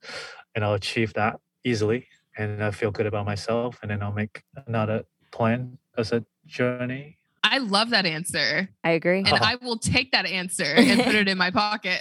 and 0.56 0.64
I'll 0.64 0.74
achieve 0.76 1.14
that 1.16 1.40
easily. 1.64 2.08
And 2.38 2.64
I 2.64 2.72
feel 2.72 2.90
good 2.92 3.06
about 3.06 3.26
myself. 3.26 3.78
And 3.82 3.92
then 3.92 4.02
I'll 4.02 4.14
make 4.14 4.42
another 4.66 5.04
plan 5.32 5.78
as 5.98 6.12
a 6.12 6.26
journey. 6.46 7.18
I 7.44 7.58
love 7.60 7.90
that 7.92 8.06
answer. 8.06 8.70
I 8.84 8.92
agree. 8.92 9.20
And 9.20 9.28
I 9.42 9.56
will 9.62 9.78
take 9.78 10.14
that 10.14 10.26
answer 10.26 10.64
and 10.64 11.04
put 11.04 11.16
it 11.16 11.28
in 11.28 11.38
my 11.38 11.52
pocket. 11.52 12.00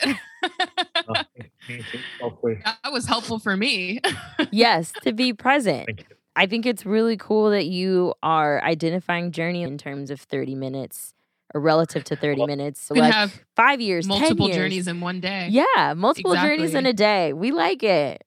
Thank 1.66 1.92
you. 1.92 2.00
Hopefully. 2.20 2.60
that 2.64 2.92
was 2.92 3.06
helpful 3.06 3.38
for 3.38 3.56
me. 3.56 4.00
yes, 4.50 4.92
to 5.02 5.12
be 5.12 5.32
present. 5.32 6.04
I 6.34 6.46
think 6.46 6.66
it's 6.66 6.86
really 6.86 7.16
cool 7.16 7.50
that 7.50 7.66
you 7.66 8.14
are 8.22 8.62
identifying 8.62 9.32
journey 9.32 9.62
in 9.62 9.78
terms 9.78 10.10
of 10.10 10.20
30 10.20 10.54
minutes 10.54 11.14
or 11.54 11.60
relative 11.60 12.04
to 12.04 12.16
30 12.16 12.38
Well, 12.38 12.46
minutes. 12.46 12.86
You 12.90 12.94
can 12.94 13.04
like 13.04 13.14
have 13.14 13.40
five 13.54 13.80
years, 13.80 14.06
10 14.06 14.18
multiple 14.18 14.46
years. 14.46 14.56
journeys 14.56 14.88
in 14.88 15.00
one 15.00 15.20
day. 15.20 15.48
Yeah, 15.50 15.94
multiple 15.94 16.34
journeys 16.34 16.74
in 16.74 16.86
a 16.86 16.92
day. 16.92 17.32
We 17.32 17.52
like 17.52 17.82
it. 17.82 18.24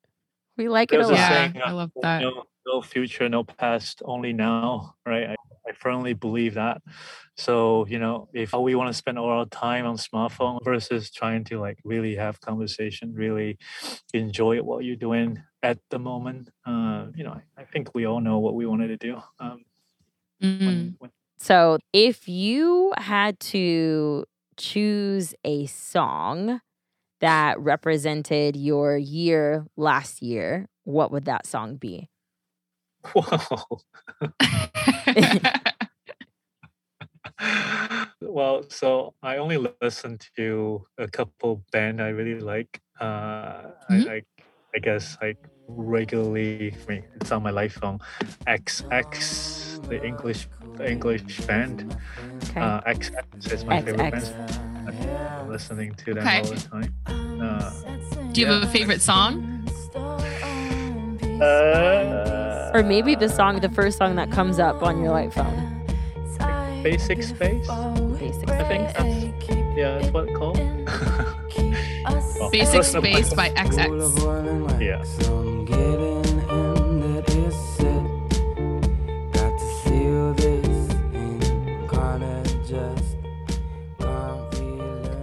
We 0.57 0.69
like 0.69 0.91
it 0.93 0.95
a 0.95 0.97
There's 0.99 1.09
a 1.09 1.13
lot. 1.13 1.55
Yeah, 1.55 1.61
I 1.65 1.69
uh, 1.71 1.73
love 1.73 1.91
that. 2.01 2.21
No, 2.21 2.43
no 2.65 2.81
future, 2.81 3.27
no 3.27 3.43
past, 3.43 4.01
only 4.05 4.33
now, 4.33 4.95
right? 5.05 5.35
I, 5.67 5.71
firmly 5.73 6.13
believe 6.13 6.55
that. 6.55 6.81
So, 7.37 7.85
you 7.87 7.99
know, 7.99 8.29
if 8.33 8.53
we 8.53 8.75
want 8.75 8.89
to 8.89 8.93
spend 8.93 9.19
all 9.19 9.29
our 9.29 9.45
time 9.47 9.85
on 9.85 9.97
smartphone 9.97 10.59
versus 10.63 11.11
trying 11.11 11.43
to 11.45 11.59
like 11.59 11.79
really 11.83 12.15
have 12.15 12.39
conversation, 12.41 13.13
really 13.13 13.57
enjoy 14.13 14.61
what 14.61 14.83
you're 14.85 14.95
doing 14.95 15.41
at 15.63 15.79
the 15.89 15.99
moment, 15.99 16.49
uh, 16.65 17.07
you 17.15 17.23
know, 17.23 17.31
I, 17.57 17.61
I 17.61 17.65
think 17.65 17.93
we 17.93 18.05
all 18.05 18.21
know 18.21 18.39
what 18.39 18.55
we 18.55 18.65
wanted 18.65 18.87
to 18.87 18.97
do. 18.97 19.21
Um, 19.39 19.63
Mm. 20.41 20.65
when, 20.65 20.95
when, 20.99 21.11
So, 21.37 21.77
if 21.93 22.27
you 22.27 22.93
had 22.97 23.39
to 23.39 24.25
choose 24.57 25.33
a 25.43 25.65
song 25.67 26.61
that 27.21 27.59
represented 27.59 28.55
your 28.55 28.97
year 28.97 29.65
last 29.77 30.21
year, 30.21 30.67
what 30.83 31.11
would 31.11 31.25
that 31.25 31.45
song 31.47 31.77
be? 31.77 32.09
whoa. 33.13 33.79
well, 38.21 38.63
so 38.69 39.13
I 39.23 39.37
only 39.37 39.57
listen 39.81 40.17
to 40.37 40.85
a 40.97 41.07
couple 41.07 41.63
band 41.71 42.01
I 42.01 42.09
really 42.09 42.39
like. 42.39 42.79
Uh, 42.99 43.63
Mhm. 43.89 44.07
I, 44.07 44.11
I, 44.15 44.21
I 44.75 44.79
guess 44.79 45.17
like 45.21 45.37
regularly. 45.67 46.73
I 46.73 46.77
mean, 46.91 47.03
it's 47.15 47.31
on 47.31 47.43
my 47.43 47.51
light 47.51 47.71
phone. 47.71 47.99
XX, 48.47 49.79
the 49.89 50.05
English, 50.05 50.47
the 50.77 50.89
English 50.89 51.23
band. 51.47 51.83
Okay. 52.49 52.61
Uh, 52.61 52.81
XX 52.81 53.53
is 53.53 53.65
my 53.65 53.81
favorite 53.81 54.11
band. 54.11 54.35
I'm 54.87 55.49
listening 55.49 55.93
to 56.05 56.13
them 56.13 56.27
Okay. 56.27 56.39
all 56.39 56.45
the 56.45 56.59
time. 56.59 56.93
Uh, 57.41 57.71
Do 58.33 58.41
you 58.41 58.47
have 58.47 58.63
a 58.63 58.67
favorite 58.67 59.01
song? 59.01 59.43
Uh, 61.41 62.44
or 62.75 62.83
maybe 62.83 63.15
the 63.15 63.29
song, 63.29 63.61
the 63.61 63.69
first 63.69 63.97
song 63.97 64.17
that 64.17 64.29
comes 64.31 64.59
up 64.59 64.83
on 64.83 65.01
your 65.01 65.11
light 65.11 65.33
phone. 65.33 65.81
Basic 66.83 67.23
Space. 67.23 67.65
Basic 68.19 68.49
I 68.49 68.63
think 68.67 68.93
that's 68.93 69.77
yeah, 69.77 69.97
that's 69.97 70.11
what 70.11 70.27
it's 70.27 70.37
called. 70.37 70.59
Well, 72.37 72.51
Basic 72.51 72.75
personal 72.75 73.01
Space 73.01 73.33
by. 73.33 73.49
XX. 73.51 74.81
Yeah. 74.81 75.01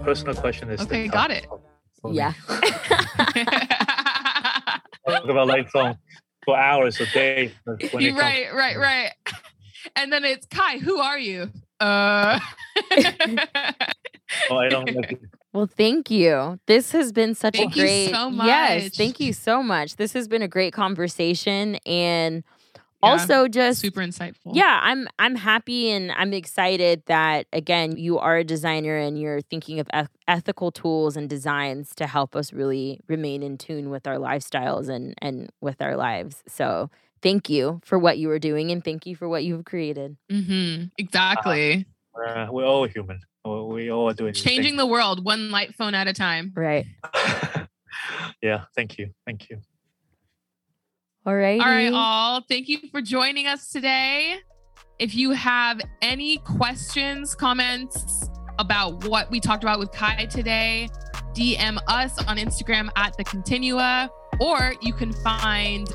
Personal 0.03 0.35
question 0.35 0.71
is 0.71 0.81
Okay, 0.81 1.07
got 1.07 1.31
it. 1.31 1.47
for 2.01 2.11
me. 2.11 2.17
Yeah. 2.17 2.33
Talk 5.07 5.25
about 5.29 5.47
light 5.49 5.69
phone 5.71 5.99
for 6.45 6.57
hours 6.59 7.01
a 7.01 7.07
day. 7.07 7.53
when 7.65 7.79
You're 8.03 8.13
comes- 8.13 8.21
right, 8.23 8.55
right, 8.55 8.77
right. 8.79 9.13
And 9.97 10.13
then 10.13 10.25
it's 10.25 10.47
Kai, 10.47 10.79
who 10.79 10.99
are 11.01 11.19
you? 11.19 11.51
Uh 11.81 12.39
Oh, 14.49 14.57
I 14.57 14.69
don't 14.69 14.95
like. 14.95 15.21
Well, 15.53 15.67
thank 15.67 16.11
you. 16.11 16.59
This 16.67 16.93
has 16.93 17.13
been 17.13 17.35
such 17.35 17.57
Thank 17.57 17.75
a 17.75 17.77
you 17.77 17.83
great 17.83 18.11
so 18.11 18.31
Yes, 18.31 18.97
thank 18.97 19.21
you 19.21 19.33
so 19.35 19.63
much. 19.63 19.97
This 19.97 20.13
has 20.15 20.29
been 20.29 20.41
a 20.41 20.49
great 20.49 20.73
conversation 20.73 21.75
and 21.85 22.43
Yeah, 23.03 23.11
also 23.11 23.49
just 23.49 23.81
super 23.81 24.01
insightful. 24.01 24.55
yeah, 24.55 24.79
I'm 24.83 25.09
I'm 25.19 25.35
happy 25.37 25.91
and 25.91 26.13
I'm 26.13 26.33
excited 26.33 27.03
that 27.07 27.47
again 27.53 27.97
you 27.97 28.19
are 28.19 28.37
a 28.39 28.45
designer 28.45 28.97
and 28.97 29.19
you're 29.21 29.41
thinking 29.41 29.81
of 29.81 29.89
eth- 29.93 30.09
ethical 30.29 30.71
tools 30.71 31.17
and 31.17 31.29
designs 31.29 31.95
to 31.97 32.07
help 32.07 32.37
us 32.37 32.53
really 32.53 33.01
remain 33.09 33.43
in 33.43 33.59
tune 33.59 33.91
with 33.91 34.07
our 34.07 34.17
lifestyles 34.17 34.89
and 34.89 35.15
and 35.21 35.51
with 35.61 35.83
our 35.83 35.97
lives. 35.97 36.43
So, 36.47 36.91
thank 37.23 37.49
you 37.51 37.81
for 37.85 37.99
what 37.99 38.19
you 38.19 38.31
are 38.31 38.39
doing 38.39 38.71
and 38.71 38.85
thank 38.85 39.07
you 39.07 39.17
for 39.17 39.29
what 39.29 39.43
you've 39.45 39.65
created. 39.65 40.17
hmm 40.31 40.85
Exactly. 40.99 41.87
Uh, 42.15 42.47
we're 42.51 42.67
all 42.67 42.85
human. 42.87 43.19
We- 43.45 43.63
We 43.75 43.91
all 43.91 44.09
are 44.11 44.15
doing 44.15 44.35
Changing 44.35 44.77
the 44.77 44.87
world 44.87 45.25
one 45.25 45.51
light 45.51 45.75
phone 45.75 45.95
at 45.97 46.07
a 46.07 46.13
time. 46.13 46.53
Right. 46.55 46.87
yeah. 48.43 48.65
Thank 48.77 48.99
you. 48.99 49.11
Thank 49.27 49.51
you. 49.51 49.61
All 51.25 51.35
right. 51.35 51.61
All 51.61 51.69
right, 51.69 51.93
all. 51.93 52.43
Thank 52.49 52.69
you 52.69 52.79
for 52.91 53.01
joining 53.01 53.47
us 53.47 53.71
today. 53.71 54.37
If 54.99 55.15
you 55.15 55.31
have 55.31 55.81
any 56.01 56.39
questions, 56.39 57.35
comments 57.35 58.29
about 58.59 59.07
what 59.09 59.31
we 59.31 59.41
talked 59.41 59.63
about 59.63 59.79
with 59.79 59.93
Kai 59.93 60.27
today, 60.27 60.89
DM 61.35 61.79
us 61.89 62.19
on 62.27 62.37
Instagram 62.39 62.89
at 62.97 63.17
the 63.17 63.25
Continua, 63.25 64.11
or 64.41 64.75
you 64.81 64.93
can 64.93 65.13
find 65.13 65.89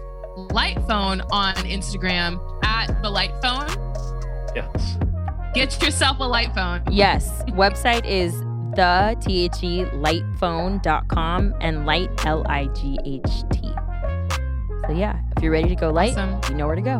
Light 0.51 0.80
Phone 0.88 1.21
on 1.32 1.55
Instagram 1.55 2.39
at 2.63 3.01
the 3.01 3.09
Light 3.09 3.34
Phone. 3.41 3.67
Yes. 4.55 4.97
Get 5.53 5.82
yourself 5.82 6.19
a 6.19 6.23
light 6.23 6.53
phone. 6.53 6.84
Yes. 6.91 7.43
Website 7.49 8.05
is 8.05 8.39
the 8.75 9.17
T 9.21 9.45
H 9.45 9.63
E 9.63 9.86
lightphone.com 9.86 11.53
and 11.61 11.86
light 11.86 12.09
L 12.25 12.45
I 12.47 12.67
G 12.67 12.97
H 13.05 13.43
T. 13.51 13.73
So 14.86 14.93
yeah, 14.93 15.19
if 15.36 15.43
you're 15.43 15.51
ready 15.51 15.69
to 15.69 15.75
go 15.75 15.89
light, 15.89 16.17
Awesome. 16.17 16.39
you 16.51 16.57
know 16.57 16.67
where 16.67 16.75
to 16.75 16.82
go. 16.82 16.99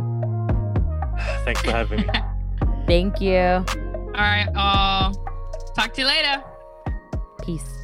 Thanks 1.46 1.62
for 1.62 1.72
having 1.72 2.02
me. 2.02 2.08
Thank 2.88 3.22
you. 3.22 3.38
All 3.38 4.24
right, 4.24 4.48
all. 4.56 5.14
Talk 5.76 5.94
to 5.94 6.02
you 6.02 6.08
later. 6.08 6.44
Peace. 7.44 7.77